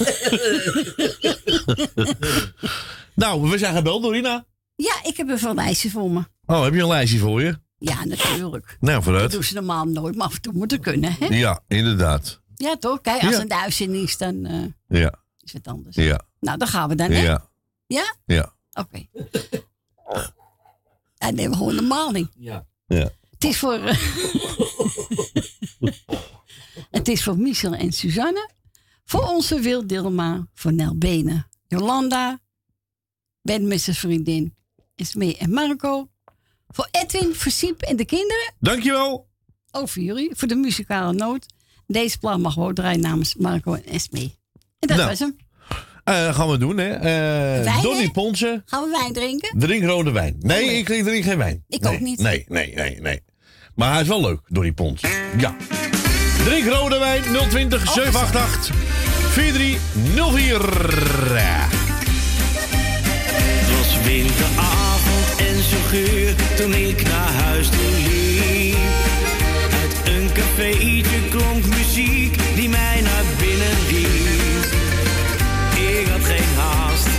Nou, 3.15 3.49
we 3.49 3.57
zijn 3.57 3.75
gebeld, 3.75 4.01
Dorina. 4.03 4.45
Ja, 4.75 4.95
ik 5.03 5.17
heb 5.17 5.29
even 5.29 5.49
een 5.49 5.55
lijstje 5.55 5.89
voor 5.89 6.11
me. 6.11 6.23
Oh, 6.45 6.63
heb 6.63 6.73
je 6.73 6.81
een 6.81 6.87
lijstje 6.87 7.19
voor 7.19 7.41
je? 7.41 7.59
Ja, 7.77 8.05
natuurlijk. 8.05 8.77
Nou, 8.79 8.93
Dat 8.95 9.03
vooruit. 9.03 9.31
doen 9.31 9.43
ze 9.43 9.53
normaal 9.53 9.85
nooit, 9.85 10.15
maar 10.15 10.25
af 10.27 10.35
en 10.35 10.41
toe 10.41 10.53
moet 10.53 10.71
het 10.71 10.81
kunnen, 10.81 11.15
hè? 11.19 11.25
Ja, 11.25 11.59
inderdaad. 11.67 12.41
Ja, 12.55 12.75
toch? 12.77 13.01
Kijk, 13.01 13.21
als 13.23 13.35
Ja. 13.35 13.41
een 13.41 13.47
de 13.47 13.55
uitzending 13.61 14.03
is, 14.03 14.17
dan 14.17 14.45
eh, 14.45 14.99
Ja, 15.01 15.13
is 15.39 15.53
het 15.53 15.67
anders. 15.67 15.95
ja, 15.95 16.21
Nou, 16.39 16.57
dan 16.57 16.67
gaan 16.67 16.89
we 16.89 16.95
dan, 16.95 17.11
hè? 17.11 17.21
ja, 17.21 17.47
Ja? 17.87 18.15
ja. 18.25 18.53
Oké. 18.73 18.97
En 21.17 21.35
dan 21.35 21.37
hebben 21.37 21.49
we 21.49 21.55
gewoon 21.55 21.75
de 21.75 21.81
maling. 21.81 22.29
Ja. 22.37 22.65
Ja. 22.87 23.09
Het 23.31 23.43
is 23.43 23.57
voor... 23.57 23.79
het 26.97 27.07
is 27.07 27.23
voor 27.23 27.37
Michel 27.37 27.73
en 27.73 27.91
Suzanne. 27.91 28.49
Voor 29.05 29.23
onze 29.23 29.59
Wil 29.59 29.87
Dilma. 29.87 30.47
Voor 30.53 30.73
Nel 30.73 30.97
Benen. 30.97 31.47
Jolanda. 31.67 32.39
Ben 33.41 33.79
zijn 33.79 33.95
vriendin. 33.95 34.55
En 35.37 35.49
Marco. 35.49 36.09
Voor 36.67 36.87
Edwin, 36.91 37.35
voor 37.35 37.51
Siep 37.51 37.81
en 37.81 37.95
de 37.95 38.05
kinderen. 38.05 38.53
Dankjewel. 38.59 39.27
Ook 39.71 39.89
voor 39.89 40.03
jullie. 40.03 40.35
Voor 40.35 40.47
de 40.47 40.55
muzikale 40.55 41.13
noot. 41.13 41.45
Deze 41.87 42.19
plan 42.19 42.41
mag 42.41 42.53
gewoon 42.53 42.73
draaien 42.73 42.99
namens 42.99 43.35
Marco 43.35 43.73
en 43.73 43.85
Esmee. 43.85 44.35
En 44.79 44.87
dat 44.87 44.97
Nou. 44.97 45.09
was 45.09 45.19
hem. 45.19 45.35
Eh, 46.07 46.35
gaan 46.35 46.49
we 46.49 46.57
doen, 46.57 46.77
hè. 46.77 46.89
Eh 46.89 47.01
Wijn, 47.63 47.81
Donny 47.81 48.03
hè? 48.03 48.09
Ponsen, 48.11 48.63
Gaan 48.65 48.83
we 48.83 48.89
wijn 48.99 49.13
drinken? 49.13 49.59
drink 49.59 49.83
rode 49.83 50.11
wijn. 50.11 50.35
Nee, 50.39 50.77
ik 50.77 50.85
drink 50.85 51.23
geen 51.23 51.37
wijn. 51.37 51.63
Ik 51.67 51.81
nee, 51.81 51.93
ook 51.93 51.99
niet. 51.99 52.19
Nee, 52.19 52.45
nee, 52.47 52.73
nee, 52.75 52.99
nee. 53.01 53.21
Maar 53.75 53.91
hij 53.91 54.01
is 54.01 54.07
wel 54.07 54.21
leuk, 54.21 54.39
Donny 54.47 54.71
Pons. 54.71 55.01
Ja. 55.37 55.55
Drink 56.43 56.67
rode 56.67 56.97
wijn, 56.99 57.21
020 57.49 57.91
788 57.93 58.75
4304. 59.29 61.67
Het 63.33 63.77
was 63.77 63.97
winteravond 64.05 65.35
en 65.39 65.63
zo 65.63 65.77
geur 65.87 66.35
toen 66.55 66.73
ik 66.73 67.03
naar 67.03 67.33
huis 67.43 67.69
toe 67.69 67.91
liep. 68.07 68.75
Uit 69.81 69.95
een 70.15 70.29
cafeetje 70.33 71.27
klonk 71.29 71.65
muziek 71.65 72.35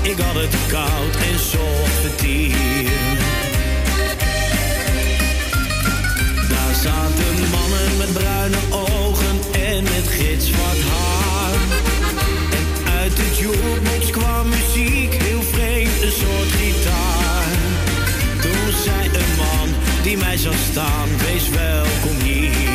ik 0.08 0.18
had 0.18 0.34
het 0.34 0.56
koud 0.68 1.14
en 1.16 1.38
zocht 1.38 1.98
vertier. 2.00 2.90
Daar 6.48 6.74
zaten 6.82 7.34
mannen 7.50 7.96
met 7.98 8.12
bruine 8.12 8.56
ogen 8.70 9.36
en 9.52 9.82
met 9.82 10.06
gitzwart 10.08 10.80
haar. 10.90 11.54
En 12.58 12.92
uit 13.00 13.16
de 13.16 13.36
jukebox 13.38 14.10
kwam 14.10 14.48
muziek, 14.48 15.14
heel 15.14 15.42
vreemd, 15.42 16.02
een 16.02 16.12
soort 16.22 16.50
gitaar. 16.60 17.52
Toen 18.40 18.72
zei 18.84 19.04
een 19.04 19.36
man 19.36 19.68
die 20.02 20.16
mij 20.16 20.36
zag 20.36 20.58
staan, 20.70 21.08
wees 21.18 21.48
welkom 21.48 22.16
hier. 22.24 22.67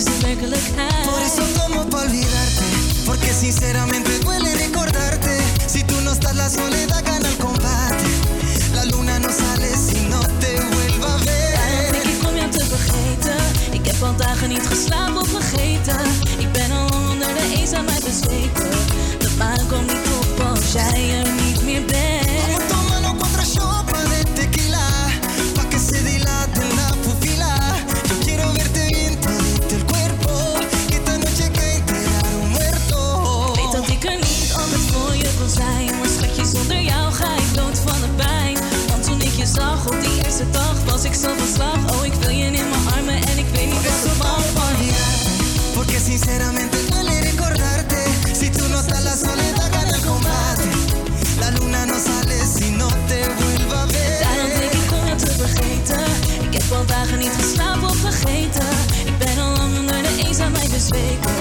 Is 0.00 0.06
de 0.06 0.26
werkelijkheid. 0.26 1.02
Por 1.10 1.20
eso 1.28 1.42
tomo 1.58 1.84
pa 1.88 1.98
olvidarte, 2.02 2.66
porque 3.04 3.32
sinceramente 3.32 4.10
duele 4.24 4.54
recordarte. 4.54 5.36
Si 5.66 5.82
tú 5.84 5.94
no 6.04 6.12
estás, 6.12 6.34
la 6.34 6.48
soledad 6.48 7.02
gana 7.04 7.28
el 7.28 7.36
combate. 7.36 8.04
La 8.74 8.84
luna 8.84 9.18
no 9.18 9.30
sale 9.30 9.68
si 9.86 9.98
no 10.12 10.20
te 10.40 10.52
vuelva 10.70 11.14
a 11.14 11.24
Daarom 11.24 11.92
denk 11.92 12.04
ver. 12.04 12.12
ik 12.12 12.28
om 12.28 12.34
jou 12.36 12.50
te 12.50 12.64
vergeten. 12.64 13.40
Ik 13.72 13.86
heb 13.86 14.02
al 14.02 14.16
dagen 14.16 14.48
niet 14.48 14.66
geslapen 14.66 15.20
of 15.20 15.28
vergeten. 15.28 16.00
Ik 16.38 16.52
ben 16.52 16.70
al 16.70 16.88
onder 17.10 17.30
de 17.38 17.54
eenzaamheid 17.58 18.04
bezweken. 18.04 18.70
De 19.18 19.30
maan 19.38 19.66
komt 19.68 19.86
niet 19.92 20.08
op 20.20 20.40
als 20.50 20.72
jij 20.72 21.00
er 21.18 21.32
niet 21.42 21.49
eerste 40.40 40.58
dag, 40.58 40.84
was 40.84 41.04
ik 41.04 41.14
zo 41.14 41.28
van 41.36 41.46
slag. 41.54 41.92
Oh, 41.92 42.04
ik 42.04 42.12
wil 42.12 42.30
je 42.30 42.44
in 42.44 42.52
mijn 42.52 42.86
armen 42.96 43.14
en 43.14 43.38
ik 43.38 43.46
weet 43.52 43.66
niet 43.66 43.74
wat 43.74 44.04
er 44.04 44.16
van 44.18 44.42
van. 44.54 44.74
Porque 45.74 45.98
sinceramente 45.98 46.76
duele 46.88 47.20
recordarte. 47.20 48.00
Si 48.38 48.50
tú 48.50 48.68
no 48.68 48.78
estás, 48.78 49.02
la 49.02 49.14
soledad 49.16 49.70
gana 49.72 49.94
el 49.96 50.02
combate. 50.02 50.68
La 51.40 51.50
luna 51.50 51.84
no 51.86 51.98
sale 52.06 52.38
si 52.56 52.70
no 52.70 52.88
te 53.08 53.20
vuelva 53.38 53.82
a 53.82 53.86
Daarom 54.22 54.48
denk 54.58 54.70
ver. 54.70 54.82
ik 54.82 54.92
om 54.92 55.06
jou 55.06 55.18
te 55.18 55.32
vergeten. 55.42 56.04
Ik 56.46 56.52
heb 56.58 56.72
al 56.72 56.86
dagen 56.86 57.18
niet 57.18 57.36
geslapen 57.40 57.88
of 57.88 57.96
vergeten. 57.96 58.68
Ik 59.04 59.18
ben 59.18 59.38
al 59.44 59.56
lang 59.56 59.78
onder 59.78 60.02
de 60.02 60.22
eenzaamheid 60.26 60.70
bezweken. 60.70 61.36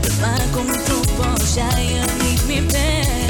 De 0.00 0.12
maan 0.20 0.50
komt 0.52 0.70
niet 0.76 0.90
op 1.00 1.26
als 1.40 1.54
jij 1.54 1.84
er 2.00 2.24
niet 2.24 2.46
meer 2.46 2.66
bent. 2.66 3.23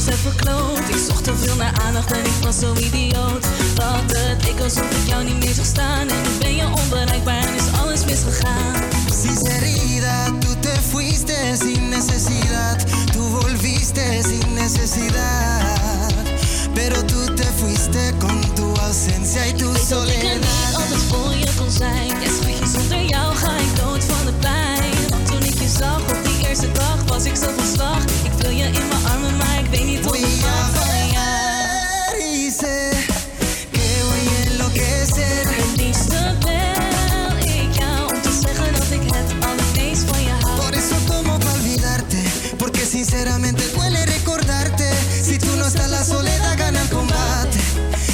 Ik 0.00 0.06
het 0.06 0.18
verkloot. 0.18 0.88
Ik 0.88 0.96
zocht 1.08 1.24
te 1.24 1.36
veel 1.36 1.56
naar 1.56 1.72
aandacht 1.84 2.12
en 2.12 2.24
ik 2.24 2.42
was 2.42 2.58
zo 2.58 2.74
idioot. 2.74 3.46
Dat 3.74 4.16
het 4.16 4.44
leek 4.44 4.60
alsof 4.60 4.90
ik 4.90 5.08
jou 5.08 5.24
niet 5.24 5.38
meer 5.44 5.54
zag 5.54 5.64
staan. 5.64 6.08
En 6.08 6.22
nu 6.22 6.38
ben 6.38 6.54
je 6.56 6.66
onbereikbaar 6.82 7.42
en 7.48 7.54
is 7.54 7.80
alles 7.80 8.04
misgegaan. 8.04 8.74
Sinceridad, 9.22 10.40
tú 10.40 10.48
te 10.60 10.74
fuiste 10.90 11.56
sin 11.62 11.88
necesidad. 11.88 12.78
Tú 13.12 13.20
volviste 13.40 14.22
sin 14.22 14.54
necesidad. 14.54 16.12
Pero 16.74 17.04
tú 17.04 17.34
te 17.34 17.46
fuiste 17.56 18.14
con 18.18 18.40
tu 18.54 18.74
ausencia 18.80 19.46
y 19.46 19.52
tu 19.52 19.70
Ik 19.70 19.76
weet 19.76 19.88
dat 19.88 20.08
ik 20.08 20.14
er 20.14 20.20
soledad. 20.20 20.40
niet 20.40 20.74
altijd 20.76 21.02
voor 21.08 21.34
je 21.34 21.48
kon 21.58 21.70
zijn. 21.70 22.06
Ja, 22.22 22.30
schatje, 22.40 22.66
zonder 22.78 23.04
jou 23.04 23.36
ga 23.36 23.56
ik 23.56 23.76
dood 23.76 24.04
van 24.04 24.26
de 24.26 24.32
pijn. 24.32 24.94
Want 25.08 25.26
toen 25.26 25.42
ik 25.42 25.58
je 25.60 25.68
zag 25.78 26.29
eerste 26.50 26.72
dag, 26.72 27.04
was 27.06 27.24
ik 27.24 27.36
zo 27.36 27.48
van 27.56 27.66
slag. 27.74 28.02
Ik 28.22 28.32
wil 28.38 28.50
je 28.50 28.64
in 28.64 28.88
mijn 28.88 29.04
armen, 29.12 29.36
maar 29.36 29.58
ik 29.58 29.66
weet 29.70 29.84
niet 29.84 30.04
hoe 30.04 30.18
ik 30.18 30.24
van 30.74 31.08
jou. 31.16 32.22
Y 32.22 32.50
sé 32.60 32.90
que 33.72 33.86
voy 34.08 34.24
a 34.36 34.50
enloquecer. 34.50 35.46
Het 35.60 35.76
liefste 35.76 36.20
bel 36.44 37.36
ik 37.38 37.70
jou 37.80 38.14
om 38.14 38.22
te 38.22 38.32
zeggen 38.42 38.72
dat 38.72 38.90
ik 38.98 39.04
het 39.16 39.30
allermeest 39.48 40.04
van 40.10 40.22
je 40.22 40.34
hou. 40.42 40.60
Por 40.60 40.72
eso 40.72 40.96
tomo 41.06 41.38
pa 41.38 41.52
olvidarte, 41.52 42.22
porque 42.56 42.84
sinceramente 42.84 43.62
duele 43.74 44.04
recordarte. 44.04 44.88
Si 45.26 45.38
tú 45.38 45.56
no 45.56 45.66
estás, 45.66 45.90
la 45.90 46.02
soledad 46.04 46.56
gana 46.58 46.80
el 46.80 46.88
combate. 46.88 47.58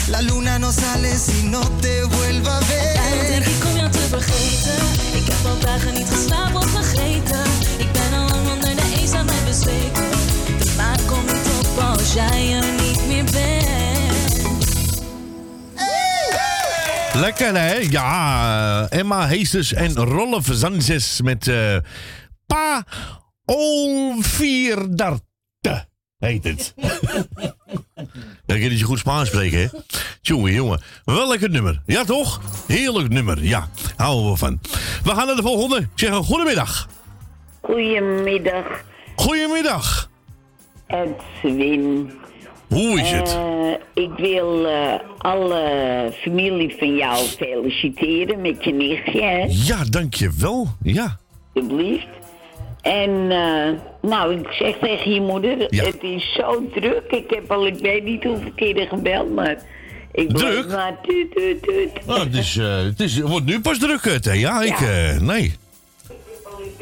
La 0.08 0.20
luna 0.20 0.58
no 0.58 0.70
sale 0.72 1.18
si 1.26 1.35
Lekker 17.26 17.54
hè? 17.54 17.74
Ja, 17.74 18.86
Emma 18.88 19.26
Heesters 19.26 19.72
en 19.72 19.94
Rolf 19.94 20.48
Zanzes 20.50 21.20
met 21.22 21.48
eh 21.48 21.76
Pa 22.46 22.84
Olvierdarte 23.44 25.24
heet 26.18 26.44
het. 26.44 26.74
Kan 28.46 28.58
niet 28.58 28.78
zo 28.78 28.86
goed 28.86 28.98
Spaans 28.98 29.28
spreken, 29.28 29.58
hè? 29.58 29.66
Jongen, 30.20 30.52
jongen. 30.52 30.80
Wel 31.04 31.28
lekker 31.28 31.50
nummer. 31.50 31.82
Ja, 31.86 32.04
toch? 32.04 32.40
Heerlijk 32.66 33.08
nummer, 33.08 33.44
ja. 33.44 33.68
Houden 33.96 34.30
we 34.30 34.36
van. 34.36 34.60
We 35.04 35.10
gaan 35.10 35.26
naar 35.26 35.36
de 35.36 35.42
volgende. 35.42 35.76
Ik 35.76 35.88
zeg 35.94 36.10
een 36.10 36.24
goedemiddag. 36.24 36.88
Goedemiddag, 37.60 38.84
Goedemiddag. 39.16 40.10
Edwin. 40.86 42.10
Hoe 42.68 43.00
is 43.00 43.10
het? 43.10 43.28
Eh, 43.28 44.04
ik 44.04 44.10
wil 44.16 44.66
eh, 44.66 44.92
alle 45.18 45.62
familie 46.22 46.74
van 46.78 46.96
jou 46.96 47.16
feliciteren 47.16 48.40
met 48.40 48.64
je 48.64 48.72
nichtje, 48.72 49.22
hè? 49.22 49.46
Ja, 49.48 49.84
dankjewel. 49.90 50.68
Ja. 50.82 51.16
Alsjeblieft. 51.54 52.06
En, 52.82 53.30
eh, 53.30 53.70
nou, 54.10 54.34
ik 54.38 54.46
zeg 54.50 54.76
tegen 54.80 55.12
je 55.14 55.20
moeder, 55.20 55.74
Ja. 55.74 55.84
het 55.84 56.02
is 56.02 56.32
zo 56.34 56.68
druk. 56.74 57.02
Ik 57.10 57.30
heb 57.30 57.50
al, 57.52 57.66
ik 57.66 57.78
weet 57.80 58.04
niet 58.04 58.24
hoeveel 58.24 58.52
keren 58.56 58.86
gebeld, 58.88 59.34
maar... 59.34 59.56
Ik 60.12 60.36
Druk? 60.36 60.68
Maar 60.68 60.96
tuut, 61.02 61.34
tuut, 61.34 61.62
tuut. 61.62 61.90
Oh, 62.06 62.18
het, 62.18 62.34
is, 62.34 62.54
het, 62.54 63.00
is, 63.00 63.16
het 63.16 63.28
wordt 63.28 63.46
nu 63.46 63.60
pas 63.60 63.78
druk, 63.78 64.24
hè? 64.24 64.32
Ja, 64.32 64.62
ik... 64.62 64.80
nee. 65.20 65.54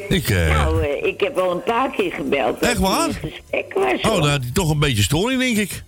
Ik... 0.09 0.29
eh 0.29 0.49
Nou, 0.49 0.83
eh, 0.83 1.03
ik 1.03 1.19
heb 1.19 1.37
al 1.37 1.51
een 1.51 1.63
paar 1.63 1.91
keer 1.91 2.11
gebeld. 2.11 2.59
Echt 2.59 2.79
waar? 2.79 3.09
Gesprek 3.09 3.73
was. 3.73 4.11
oh, 4.11 4.21
dan 4.21 4.29
had 4.29 4.41
hij 4.41 4.51
toch 4.53 4.69
een 4.69 4.79
beetje 4.79 5.03
storing, 5.03 5.39
denk 5.41 5.57
ik. 5.57 5.83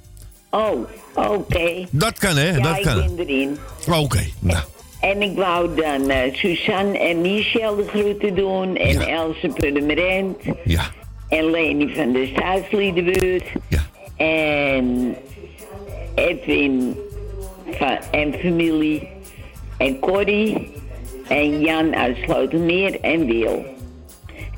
Oh, 0.49 0.87
oké. 1.15 1.85
Dat 1.89 2.19
kan, 2.19 2.37
hè? 2.37 2.49
Ja, 2.49 2.59
dat 2.59 2.77
ik 2.77 2.83
kan. 2.83 2.95
ben 3.15 3.27
erin. 3.27 3.57
Oké, 3.87 4.23
nou. 4.39 4.63
En 4.99 5.21
ik 5.21 5.35
wou 5.35 5.75
dan 5.75 6.09
eh, 6.09 6.33
Suzanne 6.35 6.99
en 6.99 7.21
Michel 7.21 7.75
de 7.75 7.85
groeten 7.87 8.35
doen. 8.35 8.75
En 8.75 9.07
Else 9.07 9.47
Purmerend. 9.47 10.37
Ja. 10.63 10.83
En 11.29 11.51
Leni 11.51 11.93
van 11.95 12.11
de 12.13 12.31
Zuidliedenbuurt. 12.35 13.43
Ja. 13.67 13.85
En 14.17 15.15
Edwin 16.15 16.95
van, 17.71 17.97
en 18.11 18.33
familie. 18.33 19.07
En 19.77 19.99
Corrie. 19.99 20.71
En 21.27 21.61
Jan 21.61 21.95
uit 21.95 22.17
Slotermeer 22.23 23.01
en 23.01 23.25
Wil. 23.25 23.65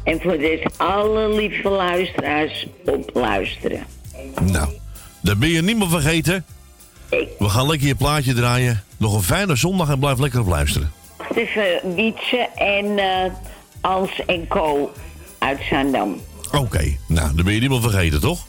En 0.10 0.22
voor 0.22 0.36
rest 0.36 0.78
alle 0.78 1.36
lieve 1.36 1.70
luisteraars 1.70 2.68
op 2.86 3.10
luisteren. 3.14 3.86
Nou, 4.42 4.70
dan 5.22 5.40
ben 5.40 5.50
je 5.50 5.62
niet 5.62 5.78
meer 5.78 5.90
vergeten. 5.90 6.46
We 7.10 7.50
gaan 7.50 7.68
lekker 7.68 7.88
je 7.88 7.96
plaatje 7.96 8.34
draaien. 8.34 8.84
Nog 8.98 9.14
een 9.14 9.24
fijne 9.24 9.56
zondag 9.56 9.90
en 9.90 10.00
blijf 10.00 10.20
lekker 10.20 10.40
op 10.40 10.48
luisteren. 10.48 10.92
Even, 11.36 11.96
Wietse 11.96 12.48
en 12.56 12.98
eh 12.98 13.32
Ans 13.82 14.26
en 14.26 14.48
Co 14.48 14.92
uit 15.38 15.60
Zandam. 15.70 16.22
Oké, 16.58 16.98
nou, 17.08 17.36
dan 17.36 17.46
ben 17.46 17.54
je 17.54 17.60
niet 17.60 17.70
meer 17.70 17.82
vergeten, 17.82 18.20
toch? 18.20 18.46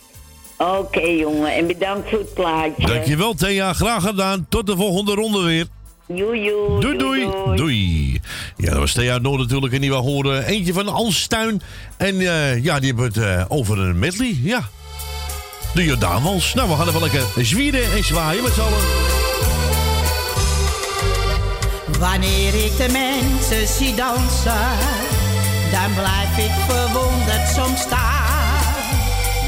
Oké 0.57 1.01
jongen, 1.01 1.55
en 1.55 1.67
bedankt 1.67 2.09
voor 2.09 2.19
het 2.19 2.35
plaatje. 2.35 2.87
Dankjewel, 2.87 3.35
Thea. 3.35 3.73
Graag 3.73 4.03
gedaan. 4.03 4.47
Tot 4.49 4.67
de 4.67 4.77
volgende 4.77 5.15
ronde 5.15 5.43
weer. 5.43 5.67
Joe, 6.15 6.37
joe, 6.37 6.81
Doei, 6.81 6.99
doei. 6.99 7.29
Doei. 7.57 8.21
Ja, 8.57 8.71
dat 8.71 8.79
was 8.79 8.93
Thea 8.93 9.19
Noord 9.19 9.41
natuurlijk. 9.41 9.73
En 9.73 9.81
die 9.81 9.91
we 9.91 9.97
horen 9.97 10.45
eentje 10.45 10.73
van 10.73 10.89
Alstuin. 10.89 11.63
En 11.97 12.21
eh, 12.21 12.65
ja, 12.65 12.79
die 12.79 12.87
hebben 12.87 13.05
het 13.05 13.17
eh, 13.17 13.45
over 13.49 13.79
een 13.79 13.99
medley. 13.99 14.39
Ja. 14.43 14.69
De 15.75 15.85
Jordaanwals. 15.85 16.55
Nou, 16.55 16.69
we 16.69 16.77
gaan 16.77 16.89
even 16.89 17.01
lekker 17.01 17.23
zwieren 17.45 17.93
en 17.93 18.05
zwaaien 18.05 18.43
met 18.43 18.53
z'n 18.53 18.61
allen. 18.61 18.79
Wanneer 21.99 22.55
ik 22.65 22.77
de 22.77 22.89
mensen 22.93 23.75
zie 23.75 23.95
dansen, 23.95 24.69
dan 25.71 25.95
blijf 25.95 26.49
ik 26.49 26.75
verwonderd 26.75 27.49
soms 27.55 27.81
staan. 27.81 28.39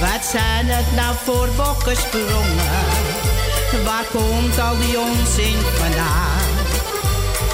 Wat 0.00 0.24
zijn 0.30 0.66
het 0.66 0.94
nou 0.96 1.14
voor 1.24 1.48
bokkensprongen? 1.56 3.10
Waar 3.84 4.04
komt 4.10 4.58
al 4.58 4.76
die 4.78 5.00
onzin 5.00 5.58
vandaan? 5.78 6.41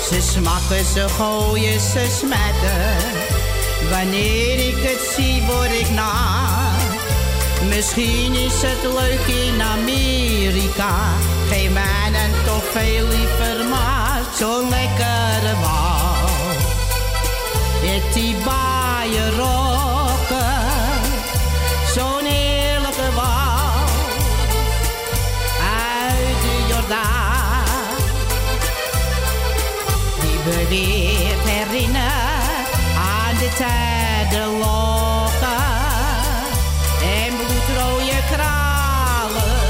Ze 0.09 0.20
smakken, 0.20 0.85
ze 0.85 1.09
gooien, 1.09 1.80
ze 1.80 2.06
smetten. 2.18 2.97
Wanneer 3.90 4.59
ik 4.68 4.76
het 4.76 5.14
zie, 5.16 5.43
word 5.43 5.80
ik 5.80 5.90
na. 5.90 6.12
Misschien 7.68 8.35
is 8.35 8.62
het 8.62 8.82
leuk 8.82 9.26
in 9.26 9.62
Amerika. 9.62 10.94
Geef 11.48 11.72
mij 11.72 12.06
een 12.06 12.44
toch 12.44 12.64
veel 12.72 13.06
liever 13.06 13.68
maar 13.68 14.22
zo'n 14.39 14.68
lekkere 14.68 15.55
wal. 15.60 16.28
Met 17.82 18.12
die 18.14 18.36
baaien 18.44 19.36
die 30.69 30.86
beweert 30.86 31.45
herinnert 31.45 32.73
aan 32.97 33.36
de 33.39 33.49
tijden 33.57 34.59
lokken. 34.59 35.77
En 37.03 37.36
bloedrode 37.36 38.19
kralen 38.32 39.69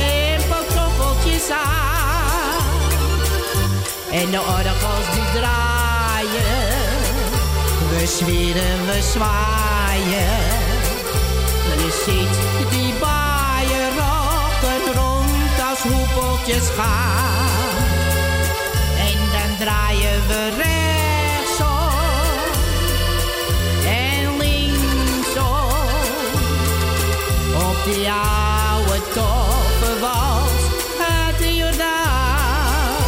en 0.00 0.40
pantoffels 0.48 1.50
aan. 1.50 2.62
En 4.10 4.30
de 4.30 4.40
orgels 4.40 5.08
die 5.14 5.40
draaien, 5.40 6.68
we 7.90 8.06
zwieren, 8.06 8.86
we 8.86 9.02
zwaaien. 9.12 10.58
Je 11.76 12.02
ziet 12.04 12.70
die 12.70 12.92
baaien 13.00 13.88
rokken 13.98 14.94
rond 14.94 15.68
als 15.70 15.82
hoepeltjes 15.82 16.68
gaan. 16.76 17.59
We 20.30 20.48
rechtsom 20.56 21.90
en 23.86 24.36
linksom 24.38 25.70
op 27.54 27.78
die 27.84 28.10
oude 28.10 29.00
toffe 29.14 30.00
wals 30.00 30.62
uit 31.10 31.38
de 31.38 31.56
Jordaan. 31.56 33.04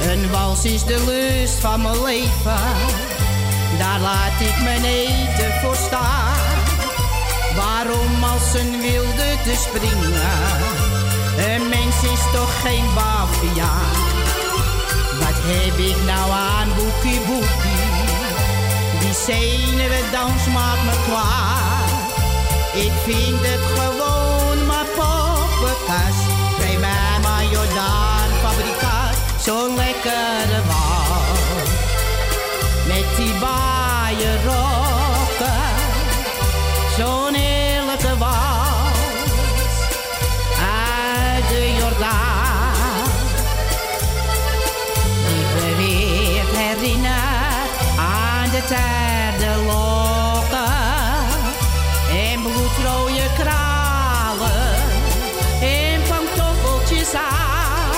Een 0.00 0.30
wals 0.30 0.64
is 0.64 0.84
de 0.84 1.04
lust 1.06 1.58
van 1.58 1.82
mijn 1.82 2.02
leven, 2.02 2.74
daar 3.78 4.00
laat 4.00 4.40
ik 4.40 4.62
mijn 4.62 4.84
eten 4.84 5.52
voor 5.62 5.76
staan. 5.76 6.36
Waarom 7.56 8.24
als 8.24 8.54
een 8.54 8.80
wilde 8.80 9.36
te 9.44 9.54
springen? 9.56 10.38
Een 11.38 11.68
mens 11.68 12.02
is 12.02 12.32
toch 12.32 12.60
geen 12.60 12.84
baviaan? 12.94 14.19
Heb 15.50 15.78
ik 15.78 15.96
nou 16.06 16.30
aan 16.30 16.68
boekie 16.76 17.20
boekie? 17.26 17.88
Die 19.00 19.12
zenuwendans 19.12 20.46
maakt 20.52 20.84
me 20.84 20.96
klaar. 21.06 21.88
Ik 22.72 22.92
vind 23.04 23.40
het 23.40 23.64
gewoon 23.74 24.66
maar 24.66 24.88
poppenkast. 24.96 26.24
Geef 26.58 26.78
mij 26.78 27.18
maar 27.22 27.44
Jordaan 27.44 28.30
fabrikaat, 28.42 29.16
zo'n 29.44 29.74
lekkere 29.76 30.60
wal. 30.66 31.20
Met 32.86 33.16
die 33.16 33.34
baaien 33.40 34.40
aan 48.72 49.32
de 49.38 49.38
tijden 49.38 49.64
lokken. 49.66 50.72
En 52.10 52.42
bloedrode 52.42 53.26
kralen 53.38 54.74
en 55.60 56.02
pantoffeltjes 56.08 57.14
aan. 57.14 57.90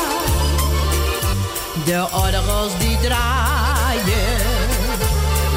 De 1.84 2.06
orgels 2.12 2.78
die 2.78 2.98
draaien, 3.00 4.68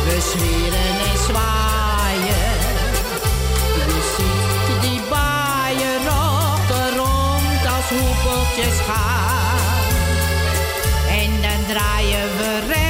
we 0.05 0.17
zwieren 0.31 0.95
en 1.11 1.17
zwaaien. 1.23 2.53
Je 3.75 4.13
ziet 4.17 4.81
die 4.81 5.01
baaien 5.09 5.97
rokken 6.07 6.97
rond 6.97 7.65
als 7.75 7.89
hoepeltjes 7.89 8.79
gaan. 8.87 9.83
En 11.09 11.41
dan 11.41 11.75
draaien 11.75 12.37
we 12.37 12.59
rechtsom 12.67 12.84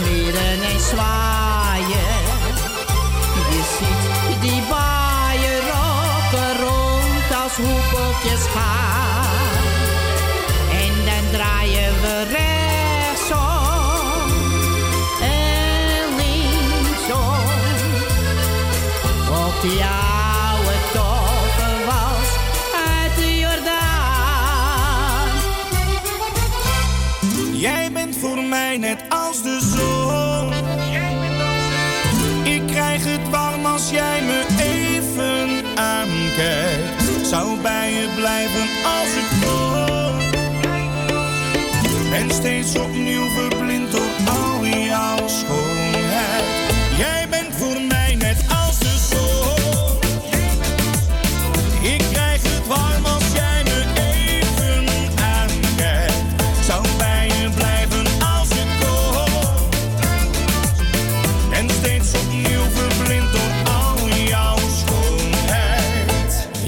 we 0.00 0.06
zwieren 0.06 0.62
en 0.62 0.80
zwaaien. 0.80 2.18
Je 3.50 3.62
ziet 3.78 4.40
die 4.40 4.62
baaien 4.68 5.60
rokken 5.60 6.56
rond 6.64 7.42
als 7.42 7.56
hoepeltjes 7.56 8.46
gaan. 8.54 9.28
En 10.72 10.94
dan 11.04 11.30
draaien 11.32 11.92
we 12.00 12.24
rechtsom 12.30 13.38
en 15.20 16.16
linksom 16.16 17.44
op 19.28 19.54
die 19.62 19.82
oude 19.84 20.76
toffe 20.92 21.84
wals 21.86 22.30
uit 22.88 23.16
de 23.16 23.38
Jordaan. 23.38 23.80
Jij 27.52 27.89
voor 28.20 28.42
mij 28.42 28.78
net 28.78 29.04
als 29.08 29.42
de 29.42 29.58
zon. 29.76 30.52
Ik 32.54 32.66
krijg 32.66 33.04
het 33.04 33.30
warm 33.30 33.66
als 33.66 33.90
jij 33.90 34.22
me 34.22 34.46
even 34.62 35.78
aankijkt. 35.78 37.26
Zou 37.26 37.60
bij 37.60 37.90
je 37.92 38.08
blijven 38.16 38.68
als 38.84 39.14
ik 39.22 39.28
kon. 39.40 40.18
En 42.12 42.30
steeds 42.30 42.78
opnieuw 42.78 43.28
verblind 43.28 43.59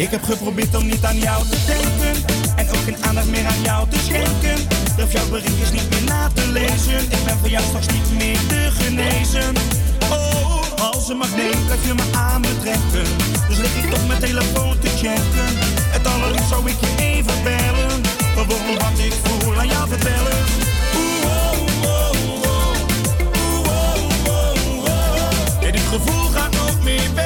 Ik 0.02 0.10
heb 0.10 0.24
geprobeerd 0.24 0.74
om 0.74 0.86
niet 0.86 1.04
aan 1.04 1.18
jou 1.18 1.48
te 1.48 1.56
denken. 1.66 2.24
En 2.56 2.68
ook 2.68 2.82
geen 2.84 3.04
aandacht 3.04 3.26
meer 3.26 3.46
aan 3.46 3.62
jou 3.62 3.88
te 3.88 3.96
schenken. 3.98 4.66
Durf 4.96 5.12
jouw 5.12 5.28
berichtjes 5.28 5.70
niet 5.70 5.90
meer 5.90 6.04
na 6.04 6.28
te 6.34 6.46
lezen. 6.48 7.00
Ik 7.10 7.24
ben 7.24 7.38
voor 7.38 7.48
jou 7.48 7.64
straks 7.64 7.86
niet 7.86 8.12
meer 8.18 8.38
te 8.48 8.70
genezen. 8.80 9.54
Oh, 10.10 10.90
als 10.92 11.08
een 11.08 11.16
magneet 11.16 11.66
blijf 11.66 11.86
je 11.86 11.94
me 11.94 12.02
aan 12.16 12.40
me 12.40 12.58
trekken. 12.60 13.16
Dus 13.48 13.58
lig 13.58 13.84
ik 13.84 13.94
op 13.94 14.06
mijn 14.06 14.20
telefoon 14.20 14.78
te 14.78 14.88
checken. 14.88 15.50
Het 15.94 16.06
allerliefst 16.06 16.48
zou 16.48 16.70
ik 16.70 16.76
je 16.80 16.92
even 16.96 17.42
bellen. 17.42 18.02
Gewoon 18.34 18.74
wat 18.78 18.98
ik 18.98 19.14
voel 19.22 19.58
aan 19.58 19.68
jou 19.68 19.88
vertellen. 19.88 20.38
Oeh, 20.96 21.24
oh, 21.24 21.84
oh, 21.84 22.10
oh. 22.42 22.74
Oeh, 23.44 23.68
oh, 23.68 24.26
oh, 24.26 24.84
oh. 24.84 25.60
Dit 25.60 25.80
gevoel 25.80 26.30
gaat 26.34 26.52
nooit 26.52 26.82
meer. 26.82 27.21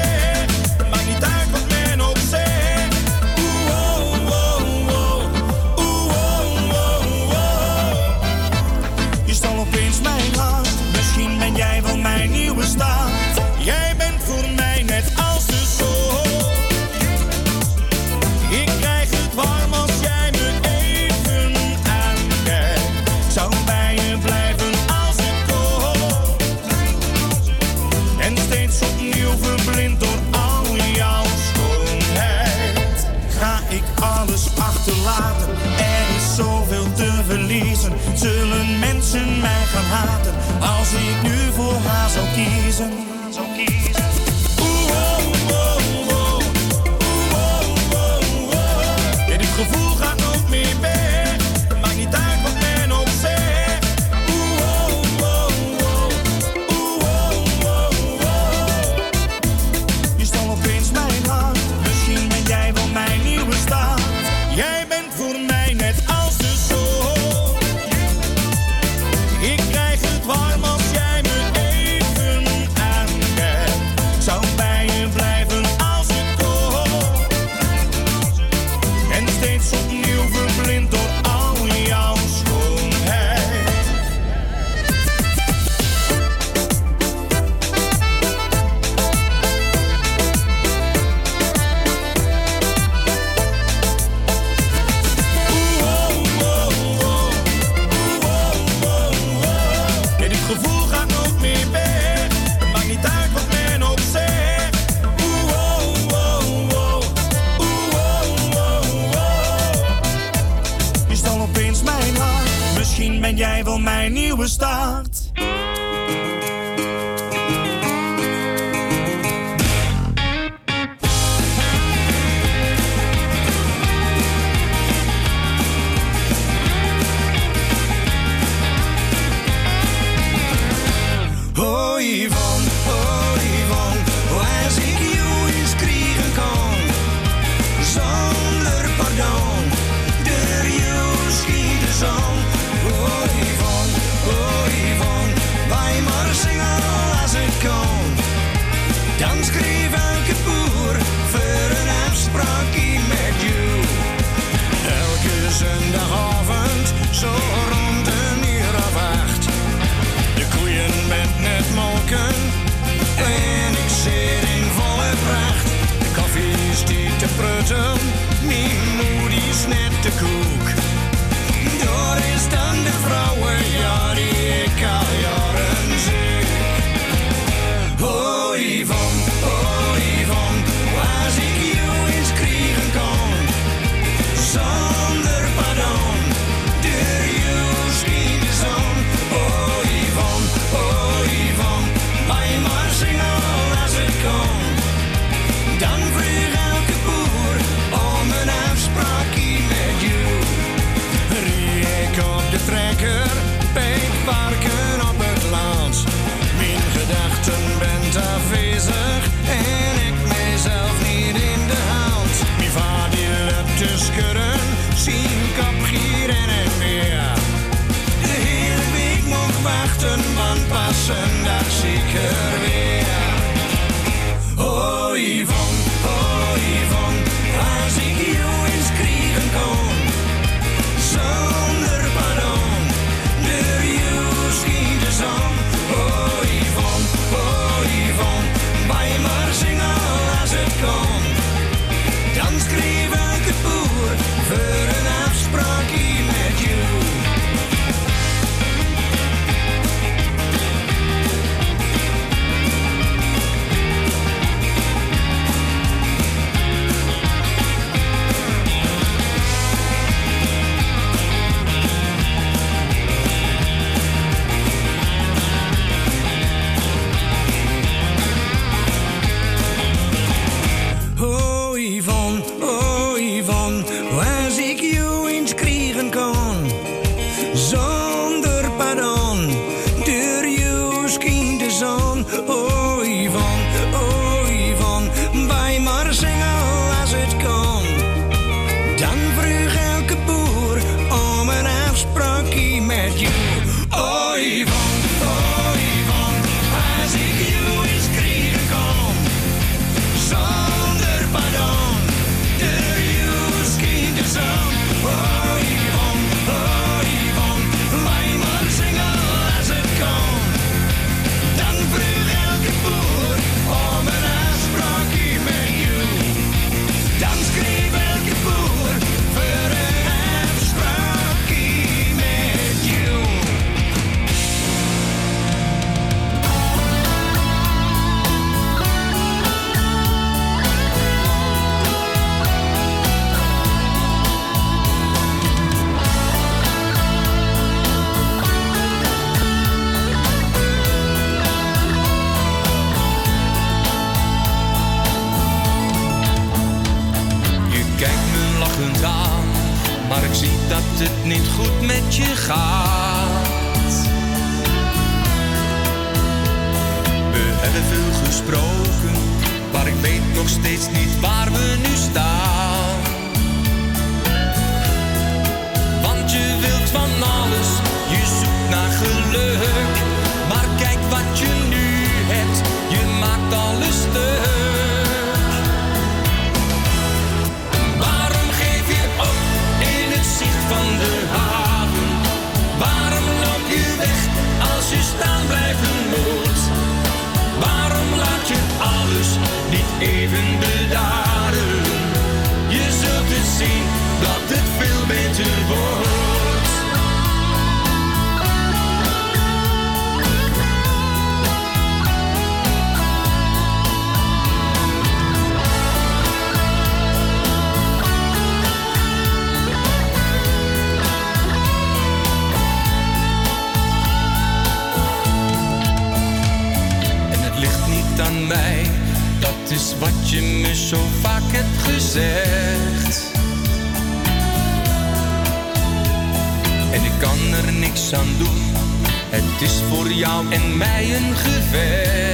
Jou 430.17 430.45
en 430.49 430.77
mij 430.77 431.15
een 431.15 431.35
gevecht. 431.35 432.26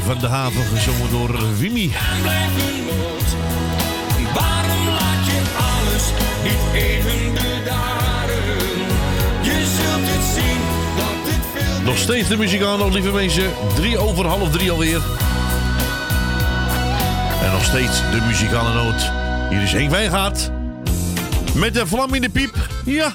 Van 0.00 0.18
de 0.18 0.26
haven 0.26 0.64
gezongen 0.64 1.10
door 1.10 1.56
Wimmy. 1.58 1.90
Waarom 4.34 4.86
laat 4.86 5.26
je 5.26 5.42
alles 5.56 6.04
niet 6.42 6.82
even 6.82 7.32
bedaren? 7.32 8.44
Je 9.42 9.66
zult 9.76 10.06
het 10.08 10.24
zien 10.34 10.60
dat 10.96 11.32
het 11.32 11.46
veel 11.54 11.82
Nog 11.84 11.98
steeds 11.98 12.28
de 12.28 12.36
muzikano, 12.36 12.88
lieve 12.88 13.10
mensen. 13.10 13.50
Drie 13.74 13.98
over 13.98 14.26
half 14.26 14.50
drie 14.50 14.70
alweer. 14.70 15.00
En 17.42 17.52
nog 17.52 17.64
steeds 17.64 18.00
de 18.10 18.20
muzikale 18.26 18.74
noot. 18.74 19.10
Hier 19.50 19.62
is 19.62 19.72
Henk 19.72 19.90
Wijngaard. 19.90 20.50
Met 21.54 21.74
de 21.74 21.86
vlam 21.86 22.14
in 22.14 22.20
de 22.20 22.28
piep. 22.28 22.68
Ja. 22.84 23.12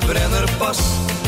De 0.00 0.06
Brennerpas. 0.06 0.78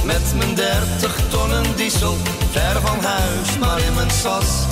Met 0.05 0.35
mijn 0.37 0.55
30 0.55 1.17
tonnen 1.29 1.77
diesel, 1.77 2.17
ver 2.51 2.81
van 2.81 3.05
huis, 3.05 3.59
maar 3.59 3.81
in 3.81 3.95
mijn 3.95 4.11
sas. 4.11 4.67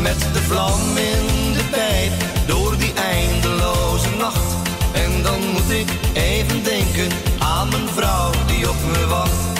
Met 0.00 0.18
de 0.32 0.42
vlam 0.42 0.80
in 0.96 1.52
de 1.52 1.64
pijp, 1.70 2.12
door 2.46 2.76
die 2.76 2.92
eindeloze 2.94 4.08
nacht. 4.18 4.54
En 4.92 5.22
dan 5.22 5.40
moet 5.52 5.70
ik 5.70 5.88
even 6.12 6.64
denken 6.64 7.08
aan 7.38 7.68
mijn 7.68 7.88
vrouw 7.94 8.30
die 8.46 8.68
op 8.68 8.76
me 8.92 9.06
wacht. 9.06 9.58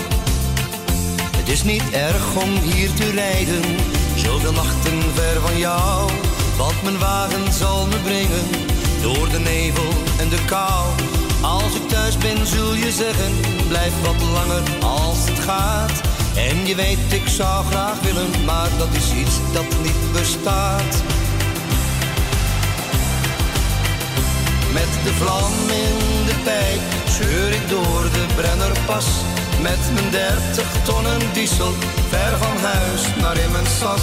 Het 1.37 1.49
is 1.49 1.63
niet 1.63 1.91
erg 1.93 2.37
om 2.43 2.51
hier 2.51 2.93
te 2.95 3.11
rijden, 3.11 3.63
zoveel 4.17 4.53
nachten 4.53 5.03
ver 5.15 5.41
van 5.41 5.59
jou. 5.59 6.11
Want 6.57 6.83
mijn 6.83 6.99
wagen 6.99 7.53
zal 7.53 7.87
me 7.87 7.97
brengen 7.97 8.47
door 9.03 9.29
de 9.29 9.39
nevel 9.39 9.93
en 10.19 10.29
de 10.29 10.45
kou. 10.47 11.10
Als 11.41 11.75
ik 11.75 11.89
thuis 11.89 12.19
ben 12.19 12.47
zul 12.47 12.75
je 12.75 12.93
zeggen, 12.93 13.33
blijf 13.69 13.93
wat 14.03 14.23
langer 14.33 14.63
als 14.81 15.19
het 15.29 15.39
gaat. 15.39 16.01
En 16.37 16.67
je 16.67 16.75
weet, 16.75 16.99
ik 17.09 17.29
zou 17.29 17.67
graag 17.67 18.01
willen, 18.01 18.45
maar 18.45 18.69
dat 18.79 18.89
is 18.93 19.13
iets 19.13 19.37
dat 19.53 19.67
niet 19.83 20.13
bestaat. 20.13 21.03
Met 24.73 24.93
de 25.05 25.13
vlam 25.13 25.53
in 25.69 26.27
de 26.27 26.35
pijp 26.45 26.81
scheur 27.09 27.51
ik 27.51 27.69
door 27.69 28.03
de 28.13 28.27
Brennerpas. 28.37 29.07
Met 29.61 29.79
mijn 29.95 30.11
30 30.11 30.65
tonnen 30.85 31.21
diesel, 31.33 31.73
ver 32.09 32.39
van 32.39 32.57
huis, 32.57 33.03
maar 33.21 33.39
in 33.39 33.51
mijn 33.51 33.67
sas. 33.67 34.03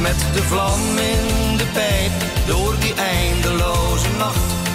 Met 0.00 0.18
de 0.34 0.42
vlam 0.42 0.80
in 0.96 1.56
de 1.56 1.66
pijp, 1.72 2.12
door 2.46 2.74
die 2.80 2.94
eindeloze 2.94 4.08
nacht. 4.18 4.65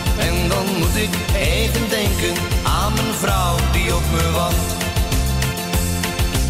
Dan 0.51 0.65
moet 0.77 0.95
ik 0.95 1.13
even 1.35 1.89
denken 1.89 2.33
aan 2.63 2.93
mijn 2.93 3.13
vrouw 3.13 3.55
die 3.71 3.95
op 3.95 4.03
me 4.11 4.31
wacht. 4.31 4.69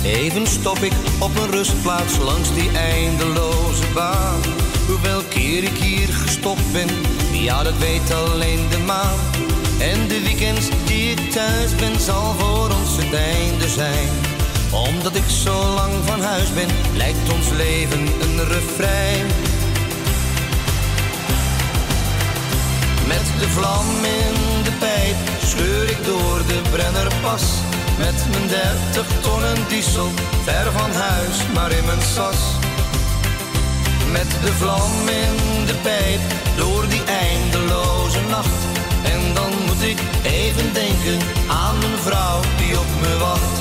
Even 0.03 0.47
stop 0.47 0.77
ik 0.77 0.93
op 1.19 1.35
een 1.35 1.51
rustplaats 1.51 2.17
langs 2.17 2.53
die 2.53 2.69
eindeloze 2.77 3.83
baan. 3.93 4.41
Hoeveel 4.87 5.21
keer 5.29 5.63
ik 5.63 5.77
hier 5.77 6.07
gestopt 6.07 6.71
ben, 6.71 6.89
ja 7.31 7.63
dat 7.63 7.77
weet 7.77 8.13
alleen 8.13 8.69
de 8.69 8.77
maan. 8.85 9.19
En 9.79 10.07
de 10.07 10.21
weekends 10.21 10.67
die 10.85 11.11
ik 11.11 11.31
thuis 11.31 11.75
ben, 11.75 11.99
zal 11.99 12.35
voor 12.37 12.69
ons 12.79 12.95
het 12.95 13.13
einde 13.13 13.69
zijn. 13.69 14.09
Omdat 14.71 15.15
ik 15.15 15.29
zo 15.43 15.73
lang 15.73 15.93
van 16.05 16.21
huis 16.21 16.53
ben, 16.53 16.67
lijkt 16.95 17.33
ons 17.33 17.49
leven 17.49 17.99
een 18.21 18.47
refrein. 18.47 19.50
Met 23.11 23.27
de 23.39 23.49
vlam 23.49 23.87
in 24.19 24.63
de 24.63 24.71
pijp 24.79 25.15
scheur 25.43 25.89
ik 25.89 26.05
door 26.05 26.37
de 26.47 26.61
Brennerpas. 26.71 27.43
Met 27.97 28.25
mijn 28.31 28.47
30 28.47 29.05
tonnen 29.21 29.57
diesel, 29.67 30.09
ver 30.43 30.71
van 30.71 30.91
huis, 30.91 31.37
maar 31.53 31.71
in 31.71 31.85
mijn 31.85 32.01
sas. 32.01 32.41
Met 34.11 34.31
de 34.45 34.53
vlam 34.53 34.91
in 35.23 35.65
de 35.65 35.75
pijp, 35.81 36.21
door 36.55 36.87
die 36.89 37.03
eindeloze 37.03 38.21
nacht. 38.29 38.61
En 39.03 39.33
dan 39.33 39.51
moet 39.65 39.81
ik 39.81 39.99
even 40.23 40.73
denken 40.73 41.19
aan 41.47 41.77
mijn 41.77 41.99
vrouw 42.07 42.41
dit 42.57 43.60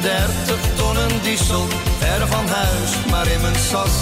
Dertig 0.00 0.60
tonnen 0.76 1.22
diesel, 1.22 1.66
ver 1.98 2.26
van 2.26 2.46
huis, 2.48 2.90
maar 3.10 3.26
in 3.26 3.40
mijn 3.40 3.56
sas. 3.70 3.96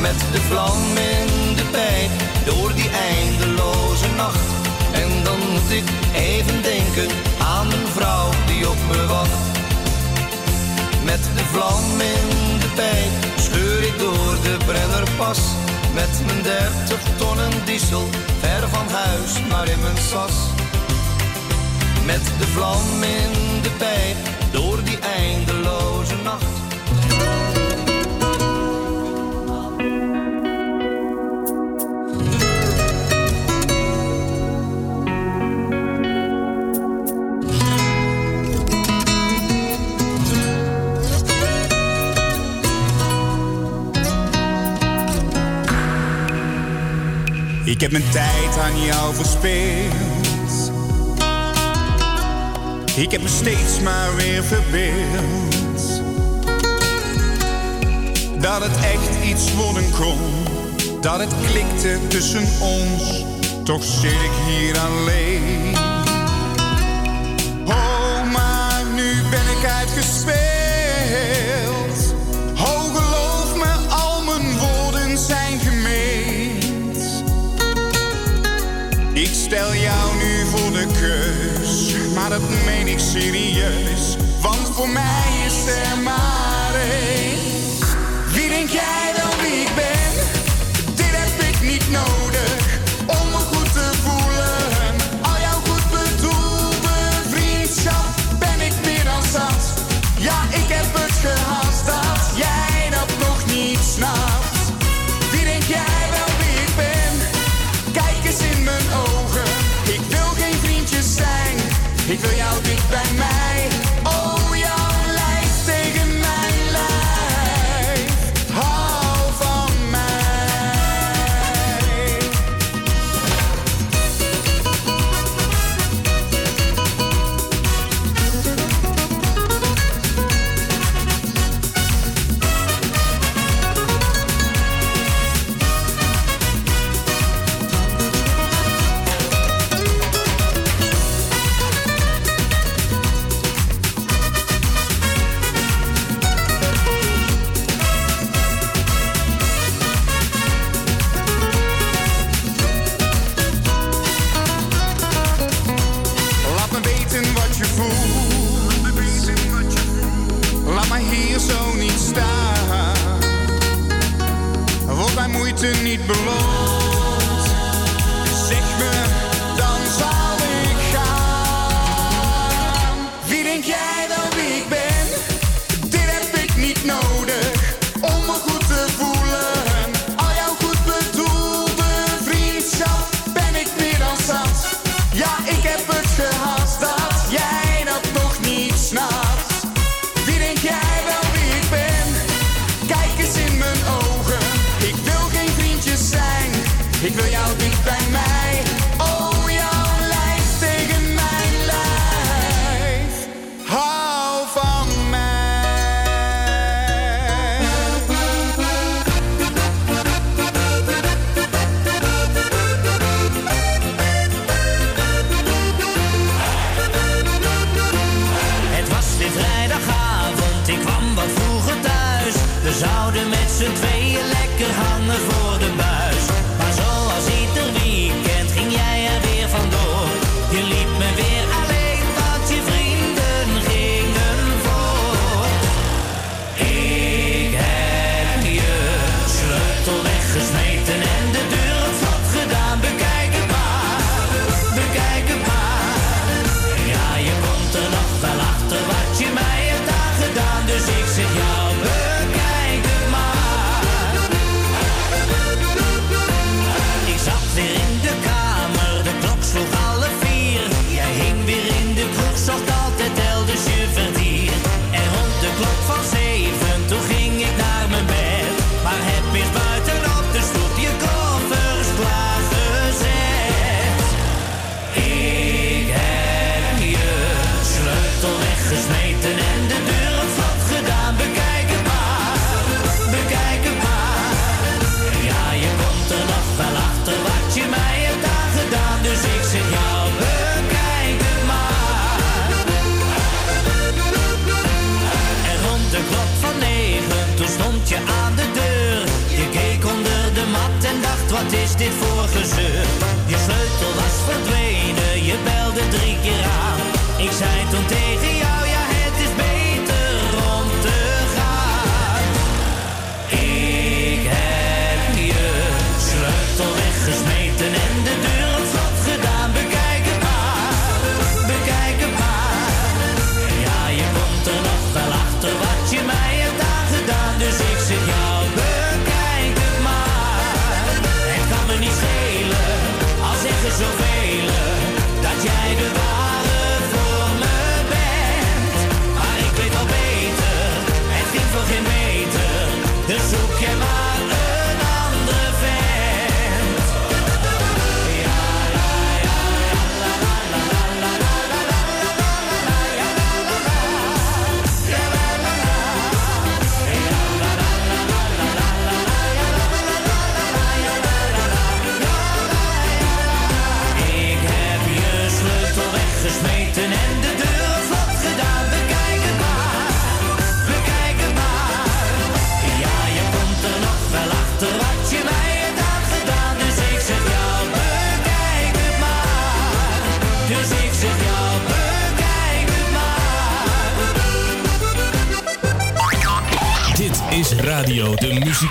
Met 0.00 0.18
de 0.32 0.40
vlam 0.40 0.96
in 0.96 1.54
de 1.54 1.64
pijp, 1.70 2.10
door 2.44 2.74
die 2.74 2.90
eindeloze 2.90 4.08
nacht. 4.16 4.48
En 4.92 5.24
dan 5.24 5.38
moet 5.50 5.70
ik 5.70 5.84
even 6.14 6.62
denken 6.62 7.08
aan 7.38 7.66
een 7.66 7.88
vrouw 7.94 8.28
die 8.46 8.68
op 8.68 8.78
me 8.90 9.06
wacht. 9.06 9.44
Met 11.04 11.22
de 11.36 11.44
vlam 11.52 12.00
in 12.00 12.58
de 12.58 12.70
pijp, 12.74 13.40
scheur 13.40 13.82
ik 13.82 13.98
door 13.98 14.34
de 14.42 14.56
Brennerpas. 14.66 15.38
Met 15.94 16.20
mijn 16.26 16.42
dertig 16.42 17.00
tonnen 17.16 17.52
diesel, 17.64 18.08
ver 18.40 18.68
van 18.68 18.88
huis, 18.88 19.32
maar 19.50 19.68
in 19.68 19.80
mijn 19.80 19.98
sas. 20.10 20.57
Met 22.08 22.24
de 22.38 22.46
vlam 22.46 23.02
in 23.02 23.62
de 23.62 23.70
pijp, 23.78 24.16
door 24.52 24.84
die 24.84 24.98
eindeloze 24.98 26.14
nacht. 26.24 26.44
Ik 47.64 47.80
heb 47.80 47.90
mijn 47.90 48.10
tijd 48.10 48.58
aan 48.58 48.84
jou 48.84 49.14
verspeeld 49.14 50.17
ik 52.98 53.10
heb 53.10 53.22
me 53.22 53.28
steeds 53.28 53.80
maar 53.80 54.16
weer 54.16 54.44
verbeeld 54.44 56.02
dat 58.40 58.62
het 58.64 58.76
echt 58.76 59.24
iets 59.24 59.54
worden 59.54 59.90
kon, 59.90 60.18
dat 61.00 61.18
het 61.18 61.34
klikte 61.50 61.98
tussen 62.08 62.46
ons. 62.60 63.24
Toch 63.64 63.84
zit 63.84 64.10
ik 64.10 64.32
hier 64.46 64.78
alleen. 64.78 65.87
ik 82.98 83.04
serieus, 83.04 84.16
want 84.40 84.68
voor 84.74 84.88
mij 84.88 85.44
is 85.46 85.66
er 85.66 85.98
maar. 86.02 86.27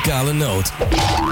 Muzikale 0.08 0.34
Noot. 0.34 1.27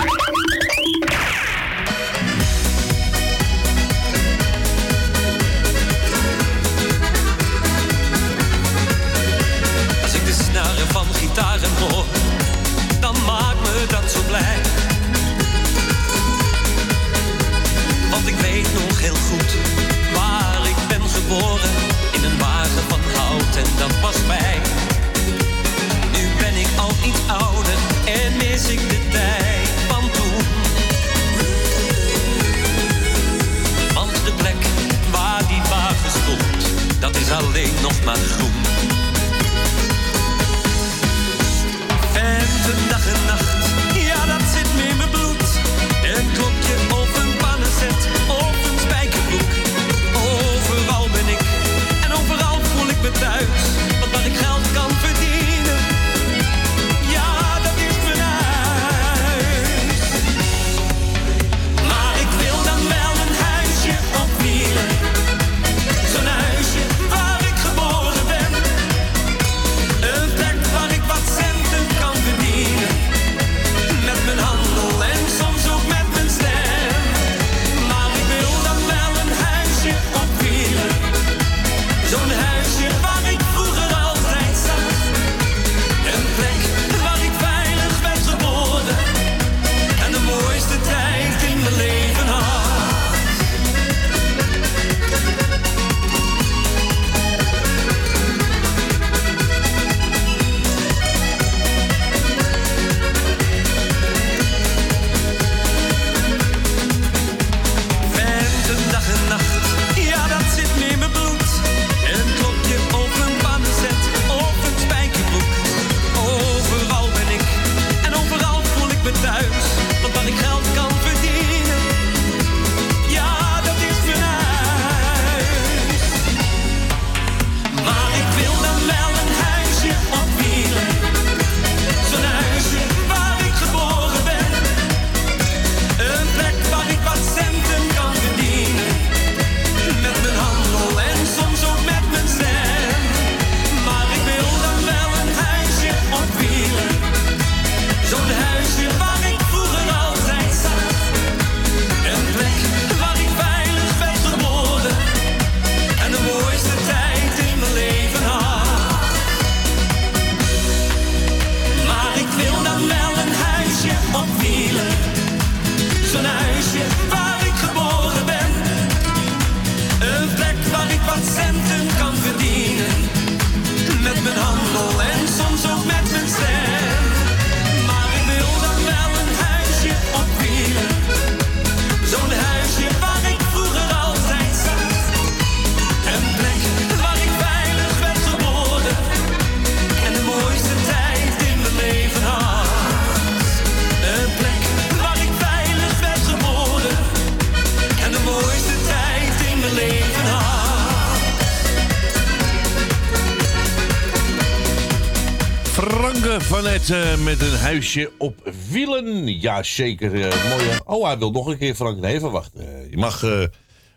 uh, 206.66 207.24
met 207.24 207.42
een 207.42 207.58
huisje 207.58 208.12
op 208.18 208.52
wielen. 208.70 209.40
Ja, 209.42 209.64
zeker. 209.64 210.14
Eh, 210.14 210.20
uh, 210.20 210.50
mooie... 210.50 210.82
Oh, 210.86 211.06
hij 211.06 211.18
wil 211.18 211.32
nog 211.32 211.48
een 211.48 211.58
keer 211.58 211.76
Frank. 211.76 212.00
Nee, 212.00 212.14
even 212.14 212.32
wachten. 212.32 212.60
Eh, 212.60 212.90
je 212.90 212.98
mag 212.98 213.24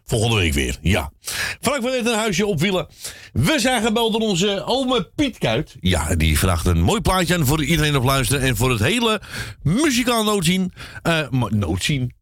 volgende 0.05 0.37
week 0.37 0.53
weer. 0.53 0.77
Ja. 0.81 1.13
Frank 1.61 1.83
van 1.83 1.91
net 1.91 2.07
een 2.07 2.15
huisje 2.15 2.47
op 2.47 2.61
wielen. 2.61 2.87
We 3.33 3.59
zijn 3.59 3.83
gebeld 3.83 4.13
door 4.13 4.21
onze 4.21 4.65
ome 4.65 5.11
Piet 5.15 5.39
Kuit. 5.39 5.77
Ja, 5.81 6.15
die 6.15 6.39
vraagt 6.39 6.67
een 6.67 6.81
mooi 6.81 7.01
plaatje 7.01 7.35
aan 7.35 7.47
voor 7.47 7.65
iedereen 7.65 7.97
op 7.97 8.05
luisteren. 8.05 8.43
En 8.43 8.57
voor 8.57 8.71
het 8.71 8.81
hele 8.81 9.21
muzikaal 9.63 10.25
noodzien. 10.25 10.73
noodzien? 11.51 12.13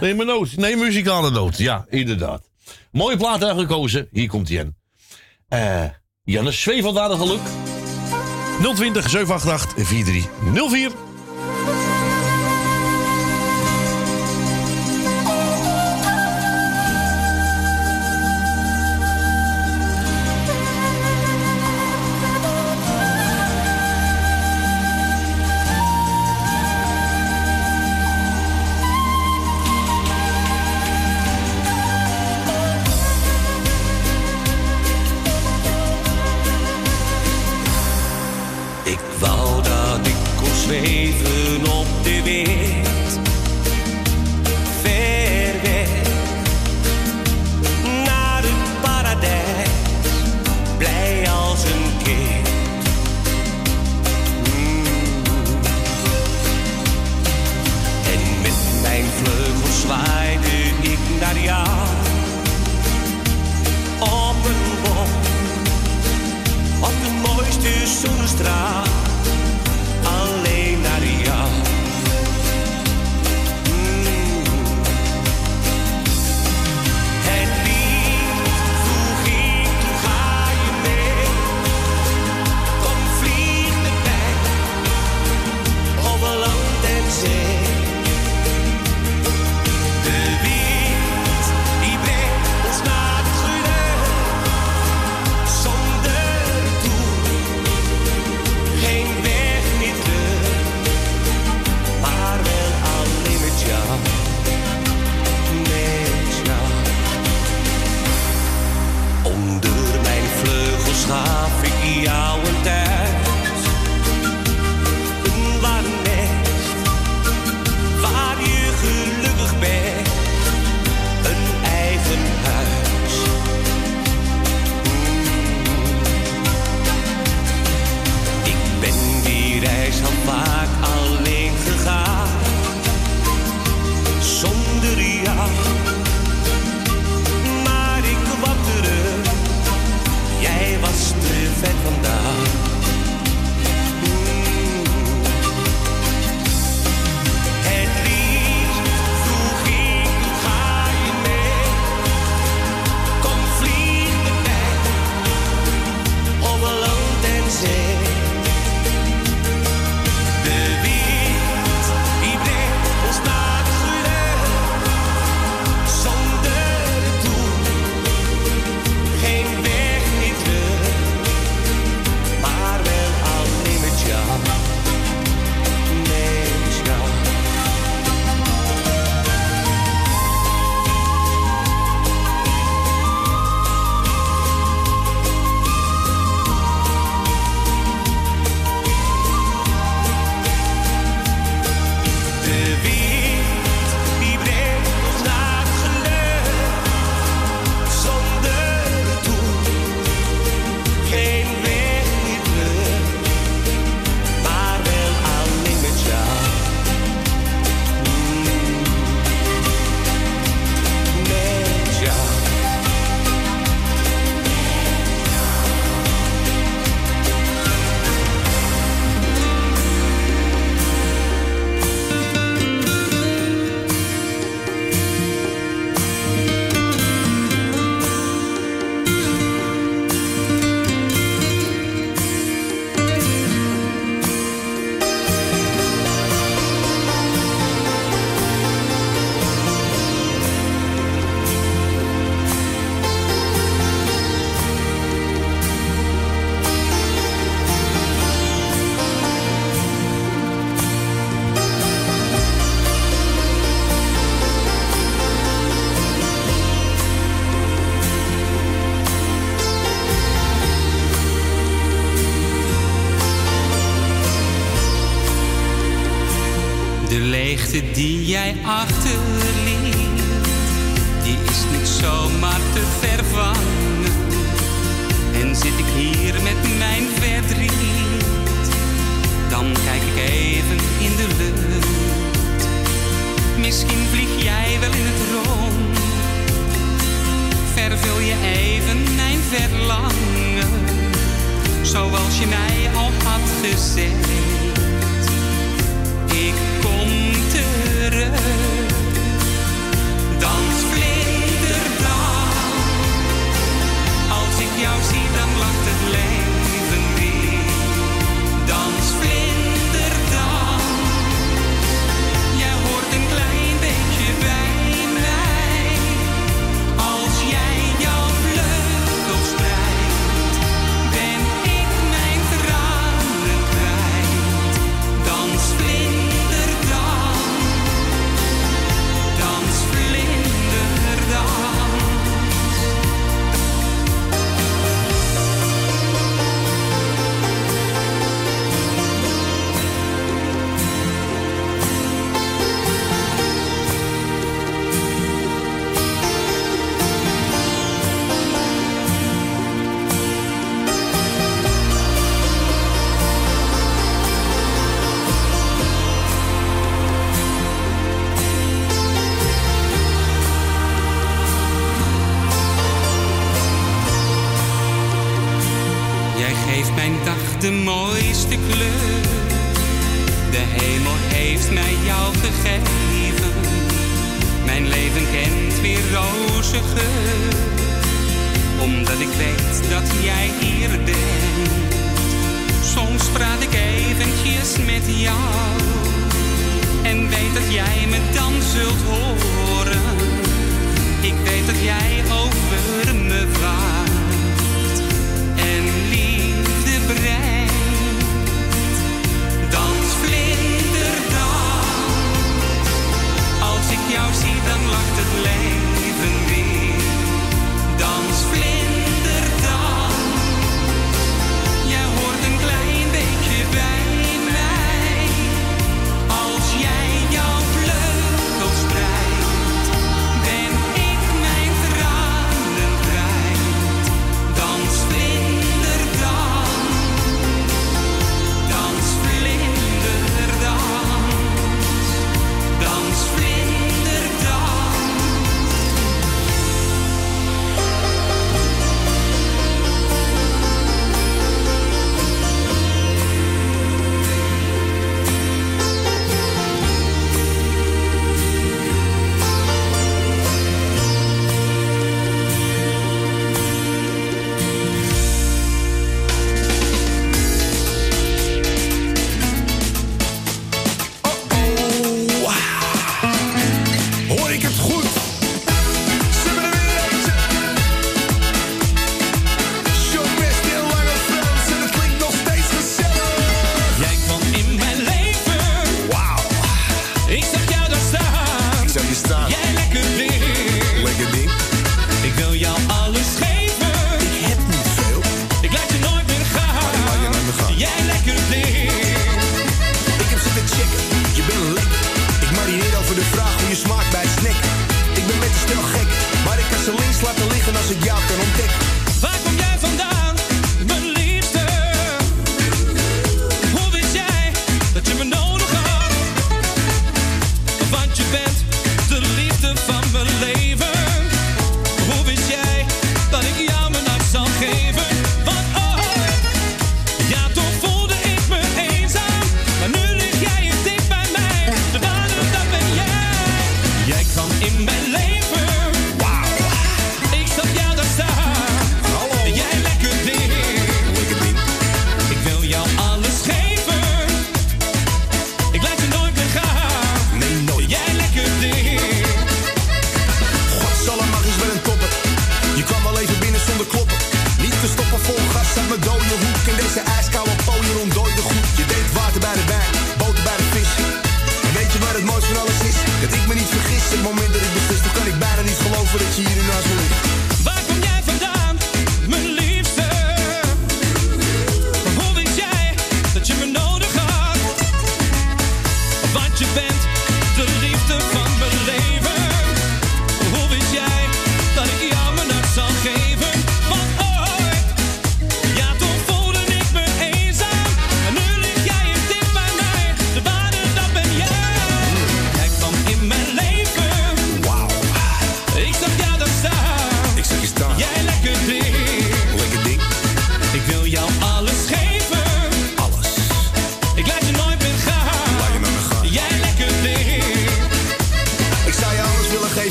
Nee, 0.00 0.14
maar 0.14 0.26
nood. 0.26 0.56
Nee, 0.56 0.76
muzikale 0.76 1.30
nood. 1.30 1.58
Ja, 1.58 1.86
inderdaad. 1.88 2.50
Mooie 2.90 3.16
plaat 3.16 3.44
uitgekozen. 3.44 4.08
Hier 4.10 4.28
komt 4.28 4.48
hij 4.48 4.72
aan. 5.48 6.00
Janne 6.24 6.52
Zwee 6.52 6.82
van 6.82 6.96
Geluk. 6.96 7.40
020 8.62 9.02
788 9.02 9.74
4304. 9.76 11.11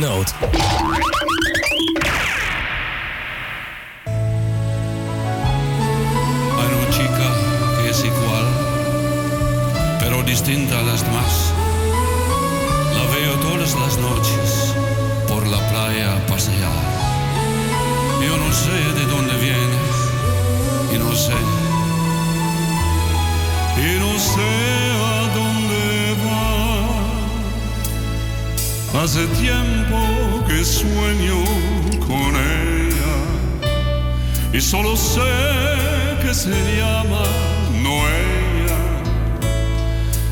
the. 0.00 0.08
Hay 6.58 6.70
una 6.78 6.90
chica 6.90 7.28
que 7.76 7.90
es 7.90 8.04
igual, 8.04 8.46
pero 10.00 10.22
distinta 10.22 10.80
a 10.80 10.82
las 10.82 11.04
demás. 11.04 11.52
La 12.94 13.04
veo 13.14 13.34
todas 13.40 13.74
las 13.74 13.98
noches 13.98 14.74
por 15.28 15.46
la 15.46 15.58
playa 15.70 16.26
pasear. 16.26 16.84
Yo 18.26 18.36
no 18.36 18.52
sé 18.52 18.78
de 18.98 19.06
dónde 19.06 19.34
viene 19.36 19.78
y 20.94 20.98
no 20.98 21.12
sé. 21.14 21.38
Y 23.76 23.98
no 23.98 24.18
sé 24.18 24.50
a 24.92 25.34
dónde. 25.34 25.53
Hace 29.04 29.26
tiempo 29.26 29.98
que 30.48 30.64
sueño 30.64 31.44
con 32.06 32.34
ella 32.36 33.16
y 34.50 34.62
solo 34.62 34.96
sé 34.96 35.20
que 36.22 36.32
se 36.32 36.54
llama 36.78 37.22
Noelia. 37.82 38.80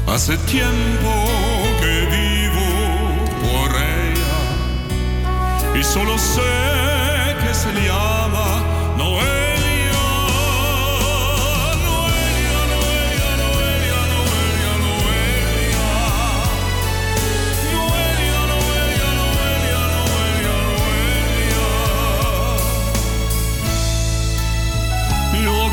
Hace 0.06 0.38
tiempo 0.38 1.12
que 1.80 2.06
vivo 2.16 2.66
por 3.42 3.70
ella 3.76 4.40
y 5.78 5.84
solo 5.84 6.16
sé 6.16 6.40
que 7.42 7.52
se 7.52 7.72
llama 7.86 8.21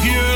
Dieu 0.02 0.29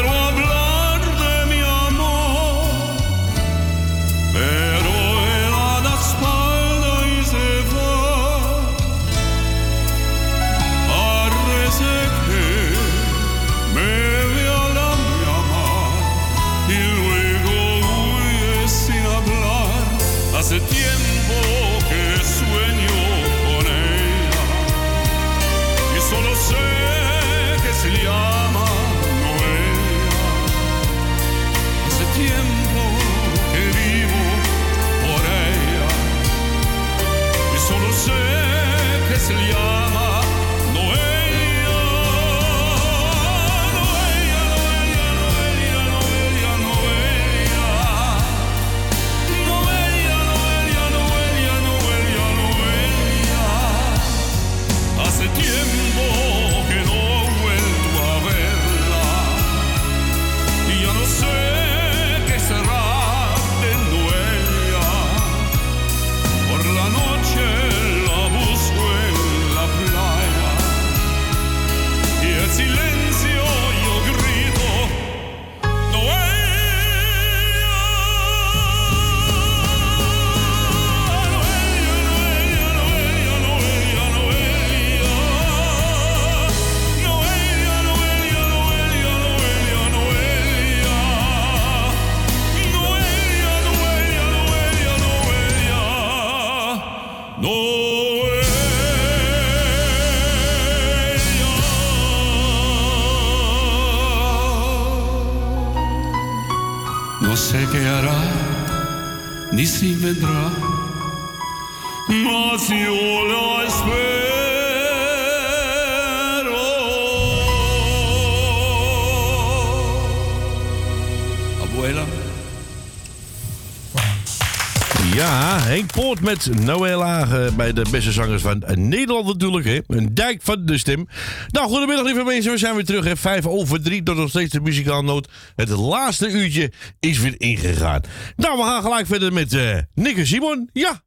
met 126.34 126.66
Noël 126.66 127.04
eh, 127.04 127.56
bij 127.56 127.74
de 127.74 127.86
beste 127.92 128.12
zangers 128.12 128.42
van 128.42 128.64
Nederland 128.76 129.26
natuurlijk. 129.26 129.66
Hè? 129.66 129.80
Een 129.88 130.14
dijk 130.14 130.42
van 130.42 130.66
de 130.66 130.78
stem. 130.78 131.08
Nou, 131.48 131.68
goedemiddag 131.68 132.06
lieve 132.06 132.24
mensen. 132.24 132.52
We 132.52 132.58
zijn 132.58 132.76
weer 132.76 132.86
terug. 132.86 133.06
Hè? 133.06 133.18
Vijf 133.18 133.46
over 133.46 133.82
drie, 133.82 134.04
tot 134.04 134.18
nog 134.18 134.30
steeds 134.30 134.52
de 134.52 134.62
muzikaalnoot. 134.62 135.30
Het 135.56 135.70
laatste 135.70 136.30
uurtje 136.30 136.72
is 137.00 137.20
weer 137.20 137.36
ingegaan. 137.38 138.02
Nou, 138.36 138.58
we 138.58 138.64
gaan 138.64 138.82
gelijk 138.82 139.08
verder 139.08 139.34
met 139.34 139.54
uh, 139.54 139.78
Nick 139.94 140.18
en 140.18 140.28
Simon. 140.28 140.70
Ja, 140.74 141.02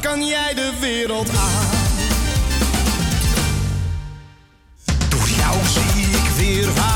kan 0.00 0.26
jij 0.26 0.54
de 0.54 0.72
wereld 0.80 1.28
aan. 1.28 1.66
Door 5.08 5.28
jou 5.28 5.56
zie 5.66 6.02
ik 6.02 6.28
weer 6.36 6.74
waar. 6.74 6.95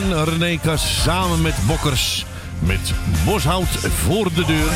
van 0.00 0.24
René 0.24 0.58
Kas 0.58 1.02
samen 1.02 1.42
met 1.42 1.54
Bokkers. 1.66 2.26
Met 2.58 2.92
boshout 3.24 3.68
voor 3.68 4.24
de 4.34 4.44
deur. 4.44 4.70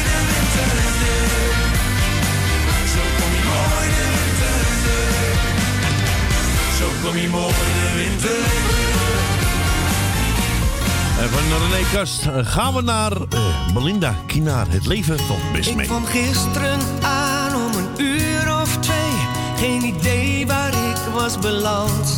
En 11.20 11.28
van 11.28 11.68
René 11.68 11.84
Kast 11.92 12.26
gaan 12.42 12.74
we 12.74 12.82
naar 12.82 13.12
eh, 13.12 13.18
uh, 13.32 13.74
Belinda 13.74 14.14
Kinaar. 14.26 14.66
Het 14.68 14.86
leven 14.86 15.18
van 15.18 15.36
mis 15.52 15.72
mee. 15.72 15.82
Ik 15.82 15.88
kwam 15.88 16.04
gisteren 16.04 16.80
aan 17.02 17.54
om 17.54 17.72
een 17.78 18.04
uur 18.04 18.60
of 18.60 18.76
twee. 18.76 19.12
Geen 19.56 19.82
idee 19.82 20.46
waar 20.46 20.72
ik 20.72 21.12
was 21.14 21.38
beland 21.38 22.17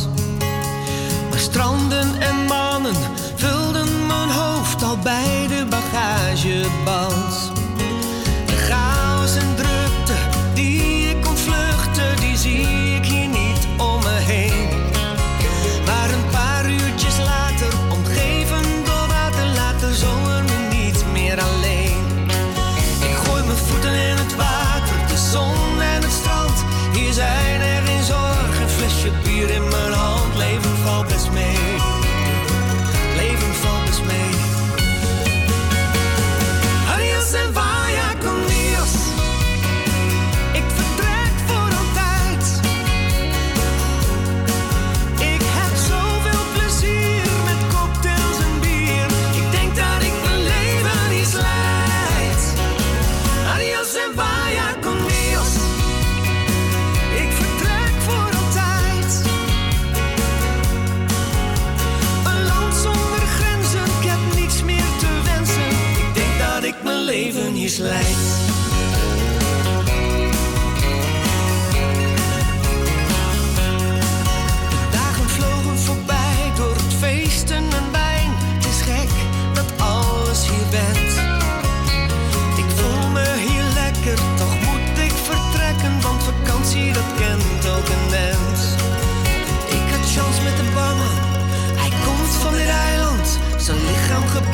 stranden 1.51 2.21
en 2.21 2.45
mannen 2.45 2.95
vulden 3.35 4.07
mijn 4.07 4.29
hoofd 4.29 4.83
al 4.83 4.97
bij 4.97 5.47
de 5.47 5.65
bagageband. 5.69 7.60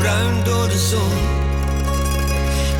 bruin 0.08 0.44
door 0.44 0.68
de 0.68 0.80
zon. 0.80 1.16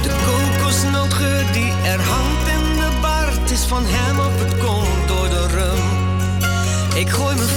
De 0.02 0.12
kokosnootgeur 0.26 1.46
die 1.54 1.72
er 1.84 2.02
hangt 2.02 2.48
in 2.48 2.76
de 2.76 2.92
baard 3.02 3.52
is 3.52 3.64
van 3.66 3.84
hem 3.86 4.20
op 4.20 4.40
het 4.40 4.58
kont 4.58 5.08
door 5.08 5.30
de 5.30 5.48
rum. 5.48 5.84
Ik 6.96 7.10
gooi 7.10 7.36
me 7.36 7.48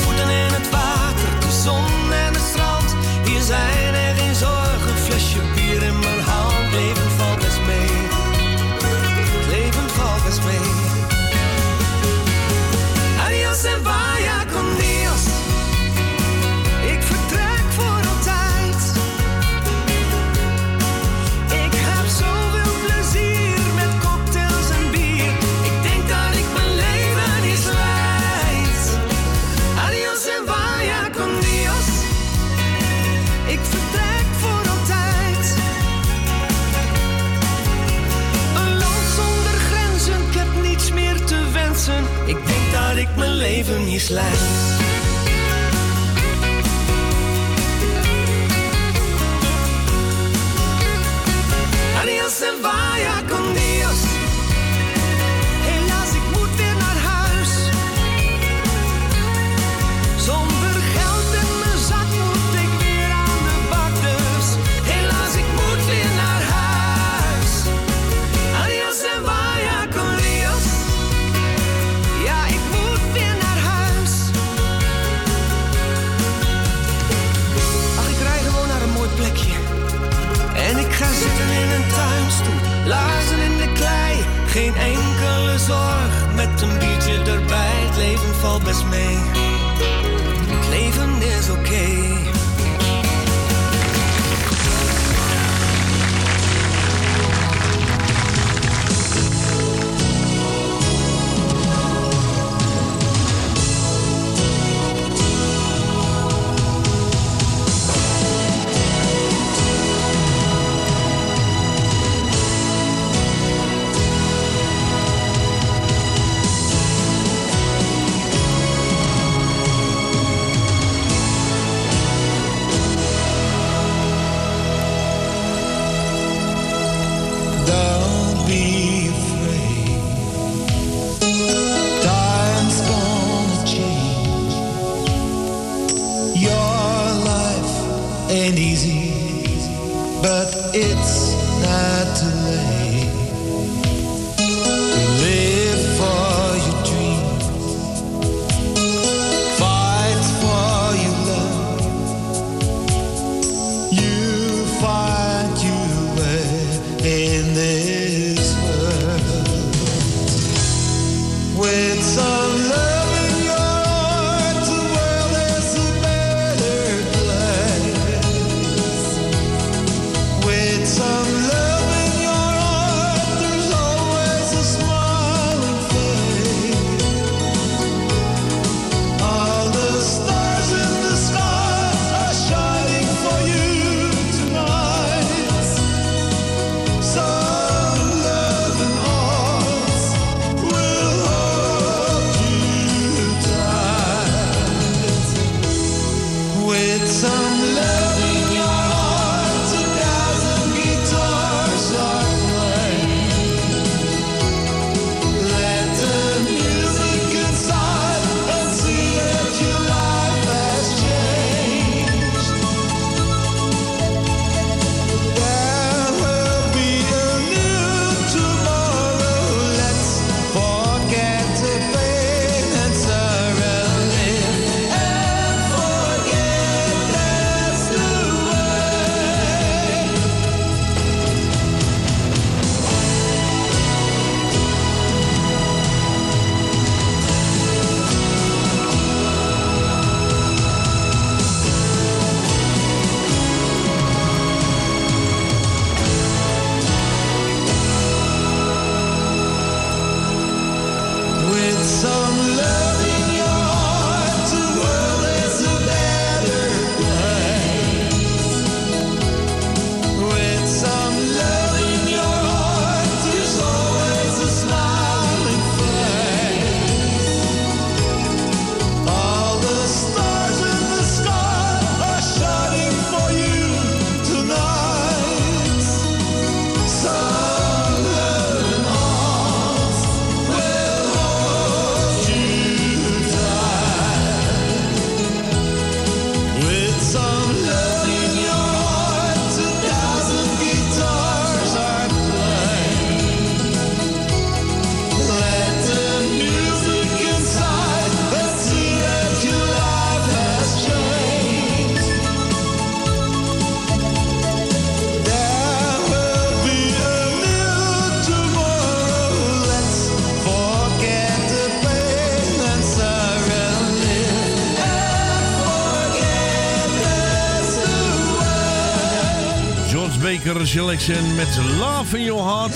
Selection 320.66 321.34
met 321.34 321.48
Love 321.78 322.18
in 322.18 322.24
Your 322.24 322.42
Heart. 322.42 322.74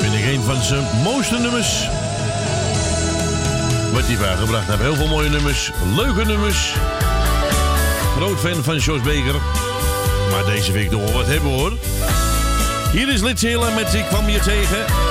Vind 0.00 0.14
ik 0.14 0.26
een 0.26 0.42
van 0.42 0.62
zijn 0.62 0.84
mooiste 1.02 1.38
nummers. 1.38 1.88
Wat 3.92 4.02
hij 4.06 4.16
vaak 4.16 4.38
gebracht. 4.38 4.66
Heel 4.78 4.94
veel 4.94 5.08
mooie 5.08 5.28
nummers, 5.28 5.70
leuke 5.96 6.24
nummers. 6.24 6.72
Groot 8.16 8.38
fan 8.38 8.64
van 8.64 8.76
Jos 8.76 9.00
Baker. 9.00 9.40
Maar 10.30 10.44
deze 10.44 10.72
week 10.72 10.90
nog 10.90 11.12
wat 11.12 11.26
hebben 11.26 11.50
hoor. 11.50 11.72
Hier 12.92 13.08
is 13.08 13.20
Lid 13.20 13.38
Zeeland 13.38 13.74
met 13.74 13.94
Ik 13.94 14.04
kwam 14.04 14.28
je 14.28 14.40
tegen. 14.40 15.09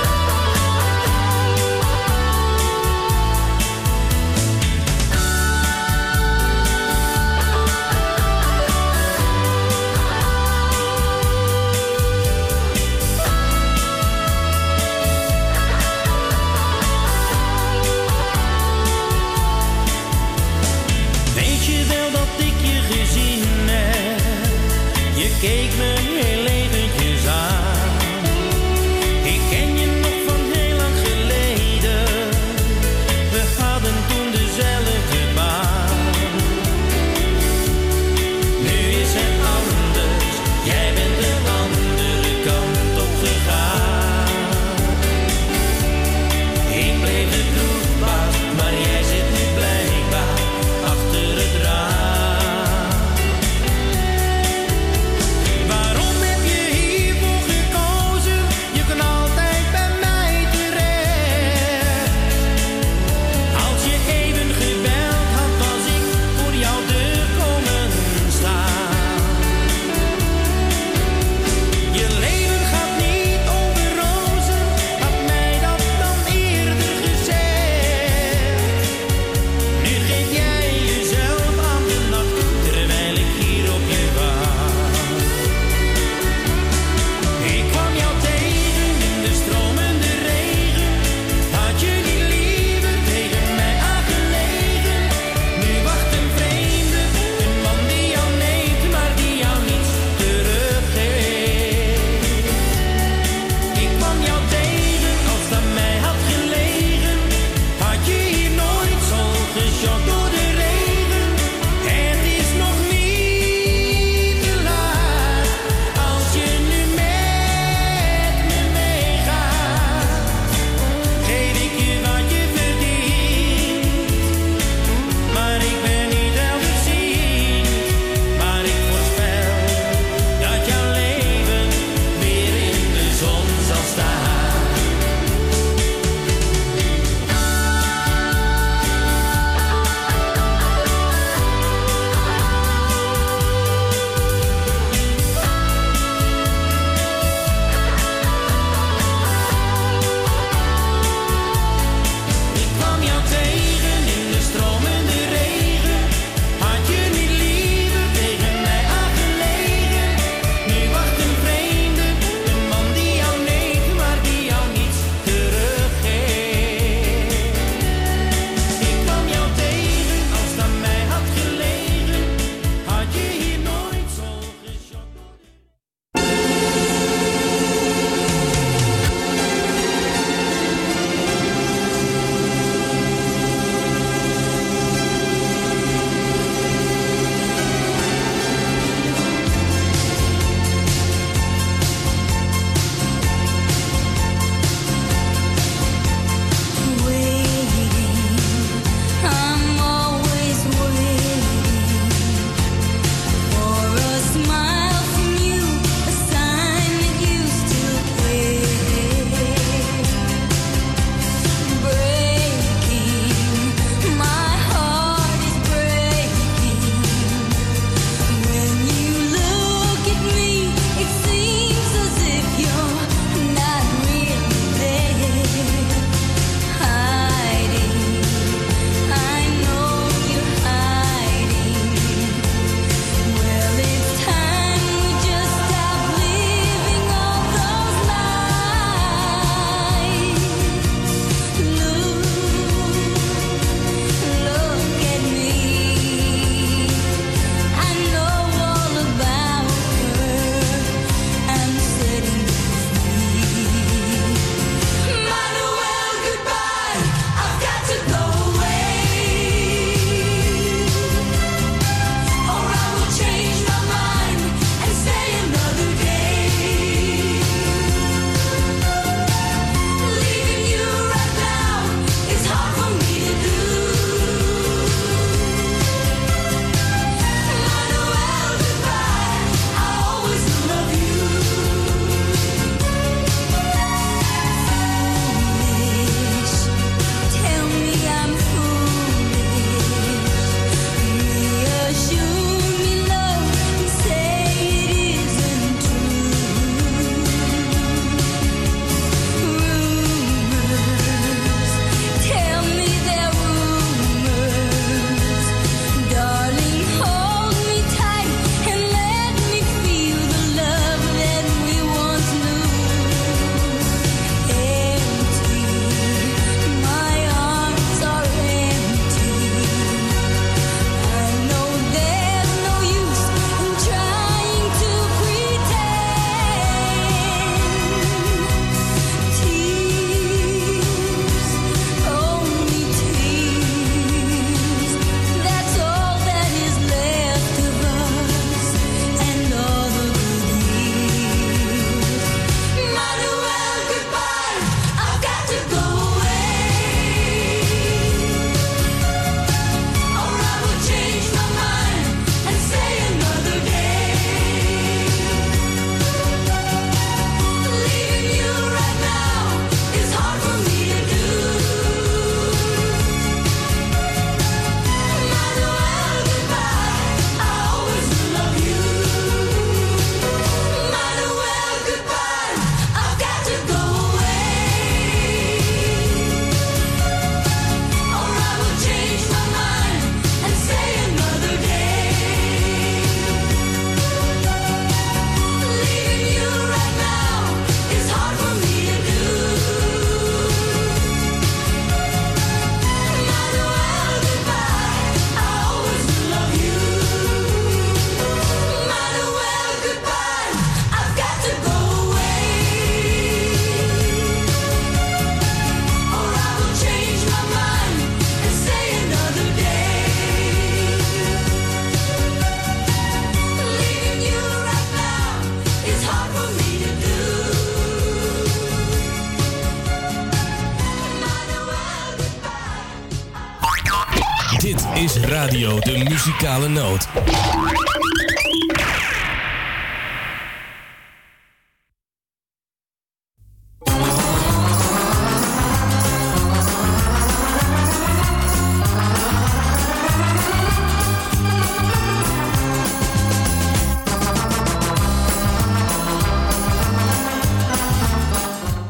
Muzikale 426.26 426.68
noot. 426.68 427.08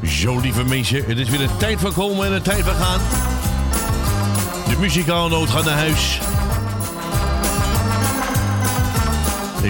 Zo, 0.02 0.38
lieve 0.38 0.64
mensen, 0.64 1.04
het 1.06 1.18
is 1.18 1.28
weer 1.28 1.40
een 1.40 1.56
tijd 1.56 1.80
van 1.80 1.92
komen 1.92 2.26
en 2.26 2.32
een 2.32 2.42
tijd 2.42 2.64
van 2.64 2.74
gaan. 2.74 3.00
De 4.68 4.76
muzikale 4.78 5.28
noot 5.28 5.50
gaat 5.50 5.64
naar 5.64 5.76
huis. 5.76 6.20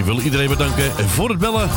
Ik 0.01 0.07
wil 0.07 0.19
iedereen 0.19 0.49
bedanken 0.49 1.09
voor 1.09 1.29
het 1.29 1.39
bellen. 1.39 1.69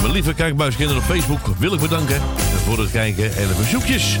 Mijn 0.00 0.12
lieve 0.12 0.34
kijkbuiskinderen 0.34 1.02
op 1.02 1.08
Facebook 1.08 1.56
wil 1.58 1.72
ik 1.72 1.80
bedanken 1.80 2.22
voor 2.64 2.78
het 2.78 2.90
kijken 2.90 3.36
en 3.36 3.48
de 3.48 3.54
verzoekjes. 3.54 4.18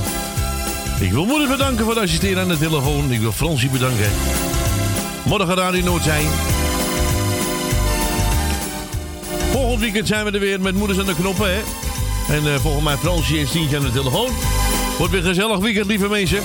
Ik 1.00 1.12
wil 1.12 1.24
moeder 1.24 1.48
bedanken 1.48 1.84
voor 1.84 1.94
het 1.94 2.02
assisteren 2.02 2.42
aan 2.42 2.48
de 2.48 2.58
telefoon. 2.58 3.12
Ik 3.12 3.20
wil 3.20 3.32
Fransie 3.32 3.70
bedanken. 3.70 4.10
Morgen 5.24 5.54
Radio 5.54 5.84
Noord 5.84 6.02
zijn. 6.02 6.26
Volgend 9.50 9.80
weekend 9.80 10.06
zijn 10.06 10.24
we 10.24 10.30
er 10.30 10.40
weer 10.40 10.60
met 10.60 10.74
moeders 10.74 10.98
aan 10.98 11.06
de 11.06 11.14
knoppen, 11.14 11.54
hè? 11.54 11.60
En 12.34 12.54
eh, 12.54 12.60
volgens 12.60 12.84
mij 12.84 12.96
Fransje 12.96 13.38
en 13.38 13.46
Stientje 13.46 13.76
aan 13.76 13.82
de 13.82 13.92
telefoon. 13.92 14.30
Wordt 14.98 15.12
weer 15.12 15.22
gezellig 15.22 15.58
weekend, 15.58 15.86
lieve 15.86 16.08
mensen. 16.08 16.38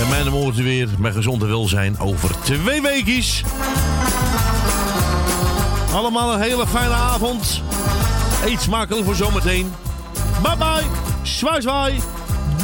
En 0.00 0.08
mijn 0.08 0.28
woorden 0.28 0.64
weer 0.64 0.88
met 0.98 1.14
gezond 1.14 1.42
en 1.42 1.48
welzijn 1.48 1.98
over 1.98 2.30
twee 2.40 2.82
weekjes. 2.82 3.42
Allemaal 5.94 6.32
een 6.32 6.40
hele 6.40 6.66
fijne 6.66 6.94
avond. 6.94 7.62
Eet 8.44 8.60
smakelijk 8.60 9.04
voor 9.04 9.14
zometeen. 9.14 9.72
Bye 10.42 10.56
bye. 10.56 10.84
Zwaai 11.22 11.60
zwaai. 11.60 12.00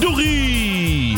Doei. 0.01 1.17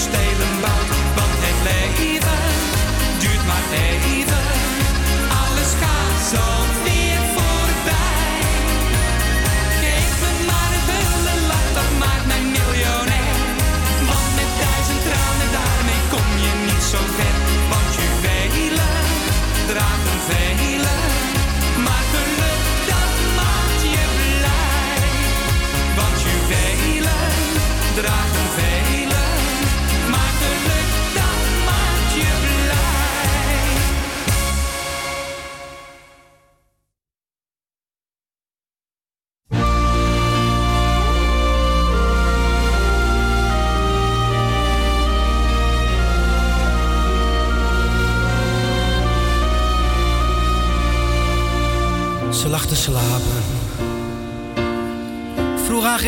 kastelen 0.00 0.60
bouwt. 0.60 0.88
Want 1.14 1.36
het 1.44 1.58
leven 1.68 2.38
duurt 3.18 3.46
maar 3.46 3.64
even. 3.72 4.19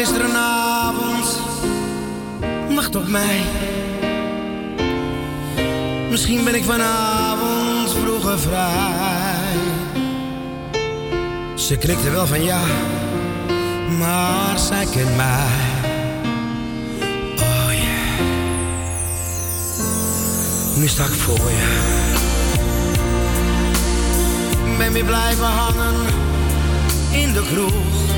gisterenavond 0.02 1.40
wacht 2.74 2.96
op 2.96 3.08
mij. 3.08 3.40
Misschien 6.10 6.44
ben 6.44 6.54
ik 6.54 6.64
vanavond 6.64 7.90
vroeger 7.90 8.38
vrij. 8.38 9.56
Ze 11.54 11.76
knikte 11.76 12.10
wel 12.10 12.26
van 12.26 12.42
ja, 12.44 12.60
maar 13.98 14.58
zij 14.58 14.86
kent 14.86 15.16
mij. 15.16 15.46
Oh 17.36 17.72
yeah. 17.72 18.26
Nu 20.76 20.88
sta 20.88 21.04
ik 21.04 21.10
voor 21.10 21.50
je. 21.50 21.90
Ben 24.78 24.92
weer 24.92 25.04
blijven 25.04 25.46
hangen 25.46 25.94
in 27.12 27.32
de 27.32 27.42
kroeg 27.52 28.11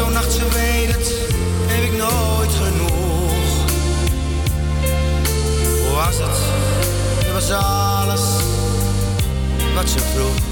Zo'n 0.00 0.12
nacht, 0.12 0.32
ze 0.32 0.48
weet 0.48 0.94
het, 0.94 1.12
heb 1.66 1.82
ik 1.82 1.92
nooit 1.92 2.50
genoeg. 2.50 3.64
Hoe 5.86 5.94
was 5.94 6.18
het? 6.18 6.38
Het 7.24 7.32
was 7.32 7.50
alles 7.50 8.20
wat 9.74 9.88
ze 9.88 9.98
vroeg. 9.98 10.49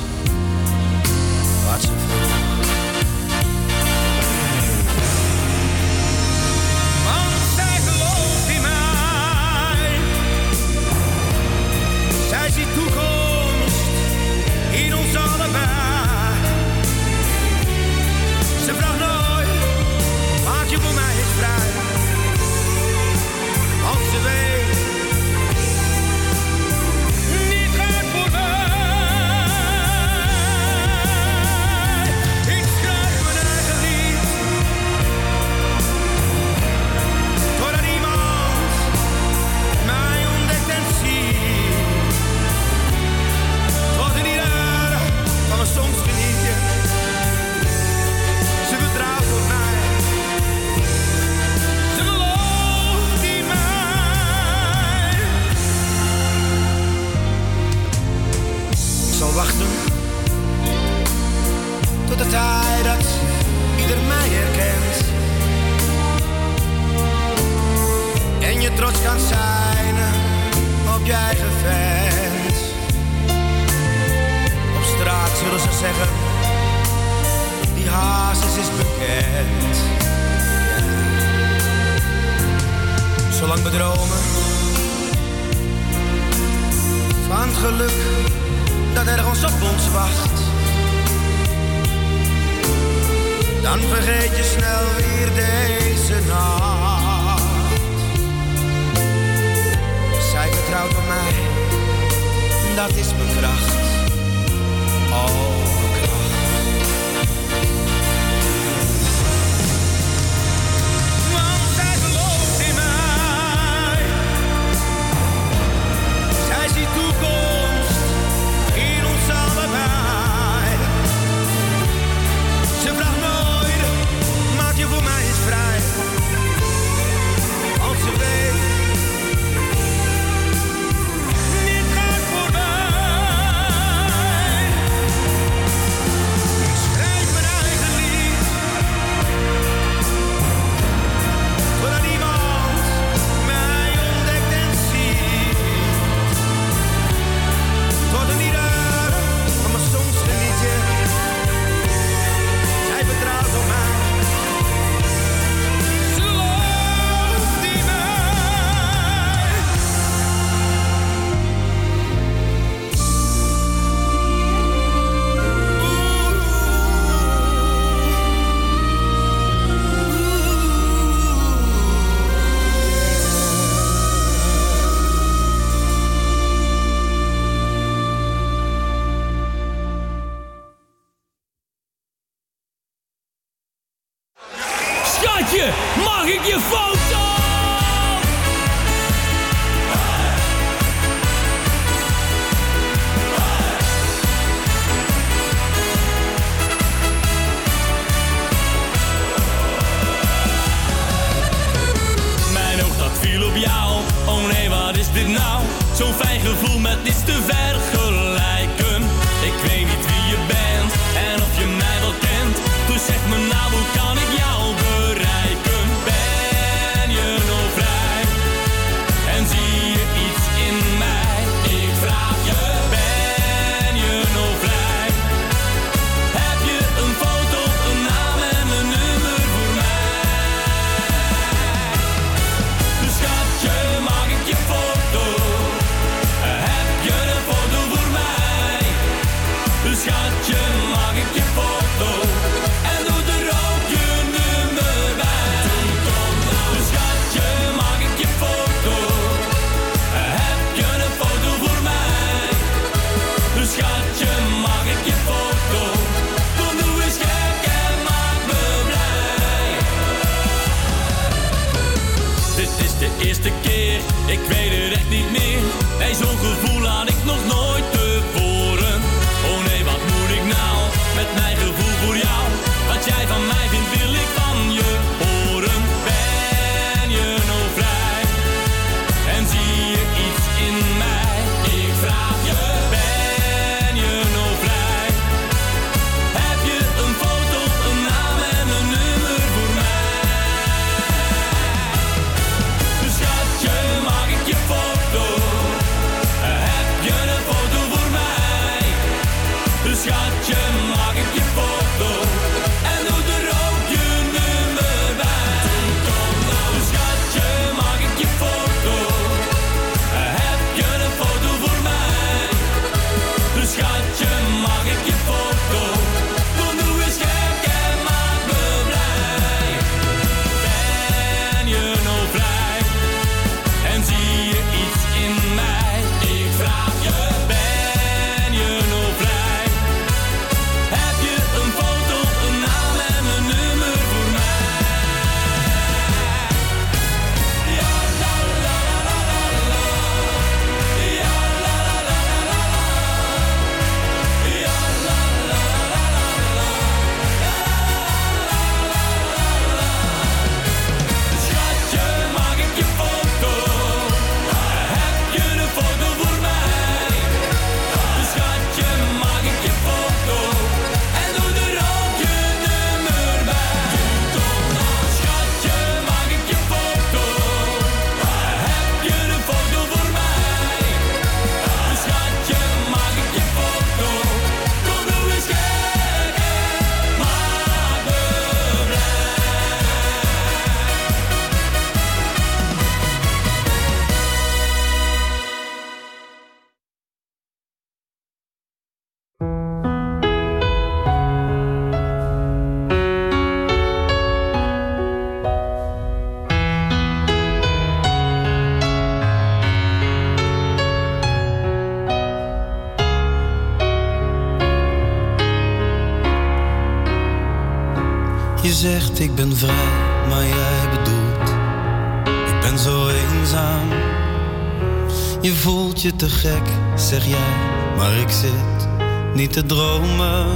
Te 416.18 416.28
gek, 416.28 416.62
zeg 416.96 417.26
jij, 417.26 417.54
maar 417.96 418.16
ik 418.16 418.30
zit 418.30 418.88
niet 419.34 419.52
te 419.52 419.66
dromen. 419.66 420.46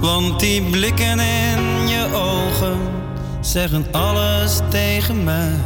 Want 0.00 0.40
die 0.40 0.62
blikken 0.62 1.18
in 1.20 1.88
je 1.88 2.06
ogen 2.14 2.78
zeggen 3.40 3.86
alles 3.92 4.60
tegen 4.68 5.24
mij. 5.24 5.60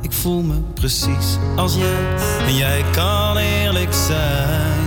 Ik 0.00 0.12
voel 0.12 0.42
me 0.42 0.60
precies 0.74 1.38
als 1.56 1.74
jij 1.74 2.16
en 2.46 2.56
jij 2.56 2.84
kan 2.92 3.36
eerlijk 3.36 3.94
zijn. 3.94 4.80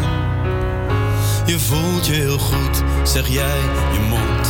Je 1.45 1.59
voelt 1.59 2.05
je 2.05 2.13
heel 2.13 2.39
goed, 2.39 2.83
zeg 3.03 3.27
jij, 3.27 3.59
je 3.93 3.99
mond 4.09 4.49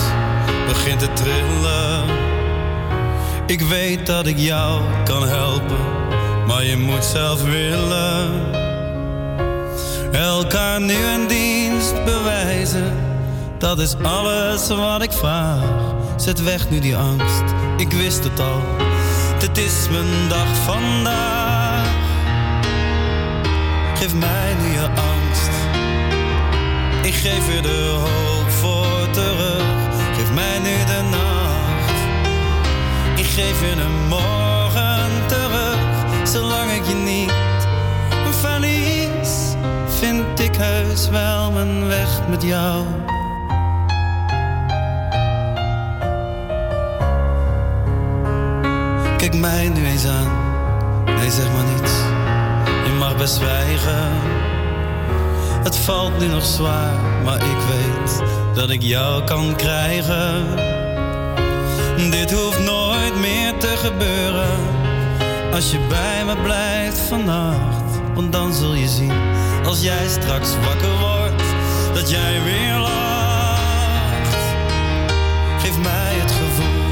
begint 0.68 1.00
te 1.00 1.14
trillen. 1.14 2.04
Ik 3.46 3.62
weet 3.62 4.06
dat 4.06 4.28
ik 4.28 4.38
jou 4.38 4.82
kan 5.04 5.28
helpen, 5.28 6.03
maar 6.48 6.64
je 6.64 6.78
moet 6.78 7.06
zelf 7.06 7.44
willen. 7.44 8.32
Elkaar 10.12 10.82
nu 10.82 10.94
een 10.94 11.28
dienst 11.28 12.06
bewijzen, 12.06 12.94
dat 13.58 13.80
is 13.80 13.96
alles 14.04 14.68
wat 14.68 15.02
ik 15.02 15.12
vraag. 15.12 15.64
Zet 16.16 16.44
weg 16.44 16.70
nu 16.70 16.80
die 16.80 16.98
angst, 16.98 17.44
ik 17.78 17.92
wist 17.92 18.24
het 18.24 18.40
al, 18.40 18.62
het 19.42 19.58
is 19.58 19.90
mijn 19.92 20.30
dag 20.30 20.48
vandaag. 20.66 21.92
Geef 23.96 24.14
mij 24.14 24.56
nu 24.62 24.72
je 24.72 24.88
angst, 24.88 25.50
ik 27.02 27.14
geef 27.14 27.56
je 27.56 27.62
de 27.62 27.98
hoop 28.00 28.50
voor 28.50 29.10
terug. 29.12 29.64
Geef 30.16 30.32
mij 30.34 30.60
nu 30.60 30.86
de 30.86 31.02
nacht, 31.10 32.00
ik 33.20 33.26
geef 33.26 33.62
je 33.62 33.82
een 33.82 34.08
morgen. 34.08 34.33
Zolang 36.34 36.72
ik 36.72 36.86
je 36.86 36.96
niet 36.96 37.32
verlies, 38.42 39.56
vind 39.88 40.40
ik 40.40 40.56
heus 40.56 41.10
wel 41.10 41.52
mijn 41.52 41.88
weg 41.88 42.28
met 42.30 42.44
jou. 42.44 42.86
Kijk 49.18 49.36
mij 49.36 49.70
nu 49.70 49.86
eens 49.86 50.06
aan, 50.06 50.32
nee 51.06 51.32
zeg 51.32 51.52
maar 51.52 51.64
niets, 51.76 51.94
je 52.86 52.96
mag 53.00 53.18
best 53.18 53.34
zwijgen. 53.34 54.12
Het 55.64 55.78
valt 55.78 56.20
nu 56.20 56.28
nog 56.28 56.46
zwaar, 56.46 56.94
maar 57.24 57.36
ik 57.36 57.58
weet 57.70 58.24
dat 58.54 58.70
ik 58.70 58.82
jou 58.82 59.24
kan 59.24 59.56
krijgen. 59.56 60.46
Dit 62.12 62.32
hoeft 62.32 62.60
nooit 62.60 63.20
meer 63.20 63.58
te 63.58 63.68
gebeuren 63.68 64.83
als 65.54 65.72
je 65.72 65.80
bij 65.90 66.26
me 66.26 66.36
blijft 66.42 67.00
vannacht. 67.00 68.02
Want 68.14 68.32
dan 68.32 68.54
zul 68.54 68.74
je 68.74 68.88
zien, 68.88 69.14
als 69.66 69.82
jij 69.82 70.08
straks 70.08 70.50
wakker 70.66 70.98
wordt, 71.00 71.44
dat 71.94 72.10
jij 72.10 72.42
weer 72.44 72.78
lacht. 72.78 74.36
Geef 75.60 75.78
mij 75.78 76.14
het 76.14 76.32
gevoel 76.32 76.92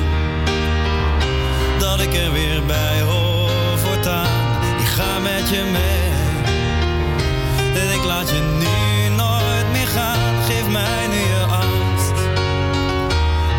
dat 1.79 1.99
ik 1.99 2.13
er 2.13 2.31
weer 2.31 2.65
bij 2.65 3.01
hoor 3.01 3.77
voortaan. 3.77 4.61
Ik 4.79 4.87
ga 4.87 5.19
met 5.19 5.49
je 5.49 5.63
mee. 5.71 6.09
En 7.83 7.93
ik 7.93 8.03
laat 8.03 8.29
je 8.29 8.41
nu 8.59 9.15
nooit 9.15 9.71
meer 9.71 9.87
gaan. 9.87 10.43
Geef 10.43 10.67
mij 10.67 11.07
nu 11.07 11.17
je 11.17 11.45
angst. 11.49 12.19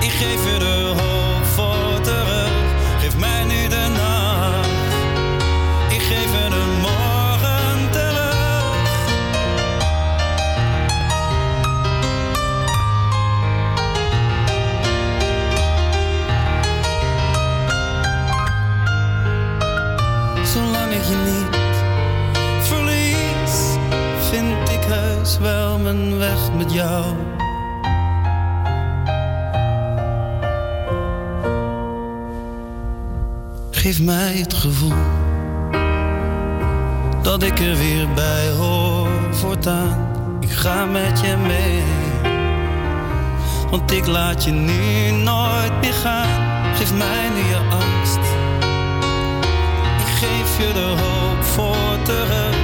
Ik 0.01 0.11
geef 0.11 0.53
je 0.53 0.59
de 0.59 0.72
met 26.57 26.73
jou. 26.73 27.05
Geef 33.71 34.01
mij 34.01 34.35
het 34.37 34.55
gevoel 34.55 34.93
dat 37.23 37.43
ik 37.43 37.59
er 37.59 37.77
weer 37.77 38.09
bij 38.15 38.51
hoor 38.51 39.09
voortaan. 39.31 40.11
Ik 40.41 40.51
ga 40.51 40.85
met 40.85 41.21
je 41.21 41.37
mee, 41.37 41.83
want 43.71 43.93
ik 43.93 44.07
laat 44.07 44.45
je 44.45 44.51
nu 44.51 45.11
nooit 45.11 45.81
meer 45.81 45.93
gaan. 45.93 46.75
Geef 46.77 46.95
mij 46.95 47.29
nu 47.35 47.41
je 47.49 47.61
angst. 47.71 48.19
Ik 49.99 50.13
geef 50.15 50.59
je 50.59 50.73
de 50.73 50.95
hoop 51.03 51.45
voor 51.45 52.03
terug. 52.03 52.62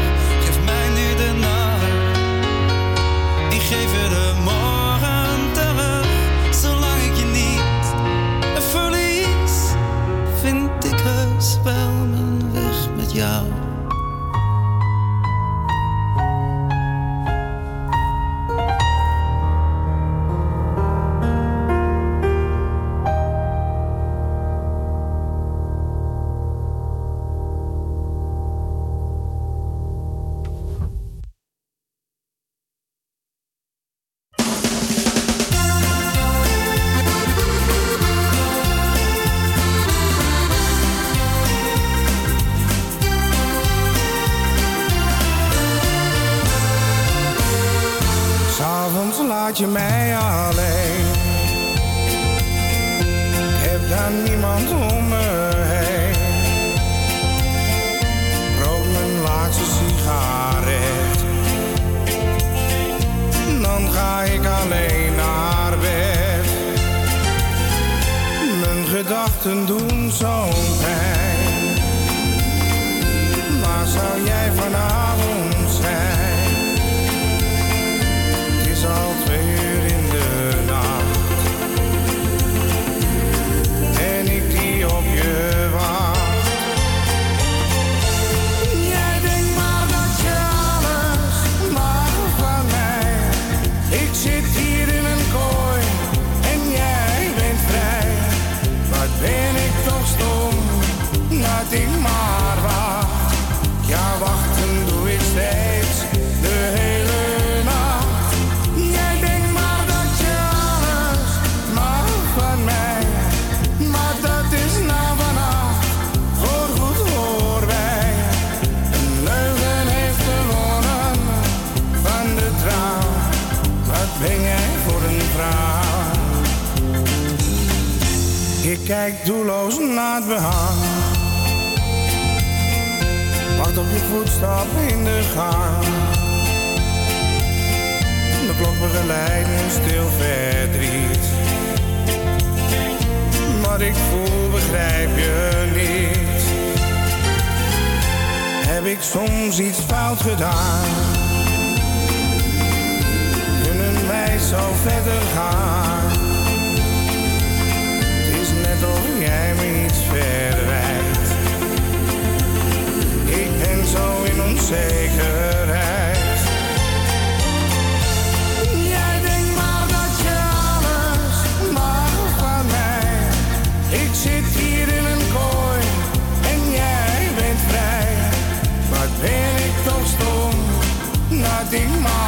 Dat 181.71 181.81
ik 181.81 182.28